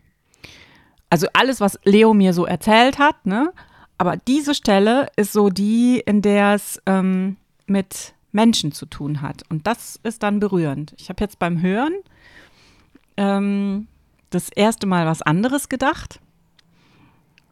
also 1.10 1.26
alles, 1.32 1.60
was 1.60 1.78
Leo 1.84 2.12
mir 2.12 2.32
so 2.34 2.44
erzählt 2.44 2.98
hat, 2.98 3.24
ne? 3.24 3.52
Aber 3.96 4.16
diese 4.16 4.54
Stelle 4.54 5.08
ist 5.16 5.32
so 5.32 5.48
die, 5.48 6.02
in 6.04 6.22
der 6.22 6.54
es 6.54 6.80
ähm, 6.86 7.36
mit 7.66 8.14
Menschen 8.30 8.72
zu 8.72 8.86
tun 8.86 9.22
hat. 9.22 9.42
Und 9.48 9.66
das 9.66 9.98
ist 10.02 10.22
dann 10.22 10.38
berührend. 10.38 10.94
Ich 10.98 11.08
habe 11.08 11.22
jetzt 11.24 11.38
beim 11.38 11.60
Hören 11.60 11.94
ähm, 13.16 13.88
das 14.30 14.50
erste 14.50 14.86
Mal 14.86 15.06
was 15.06 15.22
anderes 15.22 15.68
gedacht, 15.68 16.20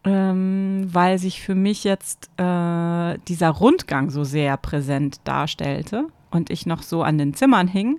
ähm, 0.06 0.88
weil 0.92 1.18
sich 1.18 1.42
für 1.42 1.56
mich 1.56 1.82
jetzt 1.84 2.30
äh, 2.38 3.18
dieser 3.28 3.50
Rundgang 3.50 4.10
so 4.10 4.22
sehr 4.22 4.56
präsent 4.56 5.20
darstellte 5.24 6.06
und 6.30 6.48
ich 6.48 6.64
noch 6.64 6.82
so 6.82 7.02
an 7.02 7.18
den 7.18 7.34
Zimmern 7.34 7.66
hing 7.66 7.98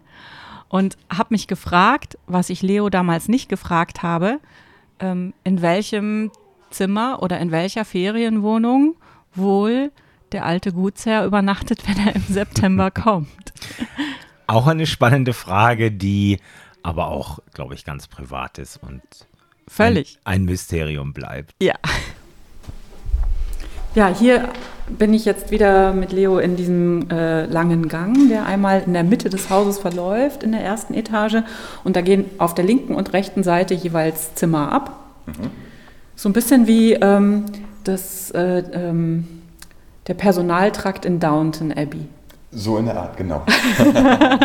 und 0.70 0.98
habe 1.14 1.30
mich 1.32 1.48
gefragt, 1.48 2.18
was 2.26 2.50
ich 2.50 2.62
Leo 2.62 2.90
damals 2.90 3.28
nicht 3.28 3.50
gefragt 3.50 4.04
habe, 4.04 4.40
ähm, 5.00 5.34
in 5.44 5.62
welchem 5.62 6.32
Zimmer 6.70 7.22
oder 7.22 7.40
in 7.40 7.52
welcher 7.52 7.84
Ferienwohnung 7.84 8.96
wohl 9.36 9.92
der 10.32 10.46
alte 10.46 10.72
Gutsherr 10.72 11.26
übernachtet, 11.26 11.88
wenn 11.88 12.08
er 12.08 12.16
im 12.16 12.24
September 12.24 12.90
kommt. 12.90 13.54
Auch 14.48 14.68
eine 14.68 14.86
spannende 14.86 15.34
Frage, 15.34 15.92
die 15.92 16.40
aber 16.84 17.08
auch, 17.08 17.40
glaube 17.54 17.74
ich, 17.74 17.84
ganz 17.84 18.08
privat 18.08 18.60
ist 18.60 18.78
und 18.78 19.27
Völlig. 19.68 20.20
Ein, 20.24 20.42
ein 20.42 20.46
Mysterium 20.46 21.14
bleibt. 21.14 21.54
Ja. 21.62 21.76
Ja, 23.96 24.08
hier 24.08 24.50
bin 24.90 25.14
ich 25.14 25.26
jetzt 25.26 25.52
wieder 25.52 25.94
mit 25.94 26.12
Leo 26.12 26.38
in 26.40 26.56
diesem 26.56 27.10
äh, 27.10 27.46
langen 27.46 27.88
Gang, 27.90 28.30
der 28.30 28.46
einmal 28.46 28.84
in 28.86 28.94
der 28.94 29.04
Mitte 29.04 29.30
des 29.30 29.50
Hauses 29.50 29.80
verläuft, 29.80 30.44
in 30.44 30.52
der 30.52 30.62
ersten 30.62 30.94
Etage. 30.94 31.38
Und 31.84 31.96
da 31.96 32.02
gehen 32.02 32.26
auf 32.38 32.54
der 32.54 32.64
linken 32.64 32.96
und 32.96 33.14
rechten 33.14 33.44
Seite 33.44 33.74
jeweils 33.74 34.36
Zimmer 34.36 34.72
ab. 34.72 35.00
So 36.16 36.30
ein 36.30 36.34
bisschen 36.34 36.68
wie 36.68 36.94
ähm, 36.94 37.46
das, 37.84 38.32
äh, 38.32 38.60
ähm, 38.72 39.28
der 40.08 40.14
Personaltrakt 40.14 41.06
in 41.06 41.20
Downton 41.20 41.72
Abbey. 41.72 42.08
So 42.52 42.78
in 42.78 42.86
der 42.86 43.02
Art, 43.02 43.18
genau. 43.18 43.44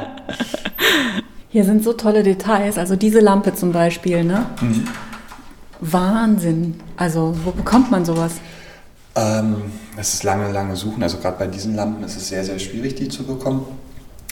Hier 1.49 1.65
sind 1.65 1.85
so 1.85 1.93
tolle 1.93 2.23
Details, 2.23 2.79
also 2.79 2.97
diese 2.97 3.21
Lampe 3.21 3.55
zum 3.55 3.73
Beispiel, 3.73 4.25
ne? 4.25 4.47
Wahnsinn. 5.83 6.81
Also, 6.97 7.35
wo 7.45 7.51
bekommt 7.51 7.91
man 7.91 8.05
sowas? 8.05 8.35
Ähm, 9.15 9.57
es 9.97 10.15
ist 10.15 10.23
lange, 10.23 10.51
lange 10.53 10.77
Suchen. 10.77 11.03
Also 11.03 11.19
gerade 11.19 11.39
bei 11.39 11.47
diesen 11.47 11.75
Lampen 11.75 12.03
ist 12.05 12.17
es 12.17 12.29
sehr, 12.29 12.45
sehr 12.45 12.59
schwierig, 12.59 12.95
die 12.95 13.09
zu 13.09 13.25
bekommen. 13.25 13.67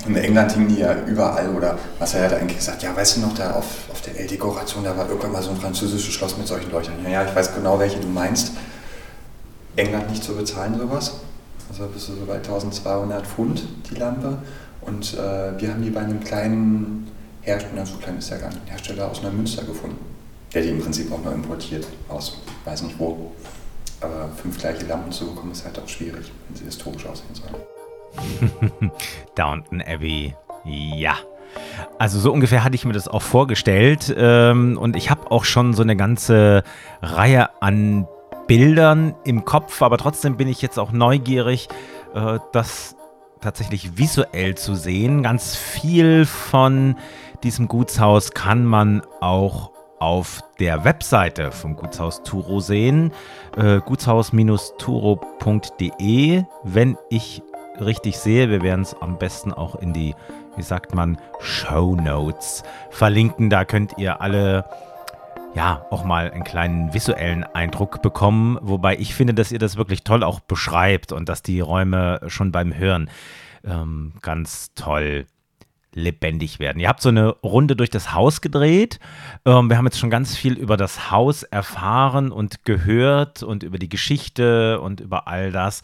In 0.07 0.17
England 0.17 0.53
hingen 0.53 0.69
die 0.69 0.81
ja 0.81 0.95
überall. 1.07 1.55
Oder 1.55 1.77
was 1.99 2.15
er 2.15 2.25
hat 2.25 2.35
eigentlich 2.35 2.59
gesagt, 2.59 2.83
ja, 2.83 2.97
weißt 2.97 3.17
du 3.17 3.21
noch, 3.23 3.35
da 3.35 3.53
auf, 3.53 3.67
auf 3.91 4.01
der 4.01 4.19
L-Dekoration, 4.21 4.85
da 4.85 4.97
war 4.97 5.09
irgendwann 5.09 5.33
mal 5.33 5.43
so 5.43 5.51
ein 5.51 5.57
französisches 5.57 6.15
Schloss 6.15 6.39
mit 6.39 6.47
solchen 6.47 6.71
Leuchtern. 6.71 6.95
Ja, 7.05 7.11
ja, 7.11 7.25
ich 7.25 7.35
weiß 7.35 7.55
genau, 7.55 7.79
welche 7.79 7.99
du 7.99 8.09
meinst. 8.09 8.53
England 9.77 10.09
nicht 10.11 10.25
zu 10.25 10.35
bezahlen, 10.35 10.79
sowas. 10.79 11.15
Also 11.69 11.87
bist 11.87 12.09
du 12.09 12.13
so 12.15 12.27
bei 12.27 12.37
1200 12.37 13.27
Pfund, 13.27 13.63
die 13.91 13.97
Lampe. 13.97 14.39
Und 14.81 15.15
äh, 15.15 15.61
wir 15.61 15.71
haben 15.71 15.83
die 15.83 15.91
bei 15.91 16.01
einem 16.01 16.21
kleinen 16.21 17.11
Hersteller, 17.43 17.85
so 17.85 17.97
klein 17.99 18.19
ist 18.19 18.31
der 18.31 18.39
gar 18.39 18.49
nicht, 18.49 18.63
Hersteller 18.67 19.11
aus 19.11 19.23
Neumünster 19.23 19.65
gefunden. 19.65 20.10
Der 20.53 20.63
die 20.63 20.71
im 20.71 20.81
Prinzip 20.81 21.13
auch 21.13 21.23
noch 21.23 21.33
importiert 21.33 21.87
aus, 22.09 22.39
weiß 22.65 22.83
nicht 22.83 22.99
wo. 22.99 23.33
Aber 24.01 24.31
fünf 24.37 24.59
gleiche 24.59 24.87
Lampen 24.87 25.13
zu 25.13 25.27
bekommen, 25.27 25.53
ist 25.53 25.65
halt 25.65 25.79
auch 25.79 25.89
schwierig, 25.89 26.33
wenn 26.49 26.57
sie 26.57 26.65
historisch 26.65 27.07
aussehen 27.07 27.35
sollen. 27.35 28.91
Downton 29.35 29.83
Abbey, 29.83 30.35
ja. 30.65 31.17
Also 31.99 32.19
so 32.19 32.33
ungefähr 32.33 32.65
hatte 32.65 32.75
ich 32.75 32.85
mir 32.85 32.93
das 32.93 33.09
auch 33.09 33.23
vorgestellt. 33.23 34.15
Ähm, 34.17 34.79
und 34.79 34.97
ich 34.97 35.11
habe 35.11 35.31
auch 35.31 35.45
schon 35.45 35.75
so 35.75 35.83
eine 35.83 35.97
ganze 35.97 36.63
Reihe 37.03 37.51
an 37.63 38.07
Bildern 38.47 39.15
im 39.25 39.45
Kopf, 39.45 39.83
aber 39.83 39.99
trotzdem 39.99 40.37
bin 40.37 40.49
ich 40.49 40.61
jetzt 40.63 40.79
auch 40.79 40.93
neugierig, 40.93 41.69
äh, 42.15 42.39
das 42.53 42.97
tatsächlich 43.41 43.97
visuell 43.99 44.55
zu 44.57 44.75
sehen. 44.75 45.23
Ganz 45.23 45.57
viel 45.57 46.27
von 46.27 46.97
diesem 47.43 47.69
Gutshaus 47.69 48.33
kann 48.33 48.65
man 48.65 49.03
auch 49.21 49.71
auf 50.01 50.43
der 50.59 50.85
Webseite 50.85 51.53
vom 51.53 51.77
Gutshaus 51.77 52.25
Turo 52.25 52.59
sehen, 52.61 53.13
äh, 53.57 53.81
gutshaus-turo.de. 53.81 56.45
Wenn 56.65 56.99
ich 57.11 57.43
richtig 57.79 58.19
sehe, 58.19 58.51
wir 58.51 58.63
werden 58.63 58.83
es 58.83 58.95
am 58.95 59.19
besten 59.19 59.53
auch 59.53 59.77
in 59.77 59.93
die, 59.93 60.17
wie 60.57 60.63
sagt 60.63 60.93
man, 60.95 61.19
Show 61.39 61.95
Notes 61.95 62.65
verlinken. 62.91 63.51
Da 63.51 63.65
könnt 63.65 63.99
ihr 63.99 64.21
alle 64.21 64.65
ja, 65.55 65.87
auch 65.91 66.05
mal 66.05 66.31
einen 66.31 66.45
kleinen 66.45 66.95
visuellen 66.95 67.45
Eindruck 67.45 68.03
bekommen, 68.03 68.59
wobei 68.63 68.97
ich 68.97 69.15
finde, 69.15 69.35
dass 69.35 69.53
ihr 69.53 69.59
das 69.59 69.77
wirklich 69.77 70.05
toll 70.05 70.23
auch 70.23 70.41
beschreibt 70.41 71.13
und 71.13 71.29
dass 71.29 71.43
die 71.43 71.61
Räume 71.61 72.21
schon 72.29 72.53
beim 72.53 72.75
Hören 72.75 73.11
ähm, 73.65 74.13
ganz 74.23 74.73
toll 74.75 75.27
lebendig 75.95 76.59
werden. 76.59 76.79
Ihr 76.79 76.89
habt 76.89 77.03
so 77.03 77.09
eine 77.09 77.31
Runde 77.43 77.77
durch 77.77 77.91
das 77.91 78.13
Haus 78.13 78.41
gedreht. 78.41 79.01
Ähm, 79.45 79.69
wir 79.69 79.77
haben 79.77 79.87
jetzt 79.87 79.99
schon 79.99 80.11
ganz 80.11 80.37
viel 80.37 80.55
über 80.55 80.77
das 80.77 81.11
Haus 81.11 81.43
erfahren 81.43 82.31
und 82.33 82.65
gehört 82.65 83.43
und 83.43 83.63
über 83.63 83.79
die 83.79 83.89
Geschichte 83.89 84.81
und 84.81 85.01
über 85.01 85.27
all 85.27 85.53
das 85.53 85.83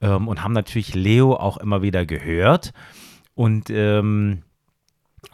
ähm, 0.00 0.28
und 0.28 0.42
haben 0.42 0.52
natürlich 0.52 0.94
Leo 0.94 1.34
auch 1.34 1.56
immer 1.56 1.82
wieder 1.82 2.04
gehört. 2.04 2.72
Und 3.34 3.70
ähm, 3.70 4.42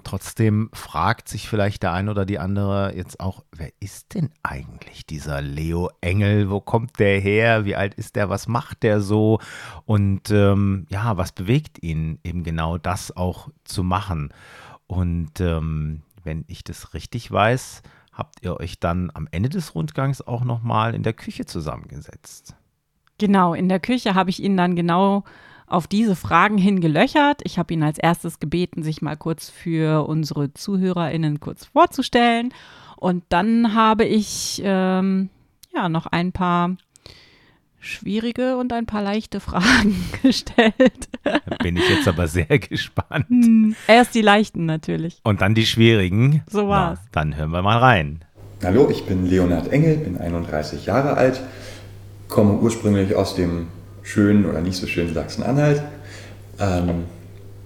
Trotzdem 0.05 0.71
fragt 0.73 1.29
sich 1.29 1.49
vielleicht 1.49 1.83
der 1.83 1.93
ein 1.93 2.09
oder 2.09 2.25
die 2.25 2.39
andere 2.39 2.95
jetzt 2.97 3.21
auch, 3.21 3.45
wer 3.53 3.71
ist 3.81 4.15
denn 4.15 4.31
eigentlich 4.43 5.07
dieser 5.07 5.41
Leo 5.41 5.91
Engel? 6.01 6.51
Wo 6.51 6.61
kommt 6.61 6.99
der 6.99 7.21
her? 7.21 7.65
Wie 7.65 7.77
alt 7.77 7.95
ist 7.95 8.17
der? 8.17 8.29
Was 8.29 8.49
macht 8.49 8.83
der 8.83 9.01
so? 9.01 9.39
Und 9.85 10.31
ähm, 10.31 10.87
ja, 10.91 11.17
was 11.17 11.33
bewegt 11.33 11.83
ihn 11.83 12.19
eben 12.25 12.43
genau 12.43 12.79
das 12.79 13.17
auch 13.17 13.49
zu 13.65 13.83
machen? 13.83 14.33
Und 14.87 15.41
ähm, 15.41 16.03
wenn 16.25 16.45
ich 16.49 16.65
das 16.65 16.95
richtig 16.95 17.31
weiß, 17.31 17.83
habt 18.13 18.43
ihr 18.43 18.59
euch 18.59 18.79
dann 18.79 19.11
am 19.15 19.29
Ende 19.31 19.49
des 19.49 19.75
Rundgangs 19.75 20.21
auch 20.21 20.45
nochmal 20.45 20.95
in 20.95 21.03
der 21.03 21.15
Küche 21.15 21.47
zusammengesetzt. 21.47 22.55
Genau, 23.19 23.55
in 23.55 23.69
der 23.69 23.81
Küche 23.81 24.15
habe 24.15 24.31
ich 24.31 24.43
ihn 24.43 24.57
dann 24.57 24.77
genau 24.77 25.25
auf 25.73 25.87
diese 25.87 26.15
Fragen 26.17 26.59
hin 26.59 26.81
gelöchert. 26.81 27.41
Ich 27.45 27.59
habe 27.59 27.73
ihn 27.75 27.83
als 27.83 27.99
erstes 27.99 28.39
gebeten, 28.39 28.83
sich 28.83 29.03
mal 29.03 29.17
kurz 29.17 29.49
für 29.49 30.07
unsere 30.07 30.53
ZuhörerInnen 30.53 31.41
kurz 31.41 31.67
vorzustellen. 31.67 32.53
Und 32.97 33.25
dann 33.31 33.75
habe 33.75 34.05
ich 34.05 34.61
ähm, 34.65 35.31
ja 35.75 35.89
noch 35.89 36.07
ein 36.07 36.33
paar 36.33 36.77
schwierige 37.81 38.59
und 38.59 38.73
ein 38.73 38.87
paar 38.87 39.03
leichte 39.03 39.41
Fragen 39.41 39.97
gestellt. 40.23 41.09
Da 41.25 41.57
bin 41.63 41.77
ich 41.77 41.89
jetzt 41.89 42.07
aber 42.07 42.29
sehr 42.29 42.59
gespannt. 42.59 43.29
Hm, 43.29 43.75
erst 43.89 44.15
die 44.15 44.23
leichten 44.23 44.67
natürlich. 44.67 45.21
Und 45.25 45.41
dann 45.41 45.55
die 45.55 45.67
schwierigen. 45.67 46.43
So 46.49 46.69
war's. 46.69 47.01
Na, 47.03 47.09
dann 47.13 47.37
hören 47.37 47.51
wir 47.51 47.63
mal 47.63 47.79
rein. 47.79 48.21
Hallo, 48.63 48.89
ich 48.91 49.05
bin 49.07 49.27
Leonhard 49.27 49.73
Engel, 49.73 49.97
bin 49.97 50.19
31 50.19 50.87
Jahre 50.87 51.15
alt, 51.15 51.41
komme 52.29 52.59
ursprünglich 52.59 53.17
aus 53.17 53.35
dem 53.35 53.67
schönen 54.03 54.47
oder 54.47 54.61
nicht 54.61 54.77
so 54.77 54.87
schönen 54.87 55.15
Sachsen-Anhalt. 55.15 55.83
Ähm, 56.59 57.05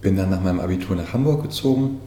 bin 0.01 0.17
dann 0.17 0.31
nach 0.31 0.43
meinem 0.43 0.61
Abitur 0.61 0.97
nach 0.97 1.13
Hamburg 1.13 1.43
gezogen, 1.43 2.01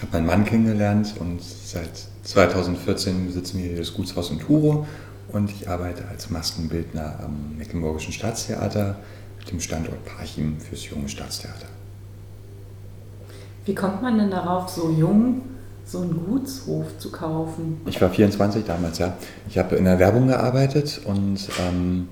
habe 0.00 0.12
meinen 0.12 0.26
Mann 0.26 0.44
kennengelernt 0.44 1.14
und 1.18 1.42
seit 1.42 1.90
2014 2.22 3.26
besitzen 3.26 3.58
wir 3.58 3.68
hier 3.68 3.78
das 3.78 3.92
Gutshaus 3.94 4.30
in 4.30 4.38
Turo 4.38 4.86
und 5.32 5.50
ich 5.50 5.68
arbeite 5.68 6.06
als 6.08 6.30
Maskenbildner 6.30 7.20
am 7.24 7.56
Mecklenburgischen 7.58 8.12
Staatstheater 8.12 8.96
mit 9.38 9.50
dem 9.50 9.60
Standort 9.60 10.04
Parchim 10.04 10.58
fürs 10.60 10.88
Junge 10.88 11.08
Staatstheater. 11.08 11.66
Wie 13.64 13.74
kommt 13.74 14.00
man 14.00 14.18
denn 14.18 14.30
darauf, 14.30 14.68
so 14.70 14.90
jung 14.90 15.42
so 15.84 16.00
einen 16.00 16.24
Gutshof 16.26 16.98
zu 16.98 17.10
kaufen? 17.10 17.80
Ich 17.86 18.00
war 18.00 18.10
24 18.10 18.64
damals, 18.64 18.98
ja. 18.98 19.14
Ich 19.48 19.58
habe 19.58 19.76
in 19.76 19.84
der 19.84 19.98
Werbung 19.98 20.28
gearbeitet 20.28 21.00
und 21.04 21.48
ähm, 21.60 22.08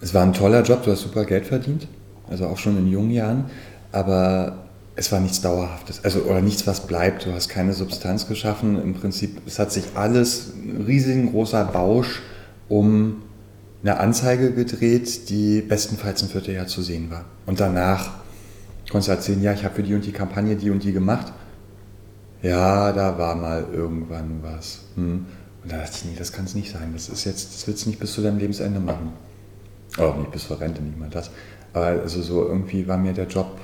es 0.00 0.14
war 0.14 0.22
ein 0.22 0.32
toller 0.32 0.62
Job, 0.62 0.84
du 0.84 0.92
hast 0.92 1.02
super 1.02 1.24
Geld 1.24 1.46
verdient, 1.46 1.88
also 2.28 2.46
auch 2.46 2.58
schon 2.58 2.78
in 2.78 2.86
jungen 2.86 3.10
Jahren, 3.10 3.44
aber 3.92 4.68
es 4.98 5.12
war 5.12 5.20
nichts 5.20 5.40
Dauerhaftes, 5.40 6.04
also 6.04 6.22
oder 6.22 6.42
nichts, 6.42 6.66
was 6.66 6.88
bleibt. 6.88 7.24
Du 7.24 7.32
hast 7.32 7.48
keine 7.48 7.72
Substanz 7.72 8.26
geschaffen. 8.26 8.82
Im 8.82 8.94
Prinzip, 8.94 9.40
es 9.46 9.60
hat 9.60 9.70
sich 9.70 9.84
alles, 9.94 10.52
ein 10.56 10.84
riesengroßer 10.86 11.66
Bausch 11.66 12.20
um 12.68 13.22
eine 13.82 14.00
Anzeige 14.00 14.52
gedreht, 14.52 15.30
die 15.30 15.60
bestenfalls 15.62 16.22
ein 16.22 16.28
Vierteljahr 16.28 16.66
zu 16.66 16.82
sehen 16.82 17.12
war. 17.12 17.26
Und 17.46 17.60
danach 17.60 18.10
konntest 18.90 19.08
du 19.08 19.12
erzählen, 19.12 19.42
ja, 19.42 19.52
ich 19.52 19.64
habe 19.64 19.76
für 19.76 19.84
die 19.84 19.94
und 19.94 20.04
die 20.04 20.10
Kampagne 20.10 20.56
die 20.56 20.70
und 20.70 20.82
die 20.82 20.92
gemacht. 20.92 21.32
Ja, 22.42 22.92
da 22.92 23.16
war 23.18 23.36
mal 23.36 23.66
irgendwann 23.72 24.40
was. 24.42 24.80
Hm. 24.96 25.26
Und 25.62 25.72
da 25.72 25.76
dachte 25.76 25.92
ich, 25.94 26.04
nee, 26.06 26.16
das 26.18 26.32
kann 26.32 26.44
es 26.44 26.56
nicht 26.56 26.72
sein. 26.72 26.90
Das 26.92 27.08
ist 27.08 27.24
jetzt, 27.24 27.54
das 27.54 27.68
willst 27.68 27.84
du 27.84 27.90
nicht 27.90 28.00
bis 28.00 28.14
zu 28.14 28.20
deinem 28.20 28.38
Lebensende 28.38 28.80
machen. 28.80 29.12
Auch 29.98 30.16
nicht 30.16 30.30
bis 30.30 30.46
zur 30.46 30.60
Rente, 30.60 30.82
nicht 30.82 30.98
mal 30.98 31.10
das. 31.10 31.30
Aber 31.72 31.86
also 31.86 32.22
so 32.22 32.46
irgendwie 32.46 32.86
war 32.88 32.96
mir 32.96 33.12
der 33.12 33.26
Job, 33.26 33.58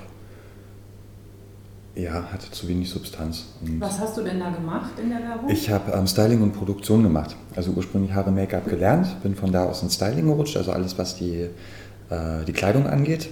ja, 1.94 2.24
hatte 2.32 2.50
zu 2.50 2.68
wenig 2.68 2.90
Substanz. 2.90 3.46
Und 3.60 3.80
Was 3.80 4.00
hast 4.00 4.16
du 4.16 4.22
denn 4.22 4.40
da 4.40 4.50
gemacht 4.50 4.92
in 5.00 5.10
der 5.10 5.20
Werbung? 5.20 5.48
Ich 5.48 5.70
habe 5.70 5.92
ähm, 5.92 6.06
Styling 6.06 6.42
und 6.42 6.52
Produktion 6.52 7.02
gemacht. 7.02 7.36
Also 7.54 7.70
ursprünglich 7.72 8.12
Haare 8.12 8.32
Make-up 8.32 8.68
gelernt, 8.68 9.22
bin 9.22 9.36
von 9.36 9.52
da 9.52 9.64
aus 9.64 9.82
ins 9.82 9.94
Styling 9.94 10.26
gerutscht, 10.26 10.56
also 10.56 10.72
alles, 10.72 10.98
was 10.98 11.14
die, 11.16 11.48
äh, 12.10 12.44
die 12.46 12.52
Kleidung 12.52 12.86
angeht. 12.88 13.28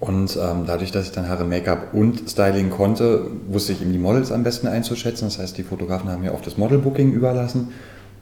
Und 0.00 0.36
ähm, 0.36 0.64
dadurch, 0.66 0.92
dass 0.92 1.06
ich 1.06 1.12
dann 1.12 1.28
Haare, 1.28 1.44
Make-up 1.44 1.94
und 1.94 2.28
Styling 2.28 2.70
konnte, 2.70 3.30
wusste 3.48 3.72
ich 3.72 3.80
eben 3.80 3.92
die 3.92 3.98
Models 3.98 4.32
am 4.32 4.42
besten 4.42 4.66
einzuschätzen. 4.66 5.26
Das 5.26 5.38
heißt, 5.38 5.56
die 5.56 5.62
Fotografen 5.62 6.10
haben 6.10 6.22
mir 6.22 6.34
oft 6.34 6.46
das 6.46 6.58
Modelbooking 6.58 7.12
überlassen. 7.12 7.72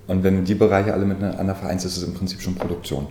Und 0.07 0.23
wenn 0.23 0.37
du 0.37 0.43
die 0.43 0.55
Bereiche 0.55 0.93
alle 0.93 1.07
miteinander 1.07 1.55
vereinst, 1.55 1.85
ist 1.87 1.97
es 1.97 2.03
im 2.05 2.15
Prinzip 2.15 2.41
schon 2.41 2.55
Produktion. 2.55 3.07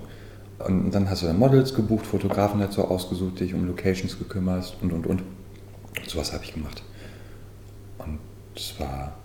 Und 0.68 0.91
dann 0.91 1.09
hast 1.09 1.22
du 1.22 1.28
dann 1.28 1.38
Models 1.38 1.74
gebucht, 1.74 2.05
Fotografen 2.05 2.59
dazu 2.59 2.86
ausgesucht, 2.86 3.39
dich 3.39 3.53
um 3.53 3.68
Locations 3.68 4.18
gekümmert 4.18 4.78
und 4.82 4.93
und 4.93 5.07
und. 5.07 5.24
Sowas 6.07 6.34
habe 6.34 6.43
ich 6.43 6.53
gemacht. 6.53 6.84
Und 7.97 8.20
es 8.55 8.76
war, 8.80 9.16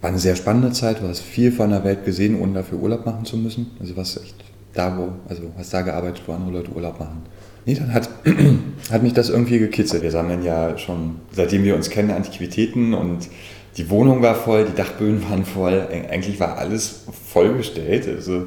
war 0.00 0.10
eine 0.10 0.18
sehr 0.18 0.36
spannende 0.36 0.72
Zeit, 0.72 1.00
du 1.00 1.08
hast 1.08 1.20
viel 1.20 1.52
von 1.52 1.70
der 1.70 1.84
Welt 1.84 2.04
gesehen, 2.04 2.40
ohne 2.40 2.54
dafür 2.54 2.78
Urlaub 2.78 3.06
machen 3.06 3.24
zu 3.24 3.36
müssen. 3.36 3.70
Also 3.80 3.96
was 3.96 4.16
echt 4.16 4.34
da, 4.74 4.96
wo, 4.96 5.08
also 5.28 5.42
hast 5.56 5.72
da 5.72 5.82
gearbeitet, 5.82 6.22
wo 6.26 6.32
andere 6.32 6.52
Leute 6.52 6.72
Urlaub 6.72 7.00
machen. 7.00 7.22
Nee, 7.64 7.74
dann 7.74 7.92
hat, 7.92 8.08
hat 8.90 9.02
mich 9.02 9.12
das 9.12 9.28
irgendwie 9.28 9.58
gekitzelt. 9.58 10.02
Wir 10.02 10.10
sammeln 10.10 10.44
ja 10.44 10.78
schon, 10.78 11.16
seitdem 11.32 11.64
wir 11.64 11.74
uns 11.74 11.90
kennen, 11.90 12.10
Antiquitäten 12.10 12.94
und 12.94 13.28
die 13.76 13.90
Wohnung 13.90 14.22
war 14.22 14.34
voll, 14.34 14.64
die 14.64 14.74
Dachböden 14.74 15.22
waren 15.28 15.44
voll, 15.44 15.86
eigentlich 16.10 16.40
war 16.40 16.58
alles 16.58 17.04
vollgestellt. 17.26 18.08
Also 18.08 18.46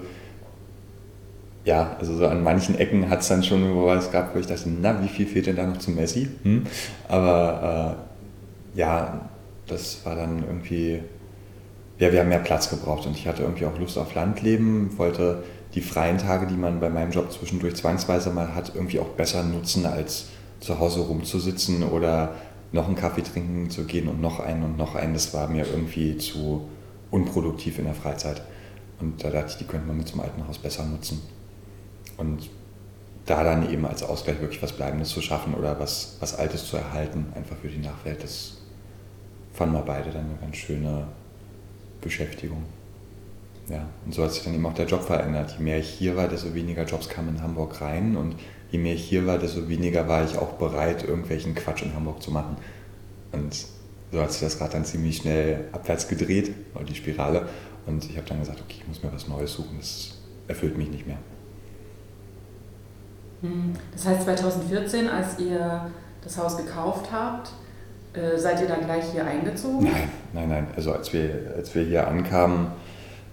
ja, 1.69 1.95
also 1.99 2.15
so 2.15 2.25
an 2.25 2.41
manchen 2.41 2.79
Ecken 2.79 3.11
hat 3.11 3.19
es 3.19 3.27
dann 3.27 3.43
schon 3.43 3.61
was 3.85 4.09
gehabt, 4.09 4.33
wo 4.33 4.39
ich 4.39 4.47
dachte, 4.47 4.67
na, 4.69 5.03
wie 5.03 5.07
viel 5.07 5.27
fehlt 5.27 5.45
denn 5.45 5.55
da 5.55 5.67
noch 5.67 5.77
zu 5.77 5.91
Messi? 5.91 6.27
Hm? 6.41 6.65
Aber 7.07 7.95
äh, 8.75 8.79
ja, 8.79 9.29
das 9.67 10.03
war 10.03 10.15
dann 10.15 10.43
irgendwie, 10.43 11.03
ja, 11.99 12.11
wir 12.11 12.21
haben 12.21 12.29
mehr 12.29 12.39
Platz 12.39 12.71
gebraucht 12.71 13.05
und 13.05 13.15
ich 13.15 13.27
hatte 13.27 13.43
irgendwie 13.43 13.67
auch 13.67 13.77
Lust 13.77 13.99
auf 13.99 14.15
Landleben, 14.15 14.97
wollte 14.97 15.43
die 15.75 15.81
freien 15.81 16.17
Tage, 16.17 16.47
die 16.47 16.55
man 16.55 16.79
bei 16.79 16.89
meinem 16.89 17.11
Job 17.11 17.31
zwischendurch 17.31 17.75
zwangsweise 17.75 18.31
mal 18.31 18.55
hat, 18.55 18.71
irgendwie 18.73 18.99
auch 18.99 19.09
besser 19.09 19.43
nutzen, 19.43 19.85
als 19.85 20.29
zu 20.61 20.79
Hause 20.79 21.01
rumzusitzen 21.01 21.83
oder 21.83 22.33
noch 22.71 22.87
einen 22.87 22.95
Kaffee 22.95 23.21
trinken 23.21 23.69
zu 23.69 23.83
gehen 23.83 24.07
und 24.07 24.21
noch 24.21 24.39
einen 24.39 24.63
und 24.63 24.75
noch 24.75 24.95
einen. 24.95 25.13
Das 25.13 25.35
war 25.35 25.47
mir 25.47 25.67
irgendwie 25.67 26.17
zu 26.17 26.67
unproduktiv 27.11 27.77
in 27.77 27.85
der 27.85 27.93
Freizeit. 27.93 28.41
Und 28.99 29.23
da 29.23 29.29
dachte 29.29 29.51
ich, 29.51 29.57
die 29.57 29.65
könnte 29.65 29.85
man 29.85 29.97
mit 29.97 30.07
zum 30.07 30.19
alten 30.19 30.47
Haus 30.47 30.57
besser 30.57 30.83
nutzen. 30.83 31.21
Und 32.19 32.49
da 33.25 33.43
dann 33.43 33.71
eben 33.71 33.85
als 33.85 34.03
Ausgleich 34.03 34.41
wirklich 34.41 34.61
was 34.61 34.73
Bleibendes 34.73 35.09
zu 35.09 35.21
schaffen 35.21 35.53
oder 35.53 35.79
was, 35.79 36.17
was 36.19 36.37
Altes 36.37 36.65
zu 36.65 36.77
erhalten, 36.77 37.27
einfach 37.33 37.55
für 37.55 37.69
die 37.69 37.77
Nachwelt, 37.77 38.21
das 38.21 38.57
fanden 39.53 39.75
wir 39.75 39.81
beide 39.81 40.11
dann 40.11 40.25
eine 40.25 40.35
ganz 40.39 40.57
schöne 40.57 41.07
Beschäftigung. 42.01 42.63
Ja, 43.69 43.87
und 44.05 44.13
so 44.13 44.23
hat 44.23 44.33
sich 44.33 44.43
dann 44.43 44.55
eben 44.55 44.65
auch 44.65 44.73
der 44.73 44.87
Job 44.87 45.03
verändert. 45.03 45.55
Je 45.57 45.63
mehr 45.63 45.77
ich 45.77 45.87
hier 45.87 46.17
war, 46.17 46.27
desto 46.27 46.53
weniger 46.55 46.85
Jobs 46.85 47.07
kamen 47.07 47.35
in 47.35 47.41
Hamburg 47.41 47.79
rein 47.81 48.17
und 48.17 48.35
je 48.71 48.79
mehr 48.79 48.95
ich 48.95 49.03
hier 49.03 49.25
war, 49.25 49.37
desto 49.37 49.69
weniger 49.69 50.07
war 50.07 50.25
ich 50.25 50.37
auch 50.37 50.53
bereit, 50.53 51.03
irgendwelchen 51.03 51.55
Quatsch 51.55 51.83
in 51.83 51.93
Hamburg 51.93 52.21
zu 52.21 52.31
machen. 52.31 52.57
Und 53.31 53.65
so 54.11 54.21
hat 54.21 54.31
sich 54.31 54.41
das 54.41 54.57
gerade 54.57 54.73
dann 54.73 54.85
ziemlich 54.85 55.17
schnell 55.17 55.69
abwärts 55.71 56.07
gedreht, 56.07 56.51
die 56.87 56.95
Spirale. 56.95 57.47
Und 57.85 58.09
ich 58.09 58.17
habe 58.17 58.27
dann 58.27 58.39
gesagt, 58.39 58.59
okay, 58.59 58.77
ich 58.79 58.87
muss 58.87 59.03
mir 59.03 59.13
was 59.13 59.27
Neues 59.27 59.53
suchen, 59.53 59.77
das 59.77 60.17
erfüllt 60.47 60.77
mich 60.77 60.89
nicht 60.89 61.05
mehr. 61.05 61.19
Das 63.93 64.05
heißt 64.05 64.23
2014, 64.23 65.07
als 65.09 65.39
ihr 65.39 65.89
das 66.23 66.37
Haus 66.37 66.57
gekauft 66.57 67.09
habt, 67.11 67.51
äh, 68.13 68.37
seid 68.37 68.59
ihr 68.61 68.67
dann 68.67 68.83
gleich 68.83 69.05
hier 69.11 69.25
eingezogen? 69.25 69.83
Nein, 69.83 70.09
nein, 70.33 70.49
nein. 70.49 70.67
Also 70.75 70.93
als 70.93 71.13
wir, 71.13 71.53
als 71.55 71.73
wir 71.75 71.83
hier 71.83 72.07
ankamen, 72.07 72.67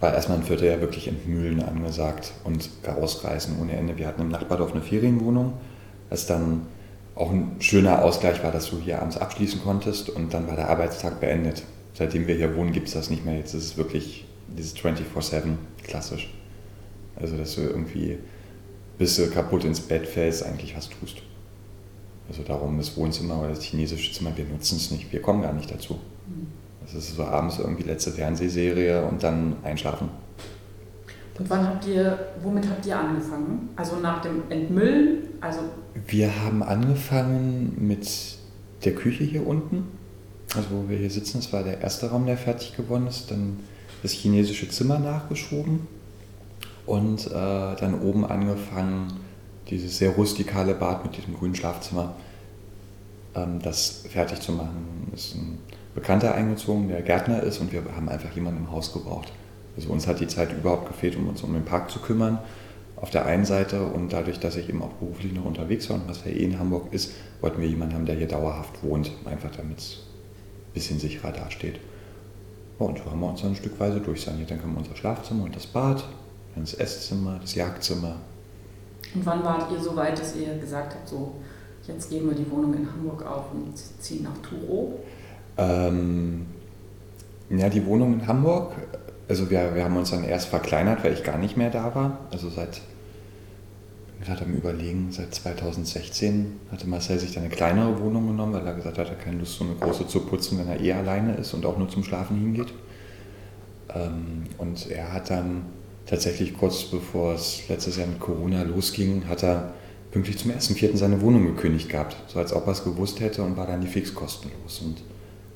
war 0.01 0.15
erstmal 0.15 0.39
ein 0.39 0.45
Vierteljahr 0.45 0.81
wirklich 0.81 1.09
entmühlen 1.09 1.63
angesagt 1.63 2.33
und 2.45 2.69
rausreißen 2.87 3.59
ohne 3.61 3.73
Ende. 3.73 3.97
Wir 3.97 4.07
hatten 4.07 4.21
im 4.23 4.29
Nachbardorf 4.29 4.73
eine 4.73 4.83
Ferienwohnung, 4.83 5.55
was 6.11 6.27
dann 6.27 6.67
auch 7.15 7.31
ein 7.31 7.57
schöner 7.61 8.05
Ausgleich 8.05 8.45
war, 8.45 8.53
dass 8.53 8.71
du 8.71 8.79
hier 8.79 9.01
abends 9.01 9.17
abschließen 9.17 9.63
konntest 9.63 10.11
und 10.11 10.35
dann 10.35 10.47
war 10.49 10.57
der 10.57 10.69
Arbeitstag 10.69 11.19
beendet. 11.21 11.63
seitdem 11.95 12.27
wir 12.27 12.35
hier 12.35 12.55
wohnen, 12.55 12.73
gibt 12.73 12.89
es 12.89 12.95
das 12.95 13.09
nicht 13.09 13.25
mehr. 13.25 13.39
Jetzt 13.39 13.55
ist 13.55 13.65
es 13.65 13.77
wirklich 13.79 14.27
dieses 14.49 14.77
24-7 14.77 15.55
klassisch. 15.83 16.31
Also, 17.19 17.39
dass 17.39 17.55
du 17.55 17.63
irgendwie, 17.63 18.19
bis 18.99 19.17
du 19.17 19.29
kaputt 19.31 19.65
ins 19.65 19.81
Bett 19.81 20.07
fällst, 20.07 20.45
eigentlich 20.45 20.77
was 20.77 20.89
tust. 20.89 21.19
Also 22.29 22.43
darum 22.43 22.77
das 22.79 22.97
Wohnzimmer 22.97 23.39
oder 23.39 23.51
das 23.51 23.63
chinesische 23.63 24.13
Zimmer, 24.13 24.37
wir 24.37 24.45
nutzen 24.45 24.77
es 24.77 24.91
nicht. 24.91 25.13
Wir 25.13 25.23
kommen 25.23 25.43
gar 25.43 25.53
nicht 25.53 25.71
dazu. 25.71 25.99
Das 26.83 26.95
ist 26.95 27.17
so 27.17 27.25
abends 27.25 27.59
irgendwie 27.59 27.85
letzte 27.85 28.13
Fernsehserie 28.13 29.05
und 29.05 29.23
dann 29.23 29.57
einschlafen. 29.63 30.09
Und 31.39 31.51
wann 31.51 31.67
habt 31.67 31.87
ihr, 31.87 32.19
womit 32.43 32.69
habt 32.69 32.87
ihr 32.87 32.99
angefangen? 32.99 33.69
Also 33.77 33.97
nach 33.97 34.23
dem 34.23 34.43
Entmüllen? 34.49 35.29
Also 35.41 35.61
Wir 36.07 36.43
haben 36.43 36.63
angefangen 36.63 37.77
mit 37.79 38.09
der 38.85 38.95
Küche 38.95 39.25
hier 39.25 39.47
unten. 39.47 39.85
Also 40.55 40.69
wo 40.71 40.89
wir 40.89 40.97
hier 40.97 41.11
sitzen, 41.11 41.39
das 41.39 41.53
war 41.53 41.63
der 41.63 41.81
erste 41.81 42.11
Raum, 42.11 42.27
der 42.27 42.39
fertig 42.39 42.75
geworden 42.77 43.07
ist. 43.07 43.31
Dann 43.31 43.59
das 44.03 44.13
chinesische 44.13 44.69
Zimmer 44.69 44.99
nachgeschoben 44.99 45.87
und 46.87 47.27
äh, 47.27 47.31
dann 47.31 48.01
oben 48.03 48.25
angefangen, 48.25 49.13
dieses 49.69 49.99
sehr 49.99 50.11
rustikale 50.11 50.75
Bad 50.75 51.05
mit 51.05 51.17
diesem 51.17 51.35
grünen 51.37 51.55
Schlafzimmer, 51.55 52.15
ähm, 53.35 53.61
das 53.61 54.05
fertig 54.09 54.41
zu 54.41 54.53
machen. 54.53 55.11
Ist 55.15 55.35
ein 55.35 55.59
Bekannter 55.95 56.35
eingezogen, 56.35 56.89
der 56.89 57.03
Gärtner 57.03 57.43
ist 57.43 57.59
und 57.59 57.73
wir 57.73 57.83
haben 57.97 58.09
einfach 58.09 58.33
jemanden 58.35 58.65
im 58.65 58.71
Haus 58.71 58.93
gebraucht. 58.93 59.33
Also 59.77 59.91
uns 59.91 60.07
hat 60.07 60.21
die 60.21 60.27
Zeit 60.27 60.53
überhaupt 60.53 60.89
gefehlt, 60.89 61.17
um 61.17 61.29
uns 61.29 61.43
um 61.43 61.53
den 61.53 61.65
Park 61.65 61.91
zu 61.91 61.99
kümmern. 61.99 62.39
Auf 62.97 63.11
der 63.11 63.27
einen 63.27 63.45
Seite 63.45 63.83
und 63.85 64.13
dadurch, 64.13 64.41
dass 64.41 64.57
ich 64.57 64.71
eben 64.71 64.83
auch 64.83 64.93
beruflich 64.95 65.33
noch 65.35 65.45
unterwegs 65.45 65.91
war 65.91 65.97
und 65.97 66.09
was 66.09 66.25
ja 66.25 66.31
eh 66.31 66.45
in 66.45 66.59
Hamburg 66.59 66.93
ist, 66.93 67.13
wollten 67.43 67.61
wir 67.61 67.69
jemanden 67.69 67.95
haben, 67.95 68.07
der 68.07 68.15
hier 68.15 68.29
dauerhaft 68.29 68.83
wohnt, 68.83 69.11
einfach 69.27 69.51
damit 69.55 69.79
es 69.79 70.03
ein 70.69 70.73
bisschen 70.73 70.99
sicherer 70.99 71.33
dasteht. 71.33 71.79
Und 72.79 72.99
so 72.99 73.11
haben 73.11 73.21
wir 73.21 73.29
uns 73.29 73.43
dann 73.43 73.51
ein 73.51 73.57
Stückweise 73.57 74.01
durchsaniert. 74.01 74.51
Dann 74.51 74.61
kam 74.61 74.77
unser 74.77 74.97
Schlafzimmer 74.97 75.45
und 75.45 75.57
das 75.57 75.67
Bad, 75.67 76.05
das 76.63 76.75
Esszimmer, 76.75 77.39
das 77.41 77.55
Jagdzimmer. 77.55 78.17
Und 79.15 79.25
wann 79.25 79.45
wart 79.45 79.71
ihr 79.73 79.81
so 79.81 79.97
weit, 79.97 80.19
dass 80.19 80.37
ihr 80.37 80.57
gesagt 80.59 80.95
habt, 80.95 81.09
so 81.09 81.35
jetzt 81.87 82.11
geben 82.11 82.29
wir 82.29 82.35
die 82.35 82.51
Wohnung 82.51 82.75
in 82.75 82.91
Hamburg 82.91 83.25
auf 83.25 83.53
und 83.53 83.77
ziehen 83.77 84.25
nach 84.25 84.37
Turo? 84.39 85.01
Ähm, 85.57 86.47
ja, 87.51 87.69
die 87.69 87.85
Wohnung 87.87 88.15
in 88.15 88.27
Hamburg, 88.27 88.73
also 89.29 89.51
wir, 89.51 89.75
wir 89.75 89.85
haben 89.85 89.97
uns 89.97 90.11
dann 90.11 90.25
erst 90.25 90.49
verkleinert, 90.49 91.05
weil 91.05 91.13
ich 91.13 91.23
gar 91.23 91.39
nicht 91.39 91.57
mehr 91.57 91.71
da 91.71 91.95
war. 91.95 92.19
Also 92.31 92.49
seit, 92.51 92.77
ich 92.77 94.13
bin 94.19 94.27
gerade 94.27 94.45
am 94.45 94.55
Überlegen, 94.55 95.09
seit 95.11 95.35
2016 95.35 96.61
hatte 96.73 96.89
Marcel 96.89 97.19
sich 97.19 97.33
dann 97.33 97.45
eine 97.45 97.55
kleinere 97.55 98.01
Wohnung 98.01 98.27
genommen, 98.29 98.53
weil 98.55 98.67
er 98.67 98.75
gesagt 98.75 98.99
hat, 98.99 99.09
er 99.09 99.13
hat 99.13 99.25
keine 99.25 99.39
Lust, 99.39 99.59
so 99.59 99.65
eine 99.65 99.75
große 99.75 100.07
zu 100.07 100.21
putzen, 100.21 100.59
wenn 100.59 100.69
er 100.69 100.81
eh 100.81 100.93
alleine 100.93 101.37
ist 101.37 101.55
und 101.55 101.65
auch 101.65 101.79
nur 101.79 101.89
zum 101.89 102.05
Schlafen 102.05 102.37
hingeht. 102.37 102.73
Ähm, 103.95 104.45
und 104.59 104.91
er 104.91 105.13
hat 105.13 105.31
dann 105.31 105.63
tatsächlich 106.07 106.57
kurz 106.57 106.85
bevor 106.85 107.35
es 107.35 107.69
letztes 107.69 107.97
Jahr 107.97 108.07
mit 108.07 108.21
Corona 108.21 108.63
losging, 108.63 109.29
hat 109.29 109.43
er 109.43 109.75
pünktlich 110.11 110.39
zum 110.39 110.53
1.4. 110.53 110.97
seine 110.97 111.21
Wohnung 111.21 111.45
gekündigt 111.45 111.89
gehabt. 111.89 112.17
So 112.29 112.39
als 112.39 112.53
ob 112.53 112.67
er 112.67 112.73
es 112.73 112.85
gewusst 112.85 113.21
hätte 113.21 113.43
und 113.43 113.57
war 113.57 113.67
dann 113.67 113.81
die 113.81 113.87
Fixkosten 113.87 114.51
los. 114.63 114.81
Und 114.85 115.03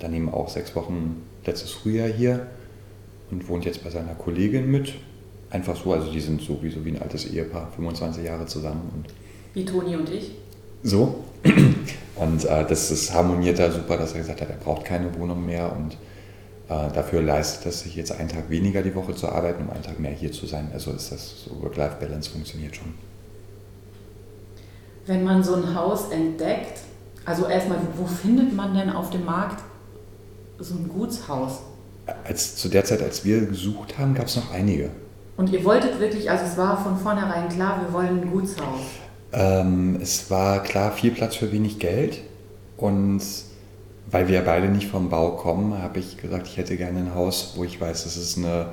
dann 0.01 0.15
eben 0.15 0.29
auch 0.29 0.49
sechs 0.49 0.75
Wochen 0.75 1.23
letztes 1.47 1.71
Frühjahr 1.71 2.09
hier 2.09 2.47
und 3.31 3.49
wohnt 3.49 3.65
jetzt 3.65 3.85
bei 3.85 3.91
seiner 3.91 4.15
Kollegin 4.15 4.71
mit. 4.71 4.95
Einfach 5.51 5.77
so, 5.77 5.93
also 5.93 6.13
die 6.13 6.21
sind 6.21 6.41
sowieso 6.43 6.85
wie 6.85 6.91
ein 6.91 7.03
altes 7.03 7.27
Ehepaar, 7.27 7.71
25 7.75 8.25
Jahre 8.25 8.47
zusammen 8.47 8.91
und 8.95 9.07
Wie 9.55 9.65
Toni 9.65 9.97
und 9.97 10.09
ich? 10.11 10.33
so. 10.83 11.25
Und 12.17 12.45
äh, 12.45 12.67
das, 12.69 12.91
das 12.91 13.15
harmoniert 13.15 13.59
da 13.59 13.71
super, 13.71 13.97
dass 13.97 14.13
er 14.13 14.19
gesagt 14.19 14.43
hat, 14.43 14.51
er 14.51 14.57
braucht 14.57 14.85
keine 14.85 15.19
Wohnung 15.19 15.47
mehr 15.47 15.75
und 15.75 15.97
dafür 16.71 17.21
leistet 17.21 17.67
es 17.67 17.81
sich 17.81 17.97
jetzt 17.97 18.13
einen 18.13 18.29
Tag 18.29 18.49
weniger 18.49 18.83
die 18.83 18.95
Woche 18.95 19.15
zu 19.15 19.29
arbeiten, 19.29 19.65
um 19.65 19.71
einen 19.71 19.83
Tag 19.83 19.99
mehr 19.99 20.13
hier 20.13 20.31
zu 20.31 20.47
sein. 20.47 20.71
Also 20.73 20.93
ist 20.93 21.11
das 21.11 21.45
so 21.45 21.61
Work-Life-Balance 21.63 22.31
funktioniert 22.31 22.77
schon. 22.77 22.95
Wenn 25.07 25.25
man 25.25 25.43
so 25.43 25.57
ein 25.57 25.75
Haus 25.75 26.11
entdeckt, 26.11 26.79
also 27.25 27.47
erstmal, 27.47 27.79
wo 27.97 28.07
findet 28.07 28.55
man 28.55 28.75
denn 28.75 28.91
auf 28.91 29.11
dem 29.11 29.25
Markt 29.25 29.63
so 30.59 30.75
ein 30.75 30.89
Gutshaus? 30.89 31.61
Als, 32.25 32.57
zu 32.57 32.69
der 32.69 32.85
Zeit, 32.85 33.03
als 33.03 33.25
wir 33.25 33.47
gesucht 33.47 33.99
haben, 33.99 34.15
gab 34.15 34.27
es 34.27 34.37
noch 34.37 34.53
einige. 34.53 34.91
Und 35.37 35.51
ihr 35.51 35.65
wolltet 35.65 35.99
wirklich, 35.99 36.31
also 36.31 36.45
es 36.45 36.57
war 36.57 36.83
von 36.83 36.97
vornherein 36.97 37.49
klar, 37.49 37.81
wir 37.83 37.93
wollen 37.93 38.23
ein 38.23 38.31
Gutshaus. 38.31 38.81
Ähm, 39.33 39.99
es 40.01 40.31
war 40.31 40.63
klar 40.63 40.93
viel 40.93 41.13
Platz 41.13 41.37
für 41.37 41.51
wenig 41.51 41.79
Geld 41.79 42.21
und 42.77 43.23
weil 44.11 44.29
wir 44.29 44.41
beide 44.43 44.69
nicht 44.69 44.89
vom 44.89 45.09
Bau 45.09 45.33
kommen, 45.33 45.81
habe 45.81 46.01
ich 46.01 46.17
gesagt, 46.17 46.49
ich 46.49 46.57
hätte 46.57 46.77
gerne 46.77 46.99
ein 46.99 47.15
Haus, 47.15 47.55
wo 47.57 47.65
ich 47.65 47.81
weiß, 47.81 48.05
dass 48.05 48.17
es 48.17 48.37
eine 48.37 48.67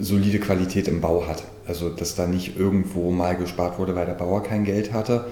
solide 0.00 0.38
Qualität 0.38 0.88
im 0.88 1.00
Bau 1.00 1.26
hat. 1.26 1.44
Also 1.66 1.88
dass 1.88 2.14
da 2.14 2.26
nicht 2.26 2.58
irgendwo 2.58 3.10
mal 3.10 3.36
gespart 3.36 3.78
wurde, 3.78 3.94
weil 3.94 4.06
der 4.06 4.14
Bauer 4.14 4.42
kein 4.42 4.64
Geld 4.64 4.92
hatte. 4.92 5.26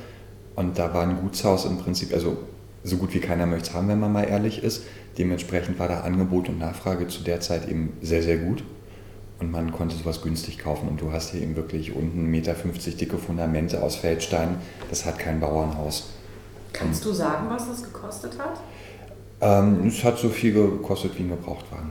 Und 0.54 0.78
da 0.78 0.92
war 0.94 1.02
ein 1.02 1.20
Gutshaus 1.20 1.64
im 1.64 1.78
Prinzip, 1.78 2.12
also 2.12 2.36
so 2.84 2.96
gut 2.96 3.14
wie 3.14 3.20
keiner 3.20 3.46
möchte 3.46 3.70
es 3.70 3.74
haben, 3.74 3.88
wenn 3.88 4.00
man 4.00 4.12
mal 4.12 4.24
ehrlich 4.24 4.62
ist. 4.62 4.84
Dementsprechend 5.18 5.78
war 5.78 5.88
da 5.88 6.00
Angebot 6.00 6.48
und 6.48 6.58
Nachfrage 6.58 7.06
zu 7.08 7.22
der 7.22 7.40
Zeit 7.40 7.68
eben 7.68 7.92
sehr, 8.00 8.22
sehr 8.22 8.38
gut. 8.38 8.64
Und 9.38 9.50
man 9.50 9.72
konnte 9.72 9.96
sowas 9.96 10.22
günstig 10.22 10.58
kaufen. 10.58 10.88
Und 10.88 11.00
du 11.00 11.12
hast 11.12 11.30
hier 11.30 11.42
eben 11.42 11.56
wirklich 11.56 11.94
unten 11.94 12.26
1,50 12.26 12.26
Meter 12.28 12.54
dicke 12.98 13.18
Fundamente 13.18 13.82
aus 13.82 13.96
Feldstein. 13.96 14.56
Das 14.88 15.04
hat 15.04 15.18
kein 15.18 15.40
Bauernhaus. 15.40 16.10
Kannst 16.72 17.04
du 17.04 17.12
sagen, 17.12 17.48
was 17.48 17.68
das 17.68 17.82
gekostet 17.82 18.38
hat? 18.38 18.60
Ähm, 19.40 19.86
es 19.86 20.02
hat 20.04 20.18
so 20.18 20.28
viel 20.28 20.52
gekostet 20.52 21.18
wie 21.18 21.22
ein 21.22 21.30
Gebrauchtwagen. 21.30 21.90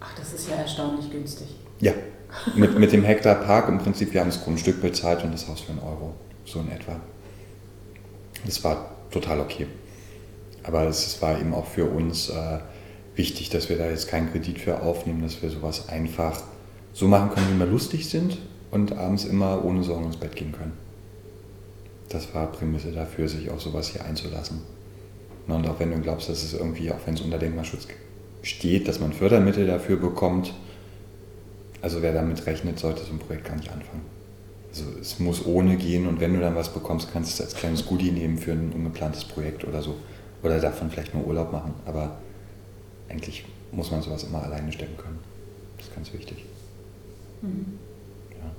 Ach, 0.00 0.14
das 0.16 0.32
ist 0.32 0.48
ja 0.48 0.56
erstaunlich 0.56 1.10
günstig. 1.10 1.48
Ja, 1.80 1.92
mit, 2.54 2.78
mit 2.78 2.92
dem 2.92 3.04
Hektar 3.04 3.34
Park 3.36 3.68
im 3.68 3.78
Prinzip, 3.78 4.12
wir 4.12 4.20
haben 4.20 4.30
das 4.30 4.42
Grundstück 4.42 4.80
bezahlt 4.80 5.22
und 5.24 5.32
das 5.32 5.46
Haus 5.46 5.60
für 5.60 5.72
einen 5.72 5.80
Euro, 5.80 6.14
so 6.44 6.60
in 6.60 6.70
etwa. 6.70 6.96
Das 8.44 8.64
war 8.64 8.90
total 9.10 9.40
okay. 9.40 9.66
Aber 10.62 10.84
es, 10.84 11.20
war 11.20 11.38
eben 11.38 11.54
auch 11.54 11.66
für 11.66 11.84
uns 11.84 12.30
äh, 12.30 12.58
wichtig, 13.14 13.50
dass 13.50 13.68
wir 13.68 13.78
da 13.78 13.88
jetzt 13.88 14.08
keinen 14.08 14.30
Kredit 14.30 14.58
für 14.58 14.82
aufnehmen, 14.82 15.22
dass 15.22 15.42
wir 15.42 15.50
sowas 15.50 15.88
einfach 15.88 16.42
so 16.92 17.08
machen 17.08 17.30
können, 17.30 17.54
wie 17.54 17.58
wir 17.58 17.66
lustig 17.66 18.08
sind 18.08 18.38
und 18.70 18.96
abends 18.96 19.24
immer 19.24 19.64
ohne 19.64 19.82
Sorgen 19.82 20.06
ins 20.06 20.16
Bett 20.16 20.36
gehen 20.36 20.52
können. 20.52 20.72
Das 22.10 22.34
war 22.34 22.52
Prämisse 22.52 22.92
dafür, 22.92 23.28
sich 23.28 23.50
auf 23.50 23.62
sowas 23.62 23.88
hier 23.88 24.04
einzulassen. 24.04 24.60
Und 25.46 25.66
auch 25.66 25.80
wenn 25.80 25.90
du 25.90 26.00
glaubst, 26.00 26.28
dass 26.28 26.42
es 26.42 26.52
irgendwie, 26.52 26.90
auch 26.90 26.98
wenn 27.06 27.14
es 27.14 27.20
unter 27.20 27.38
Denkmalschutz 27.38 27.88
steht, 28.42 28.88
dass 28.88 29.00
man 29.00 29.12
Fördermittel 29.12 29.66
dafür 29.66 29.96
bekommt, 29.96 30.52
also 31.82 32.02
wer 32.02 32.12
damit 32.12 32.44
rechnet, 32.46 32.78
sollte 32.78 33.04
so 33.04 33.12
ein 33.12 33.18
Projekt 33.18 33.46
gar 33.46 33.56
nicht 33.56 33.70
anfangen. 33.70 34.02
Also 34.70 34.84
es 35.00 35.18
muss 35.18 35.46
ohne 35.46 35.76
gehen 35.76 36.06
und 36.06 36.20
wenn 36.20 36.34
du 36.34 36.40
dann 36.40 36.54
was 36.54 36.72
bekommst, 36.72 37.12
kannst 37.12 37.30
du 37.38 37.42
es 37.42 37.48
als 37.48 37.58
kleines 37.58 37.86
Goodie 37.86 38.12
nehmen 38.12 38.38
für 38.38 38.52
ein 38.52 38.72
ungeplantes 38.72 39.24
Projekt 39.24 39.64
oder 39.64 39.82
so. 39.82 39.96
Oder 40.42 40.60
davon 40.60 40.90
vielleicht 40.90 41.14
nur 41.14 41.26
Urlaub 41.26 41.52
machen. 41.52 41.74
Aber 41.86 42.18
eigentlich 43.08 43.44
muss 43.72 43.90
man 43.90 44.02
sowas 44.02 44.24
immer 44.24 44.42
alleine 44.42 44.72
stemmen 44.72 44.96
können. 44.96 45.18
Das 45.76 45.88
ist 45.88 45.94
ganz 45.94 46.12
wichtig. 46.12 46.44
Ja. 47.42 48.50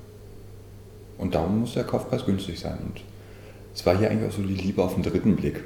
Und 1.17 1.35
darum 1.35 1.61
muss 1.61 1.73
der 1.73 1.83
Kaufpreis 1.83 2.25
günstig 2.25 2.59
sein. 2.59 2.77
Und 2.83 3.01
es 3.73 3.85
war 3.85 3.97
hier 3.97 4.09
eigentlich 4.09 4.29
auch 4.29 4.35
so 4.35 4.41
die 4.41 4.53
Liebe 4.53 4.83
auf 4.83 4.95
den 4.95 5.03
dritten 5.03 5.35
Blick. 5.35 5.63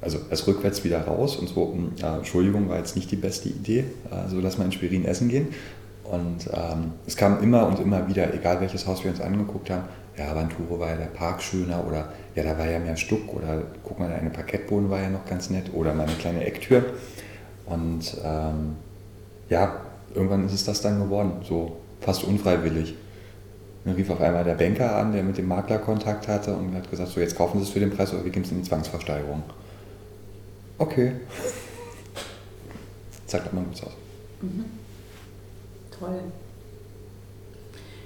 Also 0.00 0.18
erst 0.30 0.46
rückwärts 0.46 0.84
wieder 0.84 1.00
raus 1.02 1.36
und 1.36 1.48
so, 1.48 1.72
hm, 1.72 1.92
ja, 1.96 2.18
Entschuldigung, 2.18 2.68
war 2.68 2.78
jetzt 2.78 2.94
nicht 2.94 3.10
die 3.10 3.16
beste 3.16 3.48
Idee, 3.48 3.84
äh, 4.10 4.28
so 4.28 4.38
lass 4.40 4.58
mal 4.58 4.64
in 4.64 4.72
Schwerin 4.72 5.04
essen 5.04 5.28
gehen. 5.28 5.48
Und 6.04 6.48
ähm, 6.52 6.92
es 7.06 7.16
kam 7.16 7.42
immer 7.42 7.66
und 7.66 7.80
immer 7.80 8.06
wieder, 8.06 8.32
egal 8.34 8.60
welches 8.60 8.86
Haus 8.86 9.02
wir 9.02 9.10
uns 9.10 9.22
angeguckt 9.22 9.70
haben, 9.70 9.84
ja, 10.18 10.30
aber 10.30 10.42
in 10.42 10.50
Turo 10.50 10.78
war 10.78 10.90
ja 10.90 10.96
der 10.96 11.06
Park 11.06 11.42
schöner 11.42 11.84
oder 11.86 12.12
ja, 12.34 12.44
da 12.44 12.56
war 12.58 12.70
ja 12.70 12.78
mehr 12.78 12.96
Stuck 12.96 13.34
oder 13.34 13.62
guck 13.82 13.98
mal, 13.98 14.12
eine 14.12 14.30
Parkettboden 14.30 14.90
war 14.90 15.00
ja 15.00 15.08
noch 15.08 15.24
ganz 15.24 15.50
nett 15.50 15.70
oder 15.72 15.94
meine 15.94 16.12
kleine 16.12 16.44
Ecktür. 16.44 16.84
Und 17.66 18.16
ähm, 18.22 18.76
ja, 19.48 19.80
irgendwann 20.14 20.46
ist 20.46 20.52
es 20.52 20.64
das 20.64 20.82
dann 20.82 21.00
geworden, 21.00 21.32
so 21.42 21.76
fast 22.00 22.24
unfreiwillig. 22.24 22.94
Dann 23.84 23.94
rief 23.94 24.08
auf 24.10 24.20
einmal 24.20 24.44
der 24.44 24.54
Banker 24.54 24.96
an, 24.96 25.12
der 25.12 25.22
mit 25.22 25.36
dem 25.36 25.46
Makler 25.46 25.78
Kontakt 25.78 26.26
hatte 26.26 26.54
und 26.54 26.74
hat 26.74 26.90
gesagt, 26.90 27.10
so 27.10 27.20
jetzt 27.20 27.36
kaufen 27.36 27.58
Sie 27.58 27.64
es 27.64 27.70
für 27.70 27.80
den 27.80 27.90
Preis 27.90 28.12
oder 28.12 28.24
wir 28.24 28.30
geben 28.30 28.44
es 28.44 28.50
in 28.50 28.62
die 28.62 28.68
Zwangsversteigerung. 28.68 29.42
Okay. 30.78 31.12
Sagt 33.26 33.52
mal 33.52 33.64
gut 33.64 33.82
aus. 33.82 33.92
Toll. 35.98 36.20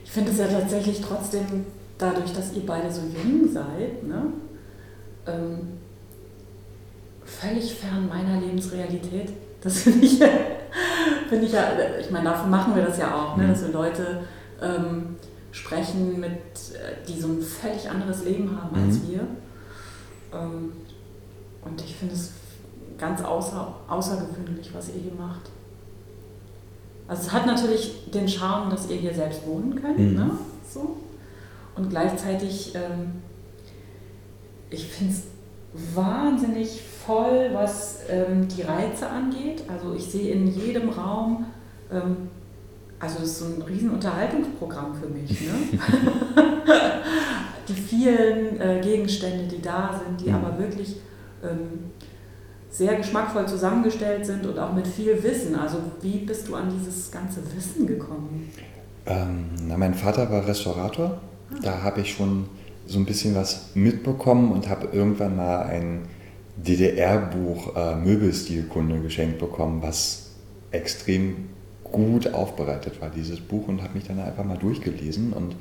Ich 0.05 0.11
finde 0.11 0.31
es 0.33 0.39
ja 0.39 0.47
tatsächlich 0.47 1.01
trotzdem, 1.01 1.66
dadurch, 1.97 2.33
dass 2.33 2.55
ihr 2.55 2.66
beide 2.66 2.91
so 2.91 3.03
jung 3.03 3.51
seid, 3.53 4.03
ne, 4.03 4.33
ähm, 5.26 5.59
völlig 7.24 7.74
fern 7.74 8.09
meiner 8.09 8.41
Lebensrealität. 8.41 9.33
Das 9.61 9.79
finde 9.83 10.07
ich, 10.07 10.18
finde 11.29 11.47
ich 11.47 11.53
ja, 11.53 11.72
ich 12.01 12.11
meine, 12.11 12.24
dafür 12.31 12.49
machen 12.49 12.74
wir 12.74 12.85
das 12.85 12.99
ja 12.99 13.14
auch, 13.14 13.37
ne, 13.37 13.49
dass 13.49 13.62
wir 13.62 13.72
Leute 13.72 14.22
ähm, 14.62 15.16
sprechen, 15.59 16.21
mit, 16.21 16.31
äh, 16.31 17.05
die 17.07 17.21
so 17.21 17.29
ein 17.29 17.43
völlig 17.43 17.89
anderes 17.91 18.25
Leben 18.25 18.51
haben 18.61 18.75
als 18.77 18.97
Mhm. 18.99 19.09
wir. 19.11 19.21
Ähm, 20.33 20.73
und 21.65 21.81
ich 21.83 21.95
finde 21.97 22.15
es 22.15 22.33
ganz 22.99 23.23
außer, 23.23 23.75
außergewöhnlich, 23.89 24.71
was 24.75 24.89
ihr 24.89 25.01
hier 25.03 25.15
macht. 25.19 25.51
Also 27.07 27.23
es 27.23 27.33
hat 27.33 27.47
natürlich 27.47 28.11
den 28.13 28.29
Charme, 28.29 28.71
dass 28.71 28.89
ihr 28.91 28.97
hier 28.97 29.15
selbst 29.15 29.47
wohnen 29.47 29.75
könnt, 29.81 29.99
Mhm. 29.99 30.15
ne? 30.15 30.31
so. 30.73 30.97
Und 31.77 31.91
gleichzeitig, 31.91 32.75
ähm, 32.75 33.23
ich 34.71 34.87
finde 34.87 35.15
es 35.15 35.23
wahnsinnig 35.95 36.83
voll, 37.07 37.51
was 37.53 38.01
ähm, 38.09 38.49
die 38.49 38.63
Reize 38.63 39.09
angeht. 39.09 39.63
Also 39.69 39.95
ich 39.95 40.05
sehe 40.11 40.33
in 40.33 40.47
jedem 40.49 40.89
Raum, 40.91 41.47
ähm, 41.93 42.29
also 43.01 43.18
das 43.20 43.28
ist 43.28 43.38
so 43.38 43.44
ein 43.46 43.62
riesen 43.62 43.90
Unterhaltungsprogramm 43.90 44.94
für 44.94 45.09
mich. 45.09 45.30
Ne? 45.42 45.78
die 47.68 47.74
vielen 47.74 48.61
äh, 48.61 48.80
Gegenstände, 48.82 49.44
die 49.46 49.62
da 49.62 50.01
sind, 50.05 50.20
die 50.20 50.30
Mhm. 50.30 50.36
aber 50.36 50.59
wirklich 50.59 50.96
ähm, 51.42 51.90
sehr 52.70 52.96
geschmackvoll 52.96 53.46
zusammengestellt 53.46 54.26
sind 54.26 54.46
und 54.46 54.59
auch 54.59 54.72
mit 54.72 54.86
viel 54.86 55.22
Wissen. 55.22 55.55
Also 55.55 55.78
wie 56.03 56.18
bist 56.18 56.49
du 56.49 56.55
an 56.55 56.68
dieses 56.70 57.11
ganze 57.11 57.40
Wissen 57.55 57.86
gekommen? 57.86 58.51
Ähm, 59.07 59.46
na, 59.66 59.76
mein 59.76 59.94
Vater 59.94 60.30
war 60.30 60.46
Restaurator. 60.46 61.20
Da 61.62 61.82
habe 61.82 62.01
ich 62.03 62.12
schon 62.12 62.46
so 62.86 62.99
ein 62.99 63.07
bisschen 63.07 63.34
was 63.34 63.70
mitbekommen 63.74 64.53
und 64.53 64.68
habe 64.68 64.88
irgendwann 64.92 65.36
mal 65.36 65.62
ein 65.62 66.03
DDR-Buch 66.57 67.76
äh, 67.76 67.96
Möbelstilkunde 67.96 69.01
geschenkt 69.01 69.38
bekommen, 69.38 69.80
was 69.82 70.30
extrem 70.70 71.49
gut 71.93 72.32
aufbereitet 72.32 73.01
war, 73.01 73.11
dieses 73.11 73.41
Buch, 73.41 73.68
und 73.68 73.82
habe 73.82 73.95
mich 73.95 74.07
dann 74.07 74.20
einfach 74.20 74.45
mal 74.45 74.59
durchgelesen 74.59 75.32
und 75.32 75.57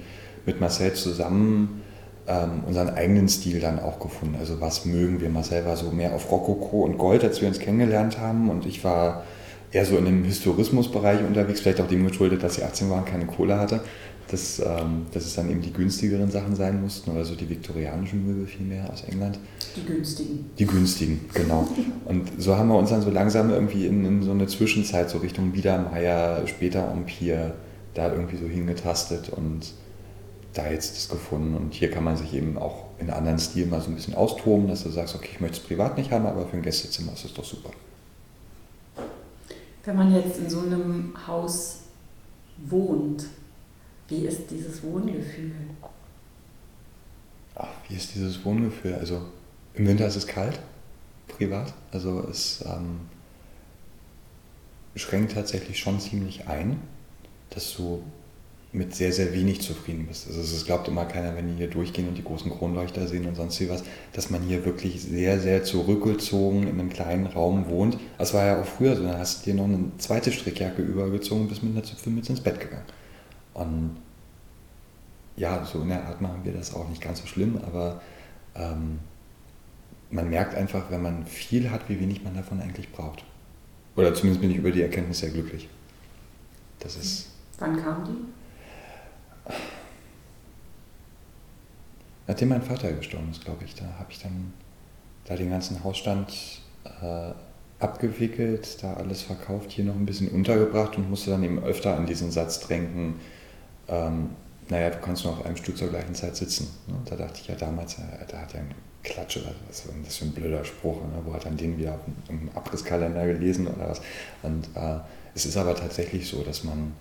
mit 0.45 0.59
Marcel 0.61 0.93
zusammen 0.93 1.82
ähm, 2.28 2.63
unseren 2.65 2.89
eigenen 2.89 3.30
Stil 3.30 3.59
dann 3.59 3.80
auch 3.80 3.99
gefunden. 3.99 4.36
Also 4.39 4.59
was 4.61 4.86
mögen 4.86 5.21
wir? 5.21 5.30
Marcel 5.30 5.65
war 5.65 5.75
so 5.75 5.91
mehr 5.91 6.13
auf 6.13 6.32
Rokoko 6.32 6.84
und 6.84 6.97
Gold, 6.97 7.23
als 7.23 7.41
wir 7.41 7.47
uns 7.47 7.59
kennengelernt 7.59 8.19
haben 8.19 8.49
und 8.49 8.65
ich 8.65 8.84
war 8.84 9.23
eher 9.71 9.86
so 9.86 9.97
in 9.97 10.05
dem 10.05 10.23
Historismusbereich 10.23 11.21
unterwegs, 11.21 11.61
vielleicht 11.61 11.82
auch 11.82 11.88
dem 11.88 12.07
geschuldet, 12.07 12.43
dass 12.43 12.57
ich 12.57 12.63
18 12.63 12.89
war 12.89 12.99
und 12.99 13.05
keine 13.05 13.25
Kohle 13.25 13.59
hatte, 13.59 13.82
dass, 14.30 14.59
ähm, 14.59 15.05
dass 15.13 15.25
es 15.25 15.36
dann 15.36 15.49
eben 15.49 15.61
die 15.61 15.71
günstigeren 15.71 16.30
Sachen 16.30 16.55
sein 16.55 16.82
mussten 16.82 17.11
oder 17.11 17.23
so 17.23 17.36
die 17.36 17.49
viktorianischen 17.49 18.25
Möbel 18.25 18.45
vielmehr 18.45 18.91
aus 18.91 19.03
England. 19.03 19.39
Die 19.75 19.86
günstigen. 19.86 20.49
Die 20.57 20.65
günstigen, 20.65 21.21
genau. 21.34 21.67
Und 22.05 22.30
so 22.38 22.55
haben 22.57 22.69
wir 22.69 22.78
uns 22.78 22.89
dann 22.89 23.01
so 23.01 23.09
langsam 23.09 23.49
irgendwie 23.49 23.86
in, 23.86 24.05
in 24.05 24.23
so 24.23 24.32
eine 24.32 24.47
Zwischenzeit, 24.47 25.09
so 25.09 25.19
Richtung 25.19 25.51
Biedermeier, 25.51 26.45
später 26.47 26.91
Empire, 26.91 27.53
da 27.93 28.11
irgendwie 28.11 28.38
so 28.38 28.45
hingetastet 28.45 29.30
und 29.30 29.73
da 30.53 30.69
jetzt 30.69 30.95
das 30.97 31.09
gefunden. 31.09 31.55
Und 31.55 31.73
hier 31.73 31.89
kann 31.89 32.03
man 32.03 32.17
sich 32.17 32.34
eben 32.34 32.57
auch 32.57 32.86
in 32.99 33.09
anderen 33.09 33.39
Stilen 33.39 33.69
mal 33.69 33.82
so 33.82 33.89
ein 33.89 33.95
bisschen 33.95 34.15
austoben, 34.15 34.67
dass 34.67 34.84
du 34.84 34.89
sagst, 34.89 35.15
okay, 35.15 35.30
ich 35.34 35.39
möchte 35.39 35.57
es 35.57 35.63
privat 35.63 35.97
nicht 35.97 36.11
haben, 36.11 36.25
aber 36.25 36.45
für 36.45 36.57
ein 36.57 36.63
Gästezimmer 36.63 37.13
ist 37.13 37.25
es 37.25 37.34
doch 37.34 37.45
super. 37.45 37.69
Wenn 39.86 39.95
man 39.95 40.13
jetzt 40.13 40.38
in 40.39 40.49
so 40.49 40.59
einem 40.59 41.13
Haus 41.28 41.80
wohnt, 42.57 43.25
wie 44.08 44.26
ist 44.26 44.49
dieses 44.49 44.82
Wohngefühl? 44.84 45.51
Ach, 47.55 47.70
wie 47.88 47.95
ist 47.95 48.16
dieses 48.16 48.43
Wohngefühl? 48.45 48.95
Also 48.95 49.22
im 49.74 49.88
Winter 49.88 50.08
ist 50.08 50.16
es 50.16 50.28
kalt, 50.28 50.60
privat. 51.28 51.74
Also 51.91 52.28
es 52.30 52.64
ähm, 52.66 53.01
schränkt 54.95 55.34
tatsächlich 55.34 55.80
schon 55.80 55.99
ziemlich 55.99 56.47
ein, 56.47 56.80
dass 57.49 57.76
du 57.76 58.03
mit 58.74 58.93
sehr, 58.93 59.14
sehr 59.14 59.34
wenig 59.34 59.62
zufrieden 59.62 60.05
bist. 60.08 60.28
Also 60.28 60.39
es 60.41 60.66
glaubt 60.66 60.88
immer 60.88 61.05
keiner, 61.05 61.36
wenn 61.36 61.47
die 61.47 61.55
hier 61.55 61.70
durchgehen 61.70 62.08
und 62.08 62.18
die 62.18 62.24
großen 62.24 62.51
Kronleuchter 62.51 63.08
sehen 63.08 63.26
und 63.26 63.36
sonst 63.36 63.60
wie 63.60 63.70
was, 63.70 63.84
dass 64.14 64.30
man 64.30 64.41
hier 64.41 64.66
wirklich 64.66 65.01
sehr, 65.01 65.39
sehr 65.39 65.64
zurückgezogen 65.64 66.64
in 66.64 66.80
einem 66.80 66.89
kleinen 66.89 67.28
Raum 67.28 67.70
wohnt. 67.70 67.97
Das 68.18 68.34
war 68.34 68.45
ja 68.45 68.62
auch 68.62 68.66
früher 68.66 68.95
so, 68.95 69.03
da 69.03 69.18
hast 69.18 69.45
du 69.45 69.51
dir 69.51 69.58
noch 69.58 69.66
eine 69.66 69.91
zweite 69.97 70.32
Strickjacke 70.32 70.82
übergezogen 70.82 71.43
und 71.43 71.49
bist 71.49 71.64
mit 71.64 71.74
einer 71.74 71.84
Zipfelmütze 71.84 72.34
ins 72.34 72.41
Bett 72.41 72.60
gegangen. 72.60 72.86
Und 73.58 73.97
ja, 75.36 75.66
so 75.66 75.82
in 75.82 75.89
der 75.89 76.05
Art 76.05 76.22
machen 76.22 76.41
wir 76.43 76.53
das 76.53 76.74
auch 76.74 76.88
nicht 76.88 77.01
ganz 77.01 77.22
so 77.22 77.28
schlimm, 77.28 77.60
aber 77.66 78.01
ähm, 78.55 78.99
man 80.10 80.30
merkt 80.30 80.55
einfach, 80.55 80.89
wenn 80.89 81.01
man 81.01 81.26
viel 81.26 81.70
hat, 81.70 81.89
wie 81.89 81.99
wenig 81.99 82.24
man 82.24 82.36
davon 82.36 82.62
eigentlich 82.62 82.91
braucht. 82.91 83.24
Oder 83.95 84.14
zumindest 84.14 84.41
bin 84.41 84.51
ich 84.51 84.58
über 84.58 84.72
die 84.72 84.82
Erkenntnis 84.82 85.20
sehr 85.20 85.32
glücklich. 85.32 85.68
Das 86.80 86.95
ist, 86.95 87.32
Wann 87.58 87.82
kam 87.82 88.03
die? 88.05 89.53
nachdem 92.28 92.49
mein 92.49 92.62
Vater 92.62 92.91
gestorben 92.93 93.30
ist, 93.32 93.43
glaube 93.43 93.64
ich, 93.66 93.74
da 93.74 93.86
habe 93.97 94.12
ich 94.12 94.22
dann 94.22 94.53
da 95.26 95.36
den 95.36 95.49
ganzen 95.49 95.84
Hausstand 95.84 96.62
äh, 97.01 97.32
abgewickelt, 97.80 98.84
da 98.84 98.93
alles 98.93 99.24
verkauft, 99.24 99.72
hier 99.72 99.86
noch 99.86 99.95
ein 99.95 100.05
bisschen 100.05 100.30
untergebracht 100.30 100.97
und 100.97 101.10
musste 101.10 101.32
dann 101.32 101.43
eben 101.43 101.64
öfter 101.64 101.97
an 101.97 102.05
diesen 102.05 102.32
Satz 102.32 102.68
denken, 102.68 103.20
ähm, 103.88 104.29
naja, 104.69 104.89
du 104.89 104.99
kannst 104.99 105.23
nur 105.23 105.33
auf 105.33 105.45
einem 105.45 105.55
Stuhl 105.55 105.75
zur 105.75 105.89
gleichen 105.89 106.15
Zeit 106.15 106.35
sitzen. 106.35 106.67
Ne? 106.88 106.95
Da 107.05 107.15
dachte 107.15 107.39
ich 107.41 107.47
ja 107.47 107.55
damals, 107.55 107.95
da 107.95 108.03
hat 108.39 108.53
er 108.53 108.59
einen 108.59 108.75
Klatsch 109.03 109.38
oder 109.38 109.53
was 109.67 109.83
denn 109.83 110.03
das 110.03 110.17
für 110.17 110.25
ein 110.25 110.31
blöder 110.31 110.65
Spruch, 110.65 110.97
ne? 110.97 111.21
wo 111.23 111.33
hat 111.33 111.45
er 111.45 111.51
den 111.51 111.77
wieder 111.77 111.99
im 112.27 112.49
Abrisskalender 112.53 113.25
gelesen 113.25 113.67
oder 113.67 113.89
was. 113.89 114.01
Und 114.43 114.67
äh, 114.75 114.99
es 115.33 115.45
ist 115.45 115.55
aber 115.55 115.75
tatsächlich 115.75 116.27
so, 116.27 116.43
dass 116.43 116.63
man, 116.63 116.93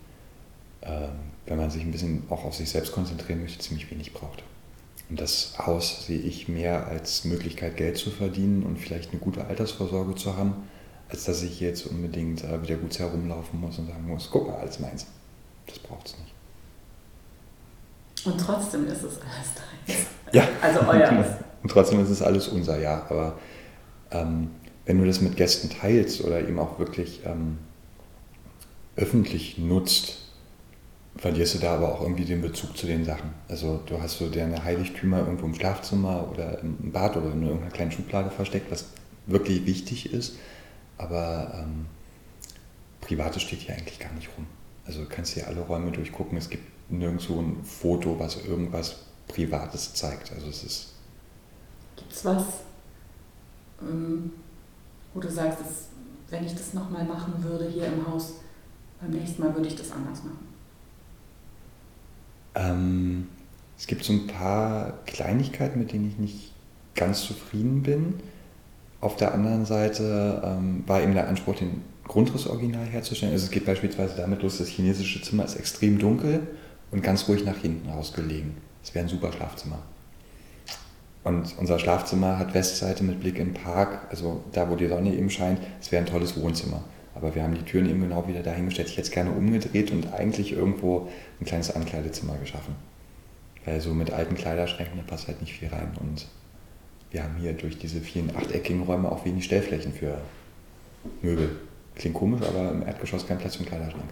äh, 0.82 1.08
wenn 1.46 1.58
man 1.58 1.70
sich 1.70 1.82
ein 1.82 1.90
bisschen 1.90 2.22
auch 2.30 2.44
auf 2.44 2.54
sich 2.54 2.70
selbst 2.70 2.92
konzentrieren 2.92 3.40
möchte, 3.40 3.58
ziemlich 3.58 3.90
wenig 3.90 4.12
braucht. 4.12 4.44
Und 5.08 5.20
das 5.20 5.54
Haus 5.58 6.06
sehe 6.06 6.18
ich 6.18 6.48
mehr 6.48 6.86
als 6.88 7.24
Möglichkeit, 7.24 7.76
Geld 7.76 7.96
zu 7.96 8.10
verdienen 8.10 8.64
und 8.64 8.78
vielleicht 8.78 9.10
eine 9.10 9.20
gute 9.20 9.44
Altersvorsorge 9.44 10.16
zu 10.16 10.36
haben, 10.36 10.68
als 11.08 11.24
dass 11.24 11.42
ich 11.42 11.60
jetzt 11.60 11.86
unbedingt 11.86 12.44
äh, 12.44 12.62
wieder 12.62 12.76
gut 12.76 12.98
herumlaufen 12.98 13.60
muss 13.60 13.78
und 13.78 13.86
sagen 13.88 14.06
muss, 14.06 14.28
guck 14.30 14.48
mal, 14.48 14.56
alles 14.56 14.80
meins. 14.80 15.06
Das 15.66 15.78
braucht 15.78 16.06
es 16.08 16.18
nicht. 16.18 16.25
Und 18.26 18.38
trotzdem 18.38 18.86
ist 18.88 19.02
es 19.02 19.18
alles 19.20 19.54
deins. 19.86 20.06
Ja. 20.32 20.48
Also 20.60 20.80
euer. 20.80 21.38
Und 21.62 21.70
trotzdem 21.70 22.00
ist 22.00 22.10
es 22.10 22.22
alles 22.22 22.48
unser, 22.48 22.78
ja. 22.78 23.06
Aber 23.08 23.38
ähm, 24.10 24.50
wenn 24.84 24.98
du 24.98 25.06
das 25.06 25.20
mit 25.20 25.36
Gästen 25.36 25.70
teilst 25.70 26.22
oder 26.22 26.40
eben 26.40 26.58
auch 26.58 26.78
wirklich 26.78 27.20
ähm, 27.24 27.58
öffentlich 28.96 29.58
nutzt, 29.58 30.18
verlierst 31.16 31.54
du 31.54 31.58
da 31.58 31.74
aber 31.74 31.92
auch 31.92 32.02
irgendwie 32.02 32.24
den 32.24 32.42
Bezug 32.42 32.76
zu 32.76 32.86
den 32.86 33.04
Sachen. 33.04 33.30
Also 33.48 33.80
du 33.86 34.00
hast 34.00 34.18
so 34.18 34.28
deine 34.28 34.62
Heiligtümer 34.64 35.20
irgendwo 35.20 35.46
im 35.46 35.54
Schlafzimmer 35.54 36.28
oder 36.30 36.60
im 36.60 36.92
Bad 36.92 37.16
oder 37.16 37.32
in 37.32 37.42
irgendeiner 37.42 37.70
kleinen 37.70 37.92
Schublade 37.92 38.30
versteckt, 38.30 38.70
was 38.70 38.86
wirklich 39.26 39.66
wichtig 39.66 40.12
ist. 40.12 40.36
Aber 40.98 41.52
ähm, 41.54 41.86
Privates 43.00 43.42
steht 43.42 43.60
hier 43.60 43.74
eigentlich 43.74 43.98
gar 43.98 44.12
nicht 44.12 44.28
rum. 44.36 44.46
Also 44.86 45.00
du 45.00 45.08
kannst 45.08 45.34
hier 45.34 45.46
alle 45.46 45.60
Räume 45.60 45.90
durchgucken. 45.90 46.38
Es 46.38 46.48
gibt 46.48 46.64
nirgendwo 46.88 47.40
ein 47.40 47.64
Foto, 47.64 48.18
was 48.18 48.44
irgendwas 48.44 48.96
Privates 49.28 49.94
zeigt. 49.94 50.32
Also 50.32 50.48
es 50.48 50.62
ist 50.62 50.96
Gibt 51.96 52.12
es 52.12 52.24
was, 52.24 52.44
ähm, 53.82 54.30
wo 55.14 55.20
du 55.20 55.30
sagst, 55.30 55.60
dass, 55.60 55.88
wenn 56.30 56.44
ich 56.44 56.54
das 56.54 56.74
nochmal 56.74 57.04
machen 57.04 57.42
würde 57.42 57.68
hier 57.68 57.86
im 57.86 58.06
Haus, 58.06 58.34
beim 59.00 59.10
nächsten 59.10 59.42
Mal 59.42 59.54
würde 59.54 59.68
ich 59.68 59.76
das 59.76 59.92
anders 59.92 60.22
machen? 60.22 60.46
Ähm, 62.54 63.28
es 63.78 63.86
gibt 63.86 64.04
so 64.04 64.12
ein 64.12 64.26
paar 64.26 64.98
Kleinigkeiten, 65.06 65.78
mit 65.78 65.92
denen 65.92 66.08
ich 66.08 66.18
nicht 66.18 66.52
ganz 66.94 67.22
zufrieden 67.22 67.82
bin. 67.82 68.14
Auf 69.00 69.16
der 69.16 69.34
anderen 69.34 69.66
Seite 69.66 70.42
ähm, 70.44 70.84
war 70.86 71.02
eben 71.02 71.12
der 71.12 71.28
Anspruch, 71.28 71.56
den 71.56 71.82
Grundriss 72.04 72.46
original 72.46 72.86
herzustellen. 72.86 73.32
Also 73.32 73.46
es 73.46 73.50
geht 73.50 73.66
beispielsweise 73.66 74.16
damit 74.16 74.42
los, 74.42 74.58
das 74.58 74.68
chinesische 74.68 75.20
Zimmer 75.22 75.44
ist 75.44 75.56
extrem 75.56 75.98
dunkel 75.98 76.46
und 76.90 77.02
ganz 77.02 77.28
ruhig 77.28 77.44
nach 77.44 77.58
hinten 77.58 77.88
rausgelegen. 77.88 78.56
Es 78.82 78.94
wäre 78.94 79.04
ein 79.04 79.08
super 79.08 79.32
Schlafzimmer. 79.32 79.78
Und 81.24 81.56
unser 81.58 81.80
Schlafzimmer 81.80 82.38
hat 82.38 82.54
Westseite 82.54 83.02
mit 83.02 83.18
Blick 83.18 83.38
in 83.38 83.52
den 83.52 83.54
Park, 83.54 84.06
also 84.10 84.44
da, 84.52 84.70
wo 84.70 84.76
die 84.76 84.86
Sonne 84.86 85.12
eben 85.12 85.28
scheint. 85.28 85.60
Es 85.80 85.90
wäre 85.90 86.04
ein 86.04 86.08
tolles 86.08 86.40
Wohnzimmer. 86.40 86.84
Aber 87.16 87.34
wir 87.34 87.42
haben 87.42 87.54
die 87.54 87.62
Türen 87.62 87.90
eben 87.90 88.02
genau 88.02 88.28
wieder 88.28 88.42
dahingestellt. 88.42 88.88
Ich 88.88 88.96
hätte 88.96 89.08
es 89.08 89.10
gerne 89.10 89.32
umgedreht 89.32 89.90
und 89.90 90.12
eigentlich 90.12 90.52
irgendwo 90.52 91.08
ein 91.40 91.46
kleines 91.46 91.74
Ankleidezimmer 91.74 92.36
geschaffen. 92.36 92.76
Weil 93.64 93.80
so 93.80 93.92
mit 93.92 94.12
alten 94.12 94.36
Kleiderschränken, 94.36 94.98
da 94.98 95.02
passt 95.02 95.26
halt 95.26 95.40
nicht 95.40 95.54
viel 95.54 95.68
rein. 95.68 95.96
Und 95.98 96.28
wir 97.10 97.24
haben 97.24 97.36
hier 97.40 97.54
durch 97.54 97.78
diese 97.78 98.00
vielen 98.00 98.36
achteckigen 98.36 98.82
Räume 98.82 99.10
auch 99.10 99.24
wenig 99.24 99.46
Stellflächen 99.46 99.92
für 99.92 100.18
Möbel. 101.22 101.56
Klingt 101.96 102.14
komisch, 102.14 102.42
aber 102.46 102.70
im 102.70 102.86
Erdgeschoss 102.86 103.26
kein 103.26 103.38
Platz 103.38 103.56
für 103.56 103.60
einen 103.60 103.68
Kleiderschrank. 103.70 104.10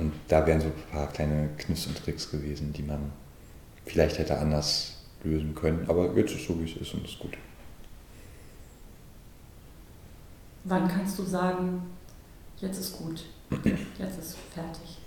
Und 0.00 0.12
da 0.28 0.46
wären 0.46 0.62
so 0.62 0.68
ein 0.68 0.72
paar 0.90 1.08
kleine 1.08 1.50
Kniffs 1.58 1.86
und 1.86 2.02
Tricks 2.02 2.30
gewesen, 2.30 2.72
die 2.72 2.82
man 2.82 3.12
vielleicht 3.84 4.18
hätte 4.18 4.38
anders 4.38 4.94
lösen 5.22 5.54
können. 5.54 5.84
Aber 5.88 6.16
jetzt 6.16 6.32
ist 6.32 6.40
es 6.40 6.46
so, 6.46 6.58
wie 6.58 6.64
es 6.64 6.76
ist 6.76 6.94
und 6.94 7.04
ist 7.04 7.18
gut. 7.18 7.36
Wann 10.64 10.88
kannst 10.88 11.18
du 11.18 11.22
sagen, 11.24 11.82
jetzt 12.60 12.78
ist 12.78 12.96
gut, 12.96 13.24
jetzt 13.98 14.18
ist 14.18 14.36
fertig? 14.54 14.98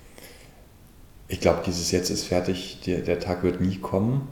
Ich 1.28 1.40
glaube, 1.40 1.64
dieses 1.66 1.90
Jetzt 1.90 2.12
ist 2.12 2.26
fertig, 2.26 2.82
der, 2.86 3.02
der 3.02 3.20
Tag 3.20 3.42
wird 3.42 3.62
nie 3.62 3.78
kommen. 3.78 4.28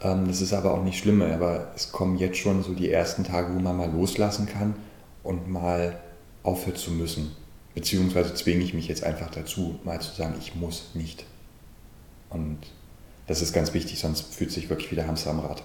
Ähm, 0.00 0.26
das 0.26 0.40
ist 0.40 0.54
aber 0.54 0.72
auch 0.72 0.82
nicht 0.82 0.98
schlimm, 0.98 1.20
aber 1.20 1.72
es 1.76 1.92
kommen 1.92 2.16
jetzt 2.16 2.38
schon 2.38 2.62
so 2.62 2.72
die 2.72 2.90
ersten 2.90 3.24
Tage, 3.24 3.54
wo 3.54 3.58
man 3.58 3.76
mal 3.76 3.90
loslassen 3.90 4.46
kann 4.46 4.74
und 5.22 5.50
mal 5.50 6.00
aufhört 6.42 6.78
zu 6.78 6.90
müssen. 6.90 7.32
Beziehungsweise 7.74 8.34
zwinge 8.34 8.64
ich 8.64 8.74
mich 8.74 8.88
jetzt 8.88 9.04
einfach 9.04 9.30
dazu, 9.30 9.78
mal 9.84 10.00
zu 10.00 10.12
sagen, 10.12 10.34
ich 10.40 10.54
muss 10.54 10.90
nicht. 10.94 11.24
Und 12.28 12.58
das 13.26 13.42
ist 13.42 13.52
ganz 13.52 13.74
wichtig, 13.74 13.98
sonst 13.98 14.34
fühlt 14.34 14.50
sich 14.50 14.68
wirklich 14.68 14.90
wieder 14.90 15.06
Hamster 15.06 15.30
am 15.30 15.40
Rad. 15.40 15.62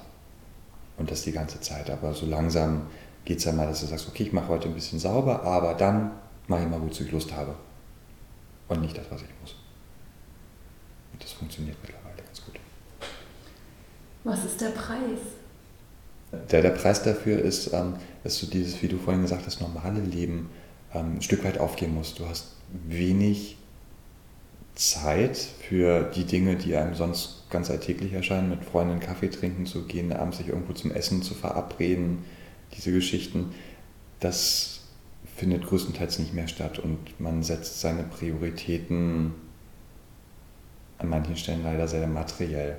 Und 0.98 1.10
das 1.10 1.24
die 1.24 1.32
ganze 1.32 1.60
Zeit. 1.62 1.90
Aber 1.90 2.14
so 2.14 2.26
langsam 2.26 2.88
geht 3.26 3.40
es 3.40 3.44
dann 3.46 3.56
mal, 3.56 3.68
dass 3.68 3.82
du 3.82 3.88
sagst, 3.88 4.08
okay, 4.08 4.24
ich 4.24 4.34
mache 4.34 4.50
heute 4.50 4.68
ein 4.68 4.76
bisschen 4.76 5.00
sauber, 5.00 5.44
aber 5.44 5.74
dann 5.74 6.12
mache 6.48 6.64
ich 6.64 6.70
mal, 6.70 6.82
wozu 6.82 7.04
ich 7.04 7.12
Lust 7.12 7.34
habe. 7.34 7.56
Und 8.68 8.82
nicht 8.82 8.98
das, 8.98 9.06
was 9.10 9.22
ich 9.22 9.30
muss. 9.42 9.56
Und 11.14 11.24
das 11.24 11.32
funktioniert 11.32 11.78
mittlerweile 11.82 12.22
ganz 12.24 12.44
gut. 12.44 12.60
Was 14.24 14.46
ist 14.46 14.62
der 14.62 14.70
Preis? 14.70 15.20
Der, 16.52 16.62
der 16.62 16.72
Preis 16.72 17.04
dafür 17.04 17.40
ist, 17.40 17.74
ähm, 17.74 17.96
dass 18.24 18.40
du 18.40 18.48
dieses, 18.48 18.82
wie 18.82 18.88
du 18.88 18.98
vorhin 18.98 19.22
gesagt 19.22 19.46
hast, 19.46 19.62
normale 19.62 20.02
Leben 20.02 20.50
ein 21.00 21.22
Stück 21.22 21.44
weit 21.44 21.60
aufgeben 21.60 21.96
musst. 21.96 22.20
Du 22.20 22.28
hast 22.28 22.54
wenig 22.88 23.58
Zeit 24.76 25.38
für 25.38 26.04
die 26.04 26.26
Dinge, 26.26 26.56
die 26.56 26.76
einem 26.76 26.96
sonst 26.96 27.44
ganz 27.50 27.72
alltäglich 27.72 28.14
erscheinen, 28.14 28.50
mit 28.50 28.64
Freunden 28.64 29.00
Kaffee 29.00 29.30
trinken 29.30 29.66
zu 29.66 29.84
gehen, 29.84 30.12
abends 30.12 30.38
sich 30.38 30.50
irgendwo 30.50 30.74
zum 30.74 30.92
Essen 30.92 31.22
zu 31.22 31.34
verabreden, 31.34 32.26
diese 32.76 32.92
Geschichten, 32.92 33.52
das 34.20 34.82
findet 35.36 35.66
größtenteils 35.66 36.20
nicht 36.20 36.34
mehr 36.34 36.48
statt 36.48 36.80
und 36.80 37.20
man 37.20 37.44
setzt 37.44 37.82
seine 37.82 38.04
Prioritäten 38.04 39.34
an 40.98 41.10
manchen 41.10 41.38
Stellen 41.38 41.64
leider 41.64 41.88
sehr 41.88 42.08
materiell. 42.08 42.78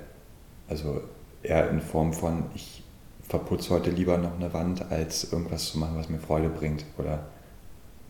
Also 0.67 1.01
eher 1.43 1.69
in 1.69 1.81
Form 1.81 2.13
von, 2.13 2.45
ich 2.55 2.83
verputze 3.27 3.69
heute 3.71 3.91
lieber 3.91 4.17
noch 4.17 4.35
eine 4.35 4.53
Wand, 4.53 4.91
als 4.91 5.31
irgendwas 5.31 5.65
zu 5.65 5.77
machen, 5.79 5.97
was 5.97 6.09
mir 6.09 6.19
Freude 6.19 6.49
bringt 6.49 6.85
oder 6.97 7.27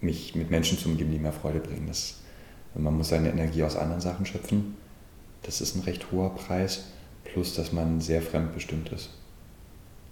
mich 0.01 0.35
mit 0.35 0.49
Menschen 0.49 0.77
zu 0.77 0.89
umgeben, 0.89 1.11
die 1.11 1.19
mir 1.19 1.31
Freude 1.31 1.59
bringen. 1.59 1.87
Das, 1.87 2.15
man 2.75 2.95
muss 2.95 3.09
seine 3.09 3.29
Energie 3.29 3.63
aus 3.63 3.75
anderen 3.75 4.01
Sachen 4.01 4.25
schöpfen. 4.25 4.75
Das 5.43 5.61
ist 5.61 5.75
ein 5.75 5.83
recht 5.83 6.11
hoher 6.11 6.35
Preis, 6.35 6.85
plus 7.23 7.55
dass 7.55 7.71
man 7.71 8.01
sehr 8.01 8.21
fremdbestimmt 8.21 8.89
ist. 8.89 9.09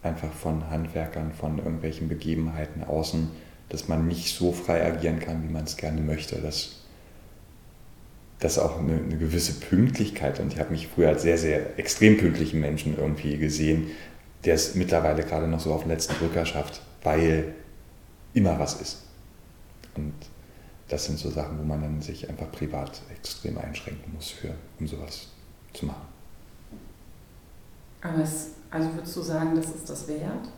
Einfach 0.04 0.32
von 0.32 0.70
Handwerkern, 0.70 1.32
von 1.34 1.58
irgendwelchen 1.58 2.08
Begebenheiten 2.08 2.84
außen, 2.84 3.30
dass 3.70 3.88
man 3.88 4.08
nicht 4.08 4.36
so 4.36 4.52
frei 4.52 4.86
agieren 4.86 5.20
kann, 5.20 5.44
wie 5.44 5.52
man 5.52 5.64
es 5.64 5.78
gerne 5.78 6.02
möchte. 6.02 6.38
Dass, 6.38 6.84
dass 8.40 8.60
auch 8.60 8.80
eine, 8.80 8.94
eine 8.98 9.18
gewisse 9.18 9.54
Pünktlichkeit, 9.54 10.40
und 10.40 10.54
ich 10.54 10.60
habe 10.60 10.72
mich 10.72 10.88
früher 10.88 11.10
als 11.10 11.24
sehr, 11.24 11.38
sehr 11.38 11.80
extrem 11.80 12.18
pünktlichen 12.18 12.60
Menschen 12.60 12.98
irgendwie 12.98 13.38
gesehen, 13.38 13.88
der 14.46 14.54
es 14.56 14.76
mittlerweile 14.76 15.24
gerade 15.24 15.48
noch 15.48 15.60
so 15.60 15.74
auf 15.74 15.82
den 15.82 15.90
letzten 15.90 16.14
Drücker 16.16 16.46
schafft, 16.46 16.82
weil 17.04 17.56
immer 18.34 18.60
was 18.60 18.80
ist. 18.80 19.05
Und 19.96 20.14
das 20.88 21.06
sind 21.06 21.18
so 21.18 21.30
Sachen, 21.30 21.58
wo 21.58 21.64
man 21.64 21.82
dann 21.82 22.02
sich 22.02 22.30
einfach 22.30 22.52
privat 22.52 23.02
extrem 23.12 23.58
einschränken 23.58 24.14
muss, 24.14 24.30
für, 24.30 24.54
um 24.80 24.88
sowas 24.88 25.28
zu 25.74 25.86
machen. 25.86 26.08
Aber 28.02 28.22
es, 28.22 28.52
also 28.70 28.93
würdest 28.93 29.16
du 29.16 29.22
sagen, 29.22 29.56
das 29.56 29.68
ist 29.68 29.89
das 29.89 30.08
wert? 30.08 30.50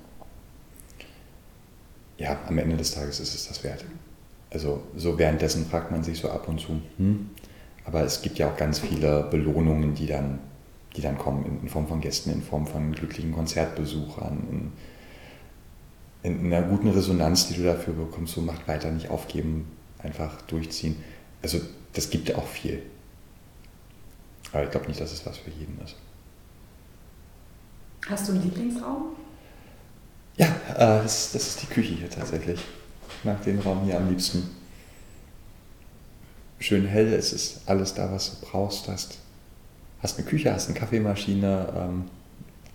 Ja, 2.17 2.37
am 2.47 2.57
Ende 2.57 2.75
des 2.75 2.91
Tages 2.91 3.19
ist 3.19 3.33
es 3.35 3.47
das 3.47 3.63
wert. 3.63 3.85
Also 4.49 4.81
so 4.95 5.17
währenddessen 5.17 5.65
fragt 5.65 5.91
man 5.91 6.03
sich 6.03 6.19
so 6.19 6.29
ab 6.29 6.47
und 6.47 6.59
zu, 6.59 6.81
hm? 6.97 7.29
aber 7.85 8.03
es 8.03 8.21
gibt 8.21 8.37
ja 8.37 8.49
auch 8.49 8.57
ganz 8.57 8.79
viele 8.79 9.23
Belohnungen, 9.29 9.93
die 9.93 10.07
dann, 10.07 10.39
die 10.95 11.01
dann 11.01 11.17
kommen 11.17 11.61
in, 11.61 11.69
Form 11.69 11.87
von 11.87 12.01
Gästen, 12.01 12.31
in 12.31 12.41
Form 12.41 12.65
von 12.65 12.91
glücklichen 12.91 13.33
Konzertbesuchern, 13.33 14.47
in, 14.51 14.71
in 16.27 16.53
einer 16.53 16.67
guten 16.67 16.89
Resonanz, 16.89 17.47
die 17.47 17.55
du 17.55 17.63
dafür 17.63 17.93
bekommst, 17.93 18.33
so 18.33 18.41
macht 18.41 18.67
weiter 18.67 18.91
nicht 18.91 19.09
aufgeben, 19.09 19.65
einfach 19.99 20.41
durchziehen. 20.43 20.97
Also 21.41 21.61
das 21.93 22.09
gibt 22.09 22.29
ja 22.29 22.35
auch 22.35 22.47
viel. 22.47 22.83
Aber 24.51 24.63
ich 24.63 24.71
glaube 24.71 24.87
nicht, 24.87 24.99
dass 24.99 25.11
es 25.11 25.25
was 25.25 25.37
für 25.37 25.51
jeden 25.51 25.79
ist. 25.83 25.95
Hast 28.07 28.27
du 28.27 28.33
einen 28.33 28.43
Lieblingsraum? 28.43 29.15
Ja, 30.37 30.47
äh, 30.75 31.01
das, 31.03 31.31
das 31.31 31.47
ist 31.47 31.61
die 31.61 31.67
Küche 31.67 31.93
hier 31.93 32.09
tatsächlich. 32.09 32.59
Ich 33.17 33.25
mag 33.25 33.41
den 33.43 33.59
Raum 33.59 33.83
hier 33.85 33.97
am 33.97 34.09
liebsten. 34.09 34.49
Schön 36.59 36.85
hell, 36.85 37.13
es 37.13 37.33
ist 37.33 37.61
alles 37.67 37.93
da, 37.93 38.11
was 38.11 38.39
du 38.39 38.45
brauchst. 38.45 38.87
Hast, 38.87 39.17
hast 40.01 40.17
eine 40.17 40.27
Küche, 40.27 40.53
hast 40.53 40.69
eine 40.69 40.77
Kaffeemaschine, 40.77 41.73
ähm, 41.75 42.05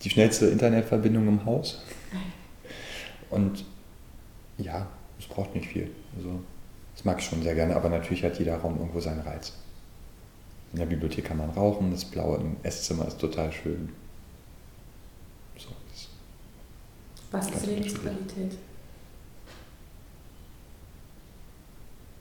die 0.02 0.10
schnellste 0.10 0.46
Internetverbindung 0.46 1.28
im 1.28 1.44
Haus. 1.44 1.82
Und 3.32 3.64
ja, 4.58 4.86
es 5.18 5.26
braucht 5.26 5.54
nicht 5.54 5.68
viel. 5.68 5.90
Also, 6.16 6.40
das 6.94 7.04
mag 7.04 7.18
ich 7.18 7.24
schon 7.24 7.42
sehr 7.42 7.54
gerne, 7.54 7.74
aber 7.74 7.88
natürlich 7.88 8.22
hat 8.22 8.38
jeder 8.38 8.58
Raum 8.58 8.78
irgendwo 8.78 9.00
seinen 9.00 9.20
Reiz. 9.20 9.54
In 10.72 10.78
der 10.78 10.86
Bibliothek 10.86 11.24
kann 11.24 11.38
man 11.38 11.50
rauchen, 11.50 11.90
das 11.90 12.04
Blaue 12.04 12.36
im 12.36 12.56
Esszimmer 12.62 13.08
ist 13.08 13.18
total 13.18 13.50
schön. 13.50 13.88
So, 15.56 15.68
Was 17.30 17.50
ist 17.50 17.66
Lebensqualität? 17.66 18.58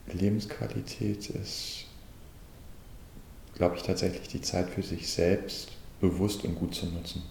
Lebensqualität 0.07 1.30
ist, 1.30 1.86
glaube 3.55 3.76
ich, 3.76 3.84
tatsächlich 3.84 4.30
die 4.30 4.41
Zeit 4.41 4.70
für 4.70 4.84
sich 4.84 5.12
selbst 5.12 5.74
bewusst 5.99 6.45
und 6.45 6.55
gut 6.55 6.74
zu 6.74 6.86
nutzen. 6.86 7.24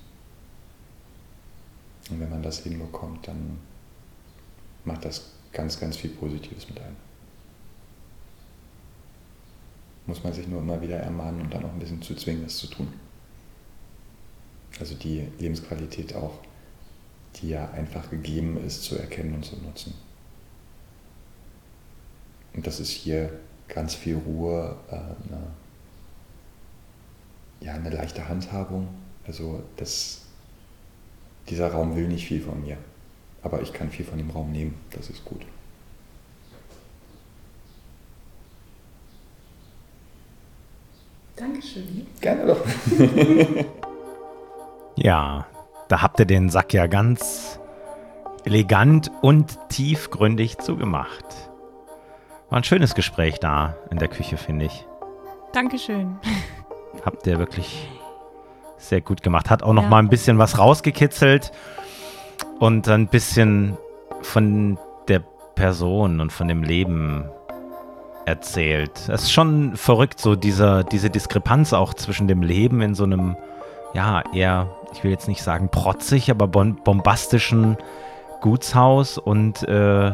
Und 2.10 2.20
wenn 2.20 2.30
man 2.30 2.42
das 2.42 2.60
hinbekommt, 2.60 3.28
dann 3.28 3.58
macht 4.90 5.04
das 5.04 5.32
ganz, 5.52 5.78
ganz 5.78 5.96
viel 5.96 6.10
Positives 6.10 6.68
mit 6.68 6.80
einem. 6.80 6.96
Muss 10.06 10.24
man 10.24 10.32
sich 10.32 10.48
nur 10.48 10.60
immer 10.60 10.80
wieder 10.80 10.98
ermahnen 10.98 11.42
und 11.42 11.54
dann 11.54 11.64
auch 11.64 11.72
ein 11.72 11.78
bisschen 11.78 12.02
zu 12.02 12.14
zwingen, 12.14 12.42
das 12.42 12.56
zu 12.56 12.66
tun. 12.66 12.92
Also 14.78 14.94
die 14.94 15.28
Lebensqualität 15.38 16.14
auch, 16.14 16.38
die 17.36 17.50
ja 17.50 17.70
einfach 17.70 18.10
gegeben 18.10 18.56
ist, 18.64 18.82
zu 18.82 18.96
erkennen 18.96 19.34
und 19.34 19.44
zu 19.44 19.56
nutzen. 19.56 19.94
Und 22.54 22.66
das 22.66 22.80
ist 22.80 22.90
hier 22.90 23.38
ganz 23.68 23.94
viel 23.94 24.16
Ruhe, 24.16 24.76
äh, 24.90 24.94
eine, 24.94 25.46
ja, 27.60 27.74
eine 27.74 27.90
leichte 27.90 28.28
Handhabung. 28.28 28.88
Also 29.24 29.62
das, 29.76 30.22
dieser 31.48 31.70
Raum 31.70 31.94
will 31.94 32.08
nicht 32.08 32.26
viel 32.26 32.40
von 32.40 32.60
mir, 32.62 32.78
aber 33.42 33.60
ich 33.62 33.72
kann 33.72 33.90
viel 33.90 34.04
von 34.04 34.18
dem 34.18 34.30
Raum 34.30 34.52
nehmen. 34.52 34.74
Das 34.90 35.08
ist 35.10 35.24
gut. 35.24 35.42
Dankeschön. 41.36 42.06
Gerne 42.20 42.46
doch. 42.46 42.60
Ja, 44.96 45.46
da 45.88 46.02
habt 46.02 46.18
ihr 46.18 46.26
den 46.26 46.50
Sack 46.50 46.74
ja 46.74 46.86
ganz 46.86 47.58
elegant 48.44 49.10
und 49.22 49.56
tiefgründig 49.70 50.58
zugemacht. 50.58 51.24
War 52.50 52.58
ein 52.58 52.64
schönes 52.64 52.94
Gespräch 52.94 53.38
da 53.38 53.76
in 53.90 53.96
der 53.98 54.08
Küche, 54.08 54.36
finde 54.36 54.66
ich. 54.66 54.84
Dankeschön. 55.54 56.18
Habt 57.02 57.26
ihr 57.26 57.38
wirklich 57.38 57.88
sehr 58.76 59.00
gut 59.00 59.22
gemacht. 59.22 59.48
Hat 59.48 59.62
auch 59.62 59.72
noch 59.72 59.84
Ja. 59.84 59.88
mal 59.88 60.00
ein 60.00 60.10
bisschen 60.10 60.36
was 60.36 60.58
rausgekitzelt 60.58 61.50
und 62.60 62.88
ein 62.88 63.08
bisschen 63.08 63.76
von 64.22 64.78
der 65.08 65.20
Person 65.56 66.20
und 66.20 66.30
von 66.30 66.46
dem 66.46 66.62
Leben 66.62 67.24
erzählt. 68.26 68.92
Es 69.08 69.22
ist 69.22 69.32
schon 69.32 69.76
verrückt, 69.76 70.20
so 70.20 70.36
dieser, 70.36 70.84
diese 70.84 71.10
Diskrepanz 71.10 71.72
auch 71.72 71.94
zwischen 71.94 72.28
dem 72.28 72.42
Leben 72.42 72.82
in 72.82 72.94
so 72.94 73.04
einem, 73.04 73.36
ja, 73.94 74.22
eher, 74.34 74.70
ich 74.92 75.02
will 75.02 75.10
jetzt 75.10 75.26
nicht 75.26 75.42
sagen 75.42 75.70
protzig, 75.70 76.30
aber 76.30 76.46
bombastischen 76.46 77.76
Gutshaus 78.42 79.18
und 79.18 79.66
äh, 79.66 80.12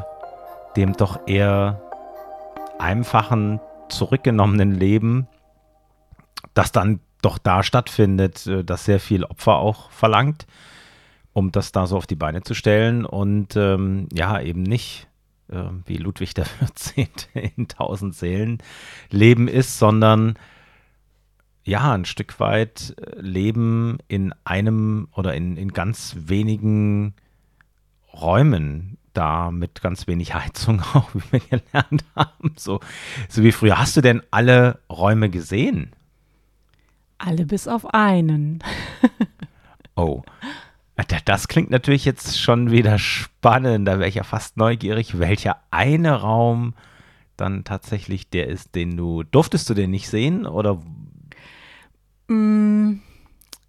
dem 0.76 0.92
doch 0.94 1.26
eher 1.26 1.82
einfachen, 2.78 3.60
zurückgenommenen 3.88 4.72
Leben, 4.72 5.26
das 6.54 6.70
dann 6.70 7.00
doch 7.22 7.38
da 7.38 7.64
stattfindet, 7.64 8.46
äh, 8.46 8.62
das 8.62 8.84
sehr 8.84 9.00
viel 9.00 9.24
Opfer 9.24 9.56
auch 9.56 9.90
verlangt, 9.90 10.46
um 11.36 11.52
das 11.52 11.70
da 11.70 11.86
so 11.86 11.98
auf 11.98 12.06
die 12.06 12.14
Beine 12.14 12.40
zu 12.40 12.54
stellen 12.54 13.04
und 13.04 13.56
ähm, 13.56 14.08
ja, 14.10 14.40
eben 14.40 14.62
nicht 14.62 15.06
äh, 15.50 15.64
wie 15.84 15.98
Ludwig 15.98 16.32
der 16.32 16.46
14. 16.46 17.08
in 17.56 17.68
tausend 17.68 18.14
Seelen 18.14 18.56
Leben 19.10 19.46
ist, 19.46 19.78
sondern 19.78 20.38
ja, 21.62 21.92
ein 21.92 22.06
Stück 22.06 22.40
weit 22.40 22.94
äh, 22.98 23.20
Leben 23.20 23.98
in 24.08 24.32
einem 24.44 25.08
oder 25.14 25.34
in, 25.34 25.58
in 25.58 25.74
ganz 25.74 26.16
wenigen 26.20 27.12
Räumen 28.14 28.96
da 29.12 29.50
mit 29.50 29.82
ganz 29.82 30.06
wenig 30.06 30.32
Heizung 30.32 30.80
auch, 30.94 31.14
wie 31.14 31.32
wir 31.32 31.40
gelernt 31.40 32.06
haben. 32.14 32.54
So, 32.56 32.80
so 33.28 33.42
wie 33.42 33.52
früher. 33.52 33.78
Hast 33.78 33.94
du 33.94 34.00
denn 34.00 34.22
alle 34.30 34.78
Räume 34.88 35.28
gesehen? 35.28 35.92
Alle 37.18 37.44
bis 37.44 37.68
auf 37.68 37.92
einen. 37.92 38.64
Oh. 39.98 40.22
Das 41.26 41.48
klingt 41.48 41.70
natürlich 41.70 42.04
jetzt 42.06 42.40
schon 42.40 42.70
wieder 42.70 42.98
spannend. 42.98 43.86
Da 43.86 43.98
wäre 43.98 44.08
ich 44.08 44.14
ja 44.14 44.22
fast 44.22 44.56
neugierig, 44.56 45.18
welcher 45.18 45.60
eine 45.70 46.20
Raum 46.20 46.74
dann 47.36 47.64
tatsächlich 47.64 48.30
der 48.30 48.48
ist, 48.48 48.74
den 48.74 48.96
du. 48.96 49.22
Durftest 49.22 49.68
du 49.68 49.74
den 49.74 49.90
nicht 49.90 50.08
sehen? 50.08 50.46
Oder? 50.46 50.80
Mm, 52.28 53.00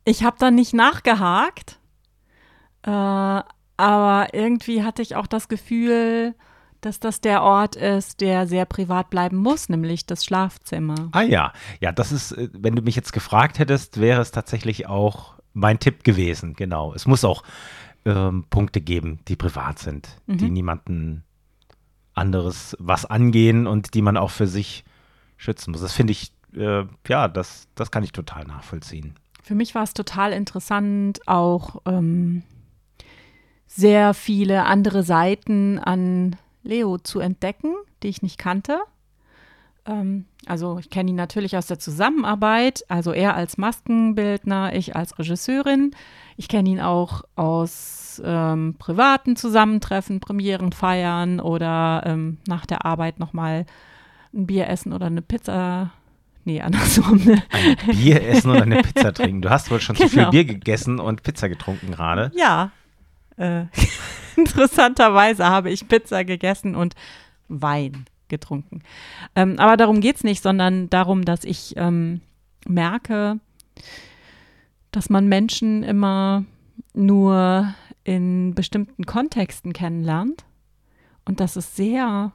ich 0.05 0.23
habe 0.23 0.37
da 0.39 0.51
nicht 0.51 0.73
nachgehakt. 0.73 1.79
Äh, 2.83 2.89
aber 2.89 4.27
irgendwie 4.31 4.83
hatte 4.83 5.01
ich 5.01 5.15
auch 5.17 5.27
das 5.27 5.49
Gefühl, 5.49 6.33
dass 6.81 6.99
das 6.99 7.21
der 7.21 7.43
Ort 7.43 7.75
ist, 7.75 8.21
der 8.21 8.47
sehr 8.47 8.65
privat 8.65 9.09
bleiben 9.09 9.37
muss, 9.37 9.67
nämlich 9.67 10.05
das 10.05 10.23
Schlafzimmer. 10.23 11.09
Ah 11.11 11.23
ja, 11.23 11.51
ja, 11.81 11.91
das 11.91 12.11
ist, 12.11 12.31
äh, 12.31 12.49
wenn 12.53 12.75
du 12.75 12.81
mich 12.81 12.95
jetzt 12.95 13.11
gefragt 13.11 13.59
hättest, 13.59 13.99
wäre 13.99 14.21
es 14.21 14.31
tatsächlich 14.31 14.87
auch 14.87 15.36
mein 15.57 15.79
Tipp 15.79 16.03
gewesen, 16.03 16.53
genau. 16.53 16.93
Es 16.93 17.07
muss 17.07 17.25
auch 17.25 17.43
ähm, 18.05 18.45
Punkte 18.49 18.79
geben, 18.79 19.19
die 19.27 19.35
privat 19.35 19.79
sind, 19.79 20.07
mhm. 20.27 20.37
die 20.37 20.49
niemanden 20.49 21.23
anderes 22.13 22.75
was 22.79 23.05
angehen 23.05 23.67
und 23.67 23.93
die 23.93 24.01
man 24.01 24.17
auch 24.17 24.31
für 24.31 24.47
sich 24.47 24.83
schützen 25.35 25.71
muss. 25.71 25.81
Das 25.81 25.93
finde 25.93 26.11
ich, 26.11 26.31
äh, 26.55 26.83
ja, 27.07 27.27
das, 27.27 27.67
das 27.75 27.91
kann 27.91 28.03
ich 28.03 28.11
total 28.11 28.45
nachvollziehen. 28.45 29.15
Für 29.43 29.55
mich 29.55 29.75
war 29.75 29.83
es 29.83 29.93
total 29.93 30.33
interessant, 30.33 31.19
auch 31.27 31.81
ähm, 31.85 32.43
sehr 33.67 34.13
viele 34.13 34.65
andere 34.65 35.03
Seiten 35.03 35.79
an 35.79 36.35
Leo 36.63 36.97
zu 36.97 37.19
entdecken, 37.19 37.73
die 38.03 38.07
ich 38.07 38.21
nicht 38.21 38.37
kannte. 38.37 38.79
Ähm, 39.87 40.25
also 40.45 40.77
ich 40.79 40.89
kenne 40.89 41.09
ihn 41.09 41.15
natürlich 41.15 41.57
aus 41.57 41.67
der 41.67 41.79
Zusammenarbeit, 41.79 42.83
also 42.89 43.11
er 43.11 43.35
als 43.35 43.57
Maskenbildner, 43.57 44.75
ich 44.75 44.95
als 44.95 45.17
Regisseurin. 45.17 45.91
Ich 46.35 46.47
kenne 46.47 46.69
ihn 46.69 46.81
auch 46.81 47.23
aus 47.35 48.21
ähm, 48.23 48.75
privaten 48.77 49.35
Zusammentreffen, 49.35 50.19
Premieren 50.19 50.71
feiern 50.71 51.39
oder 51.39 52.03
ähm, 52.05 52.37
nach 52.47 52.65
der 52.65 52.85
Arbeit 52.85 53.19
nochmal 53.19 53.65
ein 54.33 54.45
Bier 54.45 54.67
essen 54.67 54.93
oder 54.93 55.07
eine 55.07 55.21
Pizza. 55.21 55.91
Nee, 56.43 56.61
andersrum. 56.61 57.21
Ne? 57.25 57.43
Ein 57.49 57.95
Bier 57.95 58.25
essen 58.27 58.51
oder 58.51 58.63
eine 58.63 58.81
Pizza 58.83 59.13
trinken. 59.13 59.41
Du 59.41 59.49
hast 59.49 59.71
wohl 59.71 59.81
schon 59.81 59.95
genau. 59.95 60.07
zu 60.07 60.13
viel 60.13 60.19
genau. 60.19 60.31
Bier 60.31 60.45
gegessen 60.45 60.99
und 60.99 61.23
Pizza 61.23 61.49
getrunken 61.49 61.91
gerade. 61.91 62.31
Ja. 62.35 62.71
Äh, 63.37 63.65
interessanterweise 64.35 65.45
habe 65.45 65.71
ich 65.71 65.87
Pizza 65.87 66.23
gegessen 66.23 66.75
und 66.75 66.93
Wein 67.49 68.05
getrunken. 68.29 68.81
Ähm, 69.35 69.59
aber 69.59 69.77
darum 69.77 70.01
geht 70.01 70.17
es 70.17 70.23
nicht, 70.23 70.41
sondern 70.41 70.89
darum, 70.89 71.25
dass 71.25 71.43
ich 71.43 71.73
ähm, 71.77 72.21
merke, 72.67 73.39
dass 74.91 75.09
man 75.09 75.27
Menschen 75.27 75.83
immer 75.83 76.45
nur 76.93 77.73
in 78.03 78.55
bestimmten 78.55 79.05
Kontexten 79.05 79.73
kennenlernt 79.73 80.45
und 81.25 81.39
dass 81.39 81.55
es 81.55 81.75
sehr 81.75 82.31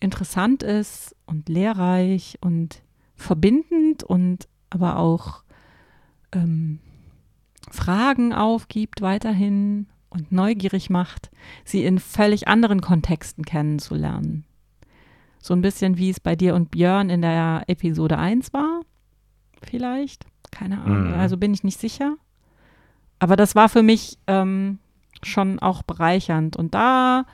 interessant 0.00 0.62
ist 0.62 1.14
und 1.26 1.48
lehrreich 1.48 2.38
und 2.40 2.82
verbindend 3.14 4.02
und 4.02 4.48
aber 4.68 4.98
auch 4.98 5.42
ähm, 6.32 6.80
Fragen 7.70 8.32
aufgibt 8.32 9.00
weiterhin 9.00 9.86
und 10.10 10.32
neugierig 10.32 10.90
macht, 10.90 11.30
sie 11.64 11.84
in 11.84 11.98
völlig 11.98 12.48
anderen 12.48 12.80
Kontexten 12.80 13.44
kennenzulernen. 13.44 14.44
So 15.46 15.54
ein 15.54 15.62
bisschen 15.62 15.96
wie 15.96 16.10
es 16.10 16.18
bei 16.18 16.34
dir 16.34 16.56
und 16.56 16.72
Björn 16.72 17.08
in 17.08 17.22
der 17.22 17.62
Episode 17.68 18.18
1 18.18 18.52
war, 18.52 18.80
vielleicht. 19.62 20.26
Keine 20.50 20.82
Ahnung. 20.82 21.12
Mhm. 21.12 21.14
Also 21.14 21.36
bin 21.36 21.54
ich 21.54 21.62
nicht 21.62 21.78
sicher. 21.78 22.16
Aber 23.20 23.36
das 23.36 23.54
war 23.54 23.68
für 23.68 23.84
mich 23.84 24.18
ähm, 24.26 24.80
schon 25.22 25.60
auch 25.60 25.84
bereichernd. 25.84 26.56
Und 26.56 26.74
da 26.74 27.26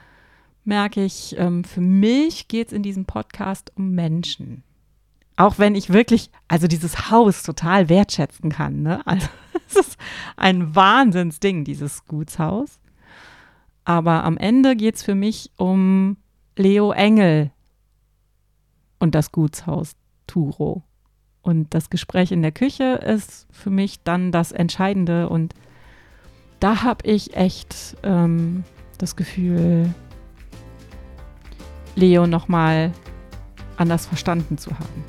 merke 0.63 1.03
ich, 1.03 1.37
ähm, 1.39 1.65
für 1.65 1.81
mich 1.81 2.49
geht 2.49 2.67
es 2.67 2.75
in 2.75 2.83
diesem 2.83 3.07
Podcast 3.07 3.73
um 3.77 3.93
Menschen. 3.93 4.63
Auch 5.37 5.59
wenn 5.59 5.75
ich 5.75 5.91
wirklich, 5.91 6.31
also 6.49 6.67
dieses 6.67 7.11
Haus 7.11 7.43
total 7.43 7.89
wertschätzen 7.89 8.51
kann. 8.51 8.83
Ne? 8.83 9.01
Also 9.07 9.29
es 9.69 9.77
ist 9.77 9.99
ein 10.37 10.75
Wahnsinnsding, 10.75 11.65
dieses 11.65 12.05
Gutshaus. 12.05 12.79
Aber 13.87 14.23
am 14.25 14.37
Ende 14.37 14.77
geht 14.77 14.97
es 14.97 15.03
für 15.03 15.15
mich 15.15 15.51
um 15.57 16.19
Leo 16.57 16.93
Engel 16.93 17.53
und 19.03 19.17
das 19.17 19.33
Gutshaus 19.33 19.97
Turo. 20.29 20.85
Und 21.43 21.75
das 21.75 21.91
Gespräch 21.91 22.31
in 22.31 22.41
der 22.41 22.53
Küche 22.53 23.01
ist 23.05 23.49
für 23.51 23.69
mich 23.69 24.05
dann 24.05 24.31
das 24.31 24.53
Entscheidende. 24.53 25.29
Und 25.29 25.55
da 26.61 26.85
habe 26.85 27.05
ich 27.05 27.37
echt 27.37 27.97
ähm, 28.05 28.63
das 28.99 29.17
Gefühl, 29.17 29.93
Leo 31.97 32.29
nochmal 32.29 32.93
anders 33.77 34.07
verstanden 34.07 34.57
zu 34.57 34.71
haben. 34.71 35.05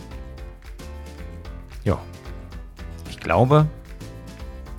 Ja, 1.83 1.99
ich 3.11 3.19
glaube, 3.19 3.67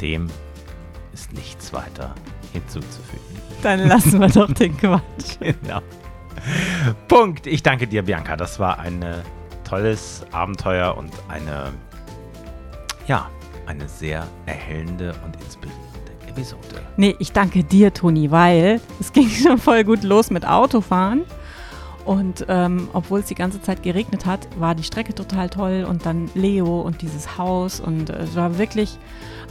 dem 0.00 0.28
ist 1.12 1.32
nichts 1.32 1.72
weiter 1.72 2.16
hinzuzufügen. 2.52 3.22
Dann 3.62 3.86
lassen 3.86 4.20
wir 4.20 4.28
doch 4.28 4.52
den 4.52 4.76
Quatsch. 4.76 5.38
genau. 5.38 5.82
Punkt. 7.08 7.46
Ich 7.46 7.62
danke 7.62 7.86
dir, 7.86 8.02
Bianca. 8.02 8.36
Das 8.36 8.58
war 8.58 8.78
ein 8.78 9.04
tolles 9.64 10.24
Abenteuer 10.32 10.96
und 10.96 11.12
eine, 11.28 11.72
ja, 13.06 13.30
eine 13.66 13.88
sehr 13.88 14.26
erhellende 14.46 15.14
und 15.24 15.36
inspirierende 15.42 16.12
Episode. 16.28 16.82
Nee, 16.96 17.16
ich 17.18 17.32
danke 17.32 17.64
dir, 17.64 17.92
Toni, 17.92 18.30
weil 18.30 18.80
es 19.00 19.12
ging 19.12 19.28
schon 19.42 19.58
voll 19.58 19.84
gut 19.84 20.02
los 20.02 20.30
mit 20.30 20.46
Autofahren. 20.46 21.22
Und 22.04 22.44
ähm, 22.48 22.88
obwohl 22.92 23.20
es 23.20 23.26
die 23.26 23.34
ganze 23.34 23.62
Zeit 23.62 23.82
geregnet 23.82 24.26
hat, 24.26 24.46
war 24.58 24.74
die 24.74 24.82
Strecke 24.82 25.14
total 25.14 25.48
toll 25.48 25.86
und 25.88 26.04
dann 26.04 26.30
Leo 26.34 26.82
und 26.82 27.00
dieses 27.00 27.38
Haus 27.38 27.80
und 27.80 28.10
äh, 28.10 28.18
es 28.18 28.36
war 28.36 28.58
wirklich 28.58 28.98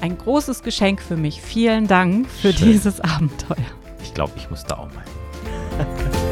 ein 0.01 0.19
großes 0.19 0.61
Geschenk 0.61 1.01
für 1.01 1.17
mich. 1.17 1.41
Vielen 1.41 1.87
Dank 1.87 2.29
für 2.29 2.53
Schön. 2.53 2.67
dieses 2.67 3.01
Abenteuer. 3.01 3.57
Ich 4.03 4.13
glaube, 4.13 4.33
ich 4.35 4.51
muss 4.51 4.63
da 4.65 4.75
auch 4.75 4.89
mal 4.93 5.03
hin. 5.03 6.13